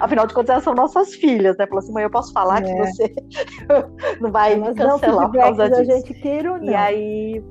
Afinal 0.00 0.26
de 0.26 0.34
contas, 0.34 0.50
elas 0.50 0.64
são 0.64 0.74
nossas 0.74 1.14
filhas, 1.14 1.56
né? 1.56 1.66
Falou 1.66 1.82
assim, 1.82 1.92
mãe, 1.92 2.04
eu 2.04 2.10
posso 2.10 2.32
falar 2.32 2.62
é. 2.62 2.66
que 2.66 2.74
você 2.74 3.14
não 4.20 4.30
vai 4.30 4.54
me 4.54 4.74
cancelar 4.74 5.30
por 5.30 5.38
causa 5.38 5.68
disso. 5.68 5.80
A 5.80 5.84
gente 5.84 6.14
queira 6.14 6.52
ou 6.52 6.58
não. 6.58 6.64
E 6.64 6.74
aí. 6.74 7.44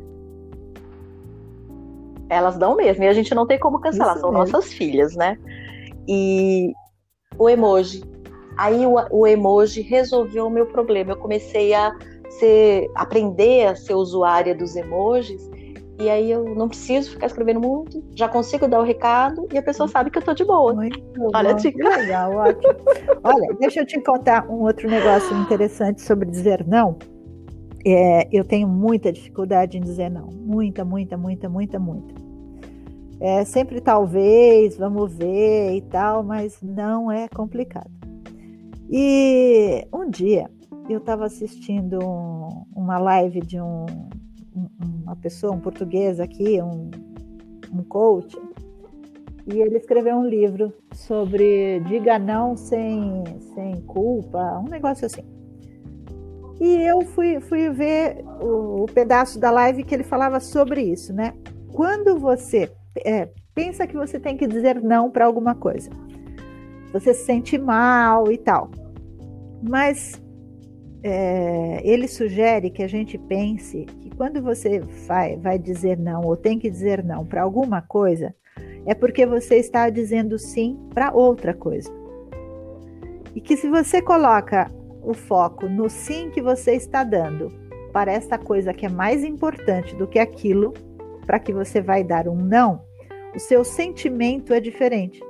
Elas 2.34 2.57
dão 2.57 2.75
mesmo, 2.75 3.03
e 3.03 3.07
a 3.07 3.13
gente 3.13 3.34
não 3.34 3.45
tem 3.45 3.59
como 3.59 3.79
cancelar, 3.79 4.13
Isso 4.13 4.21
são 4.21 4.31
mesmo. 4.31 4.45
nossas 4.45 4.73
filhas, 4.73 5.15
né? 5.15 5.38
E 6.07 6.73
o 7.38 7.49
emoji 7.49 8.03
Aí 8.57 8.86
o, 8.86 8.95
o 9.11 9.27
emoji 9.27 9.81
resolveu 9.81 10.47
o 10.47 10.49
meu 10.49 10.65
problema. 10.65 11.11
Eu 11.11 11.17
comecei 11.17 11.73
a 11.73 11.91
ser, 12.39 12.89
aprender 12.95 13.67
a 13.67 13.75
ser 13.75 13.95
usuária 13.95 14.55
dos 14.55 14.75
emojis 14.75 15.49
e 15.99 16.09
aí 16.09 16.31
eu 16.31 16.55
não 16.55 16.67
preciso 16.67 17.11
ficar 17.11 17.27
escrevendo 17.27 17.59
muito, 17.59 18.03
já 18.15 18.27
consigo 18.27 18.67
dar 18.67 18.79
o 18.79 18.84
recado 18.84 19.47
e 19.53 19.57
a 19.57 19.61
pessoa 19.61 19.88
sabe 19.88 20.09
que 20.09 20.17
eu 20.17 20.23
tô 20.23 20.34
de 20.34 20.43
boa. 20.43 20.73
Muito 20.73 20.99
Olha, 21.34 21.51
bom, 21.51 21.59
dica. 21.59 21.97
legal, 21.97 22.31
ótimo. 22.31 22.75
Olha, 23.23 23.55
deixa 23.59 23.81
eu 23.81 23.86
te 23.86 23.99
contar 24.01 24.49
um 24.49 24.63
outro 24.63 24.89
negócio 24.89 25.38
interessante 25.38 26.01
sobre 26.01 26.29
dizer 26.29 26.65
não. 26.67 26.97
É, 27.86 28.27
eu 28.31 28.43
tenho 28.43 28.67
muita 28.67 29.11
dificuldade 29.11 29.77
em 29.77 29.81
dizer 29.81 30.09
não, 30.09 30.27
muita, 30.27 30.84
muita, 30.84 31.15
muita, 31.15 31.47
muita, 31.47 31.77
muita. 31.77 32.22
É 33.20 33.45
sempre 33.45 33.80
talvez, 33.80 34.78
vamos 34.78 35.14
ver 35.14 35.76
e 35.76 35.82
tal, 35.82 36.24
mas 36.24 36.61
não 36.61 37.11
é 37.11 37.28
complicado. 37.28 37.91
E 38.89 39.88
um 39.93 40.09
dia 40.09 40.49
eu 40.89 40.99
estava 40.99 41.26
assistindo 41.26 41.99
um, 42.03 42.66
uma 42.76 42.97
live 42.97 43.39
de 43.41 43.59
um, 43.59 43.86
um, 44.55 44.68
uma 45.03 45.16
pessoa, 45.16 45.53
um 45.53 45.59
português 45.59 46.20
aqui, 46.20 46.61
um, 46.61 46.91
um 47.74 47.84
coach, 47.84 48.38
e 49.47 49.59
ele 49.59 49.78
escreveu 49.78 50.16
um 50.16 50.26
livro 50.26 50.74
sobre 50.93 51.80
diga 51.82 52.18
não 52.18 52.55
sem, 52.55 53.24
sem 53.53 53.82
culpa, 53.82 54.59
um 54.59 54.70
negócio 54.70 55.05
assim. 55.05 55.24
E 56.61 56.82
eu 56.84 57.01
fui, 57.01 57.41
fui 57.41 57.70
ver 57.70 58.24
o, 58.41 58.84
o 58.84 58.86
pedaço 58.86 59.39
da 59.39 59.51
live 59.51 59.84
que 59.84 59.93
ele 59.93 60.03
falava 60.03 60.39
sobre 60.39 60.82
isso, 60.82 61.11
né? 61.11 61.34
Quando 61.74 62.18
você 62.18 62.72
é, 62.97 63.29
pensa 63.53 63.87
que 63.87 63.95
você 63.95 64.19
tem 64.19 64.37
que 64.37 64.47
dizer 64.47 64.81
não 64.81 65.09
para 65.09 65.25
alguma 65.25 65.55
coisa, 65.55 65.89
você 66.91 67.13
se 67.13 67.25
sente 67.25 67.57
mal 67.57 68.31
e 68.31 68.37
tal. 68.37 68.69
Mas 69.61 70.21
é, 71.03 71.81
ele 71.83 72.07
sugere 72.07 72.69
que 72.69 72.83
a 72.83 72.87
gente 72.87 73.17
pense 73.17 73.85
que 73.85 74.09
quando 74.15 74.41
você 74.41 74.79
vai, 75.07 75.37
vai 75.37 75.59
dizer 75.59 75.97
não 75.97 76.21
ou 76.21 76.37
tem 76.37 76.57
que 76.59 76.69
dizer 76.69 77.03
não 77.03 77.25
para 77.25 77.41
alguma 77.41 77.81
coisa, 77.81 78.33
é 78.85 78.93
porque 78.93 79.25
você 79.25 79.55
está 79.55 79.89
dizendo 79.89 80.37
sim 80.37 80.77
para 80.93 81.13
outra 81.13 81.53
coisa. 81.53 81.91
E 83.35 83.41
que 83.41 83.57
se 83.57 83.67
você 83.67 84.01
coloca 84.01 84.69
o 85.01 85.13
foco 85.13 85.67
no 85.67 85.89
sim 85.89 86.29
que 86.29 86.41
você 86.41 86.73
está 86.73 87.03
dando 87.03 87.51
para 87.91 88.11
essa 88.11 88.37
coisa 88.37 88.73
que 88.73 88.85
é 88.85 88.89
mais 88.89 89.23
importante 89.23 89.95
do 89.95 90.07
que 90.07 90.19
aquilo 90.19 90.73
para 91.26 91.39
que 91.39 91.53
você 91.53 91.82
vai 91.82 92.03
dar 92.03 92.28
um 92.28 92.36
não, 92.36 92.84
o 93.36 93.39
seu 93.39 93.63
sentimento 93.63 94.53
é 94.53 94.59
diferente. 94.59 95.21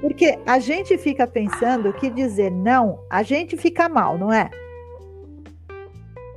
Porque 0.00 0.38
a 0.46 0.58
gente 0.58 0.96
fica 0.96 1.26
pensando 1.26 1.92
que 1.92 2.08
dizer 2.08 2.50
não, 2.50 3.00
a 3.10 3.22
gente 3.22 3.56
fica 3.56 3.88
mal, 3.88 4.16
não 4.16 4.32
é? 4.32 4.48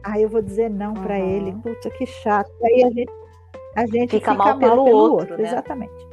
Aí 0.03 0.23
eu 0.23 0.29
vou 0.29 0.41
dizer 0.41 0.69
não 0.69 0.93
para 0.93 1.15
uhum. 1.15 1.29
ele, 1.29 1.51
puta 1.61 1.89
que 1.91 2.05
chato. 2.07 2.51
Aí 2.63 2.83
a 2.83 2.89
gente, 2.89 3.11
a 3.75 3.85
gente 3.85 4.11
fica, 4.11 4.31
fica 4.31 4.33
mal, 4.33 4.47
mal, 4.47 4.57
pelo, 4.57 4.85
pelo 4.85 4.97
outro, 4.97 5.19
outro 5.19 5.37
né? 5.37 5.47
exatamente. 5.47 6.10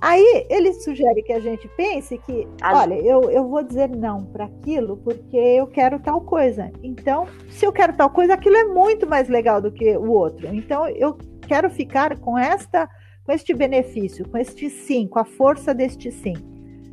Aí 0.00 0.46
ele 0.48 0.72
sugere 0.72 1.22
que 1.22 1.32
a 1.32 1.40
gente 1.40 1.68
pense 1.76 2.16
que, 2.18 2.48
olha, 2.62 2.94
eu, 2.94 3.30
eu 3.30 3.46
vou 3.46 3.62
dizer 3.62 3.90
não 3.90 4.24
para 4.24 4.46
aquilo 4.46 4.96
porque 4.96 5.36
eu 5.36 5.66
quero 5.66 6.00
tal 6.00 6.22
coisa. 6.22 6.70
Então, 6.82 7.26
se 7.50 7.66
eu 7.66 7.72
quero 7.72 7.94
tal 7.94 8.08
coisa, 8.08 8.32
aquilo 8.32 8.56
é 8.56 8.64
muito 8.64 9.06
mais 9.06 9.28
legal 9.28 9.60
do 9.60 9.70
que 9.70 9.96
o 9.98 10.10
outro. 10.10 10.48
Então, 10.54 10.88
eu 10.88 11.18
quero 11.46 11.68
ficar 11.68 12.18
com 12.18 12.38
esta 12.38 12.88
com 13.24 13.32
este 13.32 13.54
benefício, 13.54 14.28
com 14.28 14.38
este 14.38 14.68
sim, 14.70 15.06
com 15.06 15.18
a 15.18 15.24
força 15.24 15.74
deste 15.74 16.10
sim. 16.10 16.34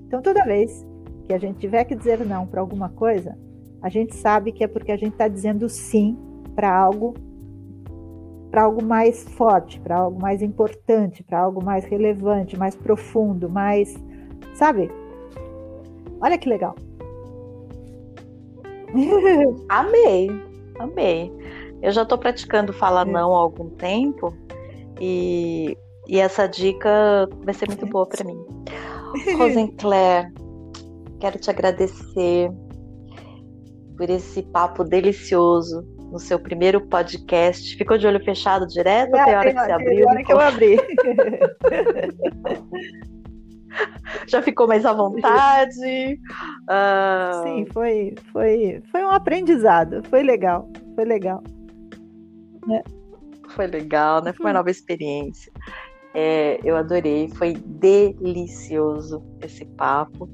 Então, 0.06 0.22
toda 0.22 0.44
vez 0.44 0.86
que 1.26 1.34
a 1.34 1.38
gente 1.38 1.58
tiver 1.60 1.84
que 1.86 1.96
dizer 1.96 2.24
não 2.26 2.46
para 2.46 2.62
alguma 2.62 2.90
coisa, 2.90 3.38
a 3.82 3.90
gente 3.90 4.16
sabe 4.16 4.52
que 4.52 4.64
é 4.64 4.68
porque 4.68 4.92
a 4.92 4.98
gente 4.98 5.14
está 5.14 5.28
dizendo 5.28 5.68
sim 5.70 6.18
para 6.56 6.76
algo, 6.76 7.14
para 8.58 8.64
algo 8.64 8.84
mais 8.84 9.24
forte, 9.24 9.80
para 9.80 9.98
algo 9.98 10.20
mais 10.20 10.42
importante, 10.42 11.24
para 11.24 11.42
algo 11.42 11.64
mais 11.64 11.86
relevante, 11.86 12.58
mais 12.58 12.76
profundo, 12.76 13.48
mais, 13.48 13.94
sabe? 14.56 14.90
Olha 16.20 16.40
que 16.40 16.50
legal. 16.50 16.74
amei, 19.70 20.32
amei. 20.80 21.32
Eu 21.84 21.92
já 21.92 22.02
estou 22.02 22.18
praticando 22.18 22.74
falar 22.74 23.08
é. 23.08 23.12
não 23.12 23.36
há 23.36 23.40
algum 23.40 23.70
tempo 23.70 24.36
e 25.00 25.78
e 26.08 26.20
essa 26.20 26.48
dica 26.48 27.30
vai 27.44 27.54
ser 27.54 27.68
muito 27.68 27.86
boa 27.86 28.08
para 28.08 28.24
mim. 28.24 28.44
Rosenclair, 29.38 30.34
quero 31.20 31.38
te 31.38 31.52
agradecer 31.52 32.50
por 33.96 34.10
esse 34.10 34.42
papo 34.42 34.84
delicioso 34.84 35.86
no 36.12 36.20
seu 36.20 36.40
primeiro 36.40 36.82
podcast. 36.82 37.76
Ficou 37.76 37.98
de 37.98 38.08
olho 38.08 38.24
fechado 38.24 38.68
direto 38.68 39.16
até 39.16 39.34
a 39.34 39.40
hora 39.40 39.54
que 39.54 39.60
você 39.60 39.72
abriu? 39.72 40.08
hora 40.08 40.24
que 40.24 40.34
eu 40.34 40.40
abri. 40.40 40.78
Já 44.28 44.42
ficou 44.42 44.68
mais 44.68 44.86
à 44.86 44.94
vontade? 44.94 46.20
Uh... 46.64 47.44
Sim, 47.44 47.66
foi, 47.72 48.16
foi, 48.32 48.82
foi 48.92 49.04
um 49.04 49.10
aprendizado. 49.10 50.02
Foi 50.10 50.24
legal, 50.24 50.70
foi 50.96 51.06
legal. 51.06 51.44
É. 52.72 52.82
Foi 53.50 53.68
legal, 53.68 54.24
né? 54.24 54.34
Foi 54.34 54.46
uma 54.46 54.52
hum. 54.52 54.56
nova 54.56 54.72
experiência. 54.72 55.52
É, 56.14 56.60
eu 56.64 56.76
adorei, 56.76 57.30
foi 57.30 57.54
delicioso 57.54 59.24
esse 59.42 59.66
papo. 59.66 60.30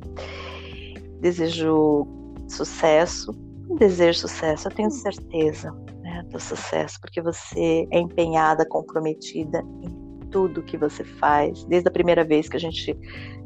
Desejo 1.19 2.07
sucesso, 2.47 3.33
desejo 3.77 4.19
sucesso, 4.19 4.67
eu 4.67 4.71
tenho 4.71 4.91
certeza 4.91 5.71
né, 6.01 6.23
do 6.29 6.39
sucesso, 6.39 6.99
porque 6.99 7.21
você 7.21 7.87
é 7.91 7.99
empenhada, 7.99 8.65
comprometida 8.67 9.63
em 9.81 10.29
tudo 10.29 10.63
que 10.63 10.77
você 10.77 11.03
faz. 11.03 11.63
Desde 11.65 11.87
a 11.87 11.91
primeira 11.91 12.23
vez 12.23 12.49
que 12.49 12.57
a 12.57 12.59
gente 12.59 12.97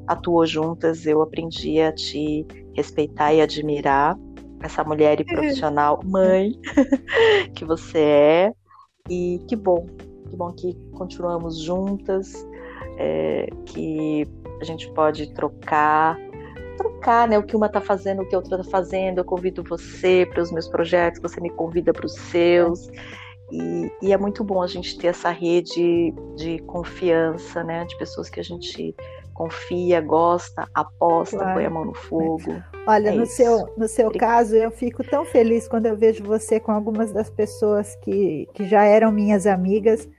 atuou 0.07 0.45
juntas, 0.45 1.05
eu 1.05 1.21
aprendi 1.21 1.79
a 1.81 1.91
te 1.91 2.45
respeitar 2.73 3.33
e 3.33 3.41
admirar 3.41 4.17
essa 4.61 4.83
mulher 4.83 5.19
e 5.19 5.25
profissional 5.25 5.99
mãe 6.03 6.51
que 7.53 7.65
você 7.65 7.99
é. 7.99 8.53
E 9.09 9.39
que 9.47 9.55
bom 9.55 9.85
que 10.27 10.35
bom 10.35 10.51
que 10.51 10.73
continuamos 10.93 11.59
juntas, 11.59 12.33
é, 12.97 13.47
que 13.65 14.25
a 14.61 14.65
gente 14.65 14.91
pode 14.93 15.33
trocar, 15.33 16.17
trocar, 16.77 17.27
né? 17.27 17.37
O 17.37 17.43
que 17.43 17.55
uma 17.55 17.67
está 17.67 17.81
fazendo, 17.81 18.21
o 18.21 18.25
que 18.27 18.35
a 18.35 18.37
outra 18.37 18.59
está 18.61 18.71
fazendo. 18.71 19.19
Eu 19.19 19.25
convido 19.25 19.63
você 19.63 20.27
para 20.31 20.41
os 20.41 20.51
meus 20.51 20.67
projetos, 20.67 21.21
você 21.21 21.41
me 21.41 21.49
convida 21.49 21.91
para 21.91 22.05
os 22.05 22.13
seus. 22.13 22.87
E, 23.51 23.91
e, 24.01 24.13
é 24.13 24.17
muito 24.17 24.43
bom 24.43 24.61
a 24.61 24.67
gente 24.67 24.97
ter 24.97 25.07
essa 25.07 25.29
rede 25.29 26.13
de 26.35 26.59
confiança, 26.59 27.63
né? 27.63 27.85
De 27.85 27.97
pessoas 27.97 28.29
que 28.29 28.39
a 28.39 28.43
gente 28.43 28.93
confia, 29.33 30.01
gosta, 30.01 30.67
aposta, 30.73 31.37
claro. 31.37 31.53
põe 31.53 31.65
a 31.65 31.69
mão 31.69 31.85
no 31.85 31.93
fogo. 31.93 32.61
Olha, 32.87 33.09
é 33.09 33.11
no, 33.11 33.25
seu, 33.25 33.71
no 33.77 33.87
seu 33.87 34.11
caso, 34.11 34.55
eu 34.55 34.71
fico 34.71 35.03
tão 35.03 35.23
feliz 35.25 35.67
quando 35.67 35.85
eu 35.85 35.95
vejo 35.95 36.23
você 36.23 36.59
com 36.59 36.71
algumas 36.71 37.11
das 37.11 37.29
pessoas 37.29 37.95
que, 37.97 38.49
que 38.53 38.65
já 38.65 38.83
eram 38.83 39.11
minhas 39.11 39.45
amigas 39.45 40.09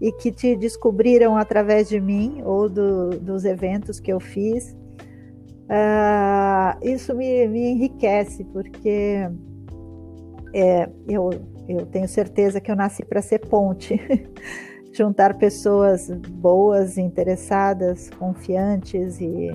e 0.00 0.10
que 0.10 0.32
te 0.32 0.56
descobriram 0.56 1.36
através 1.36 1.88
de 1.88 2.00
mim 2.00 2.42
ou 2.44 2.68
do, 2.68 3.10
dos 3.10 3.44
eventos 3.44 4.00
que 4.00 4.12
eu 4.12 4.18
fiz. 4.18 4.76
Uh, 5.64 6.86
isso 6.86 7.14
me, 7.14 7.48
me 7.48 7.70
enriquece, 7.70 8.44
porque 8.44 9.28
é, 10.52 10.88
eu, 11.08 11.30
eu 11.68 11.86
tenho 11.86 12.06
certeza 12.06 12.60
que 12.60 12.70
eu 12.70 12.76
nasci 12.76 13.04
para 13.04 13.22
ser 13.22 13.40
ponte. 13.40 14.00
juntar 14.94 15.34
pessoas 15.34 16.08
boas, 16.30 16.96
interessadas, 16.96 18.08
confiantes 18.10 19.20
e, 19.20 19.50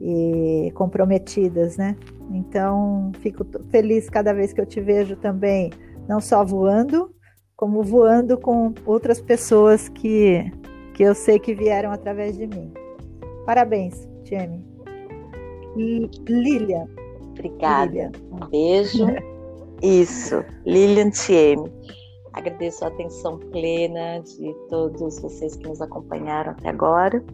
e 0.00 0.72
comprometidas, 0.74 1.76
né? 1.76 1.96
Então, 2.32 3.12
fico 3.20 3.46
feliz 3.70 4.10
cada 4.10 4.32
vez 4.32 4.52
que 4.52 4.60
eu 4.60 4.66
te 4.66 4.80
vejo 4.80 5.16
também, 5.16 5.70
não 6.08 6.20
só 6.20 6.44
voando, 6.44 7.14
como 7.56 7.82
voando 7.82 8.36
com 8.36 8.74
outras 8.84 9.20
pessoas 9.20 9.88
que, 9.88 10.50
que 10.94 11.04
eu 11.04 11.14
sei 11.14 11.38
que 11.38 11.54
vieram 11.54 11.92
através 11.92 12.36
de 12.36 12.46
mim. 12.46 12.72
Parabéns, 13.46 14.08
Tieme. 14.24 14.73
Lilian. 15.76 16.88
Obrigada. 17.30 17.90
Lilian. 17.90 18.12
Um 18.32 18.48
beijo. 18.48 19.06
Isso, 19.82 20.44
Lilian 20.64 21.10
Tieme. 21.10 21.70
Agradeço 22.32 22.84
a 22.84 22.88
atenção 22.88 23.38
plena 23.38 24.20
de 24.20 24.54
todos 24.68 25.20
vocês 25.20 25.56
que 25.56 25.68
nos 25.68 25.80
acompanharam 25.80 26.52
até 26.52 26.68
agora. 26.68 27.24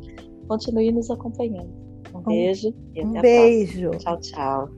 Continue 0.48 0.92
nos 0.92 1.10
acompanhando. 1.10 1.72
Um 2.14 2.20
beijo 2.22 2.74
e 2.94 3.00
até 3.00 3.06
um 3.08 3.22
beijo. 3.22 3.90
Tchau, 3.92 4.20
tchau. 4.20 4.68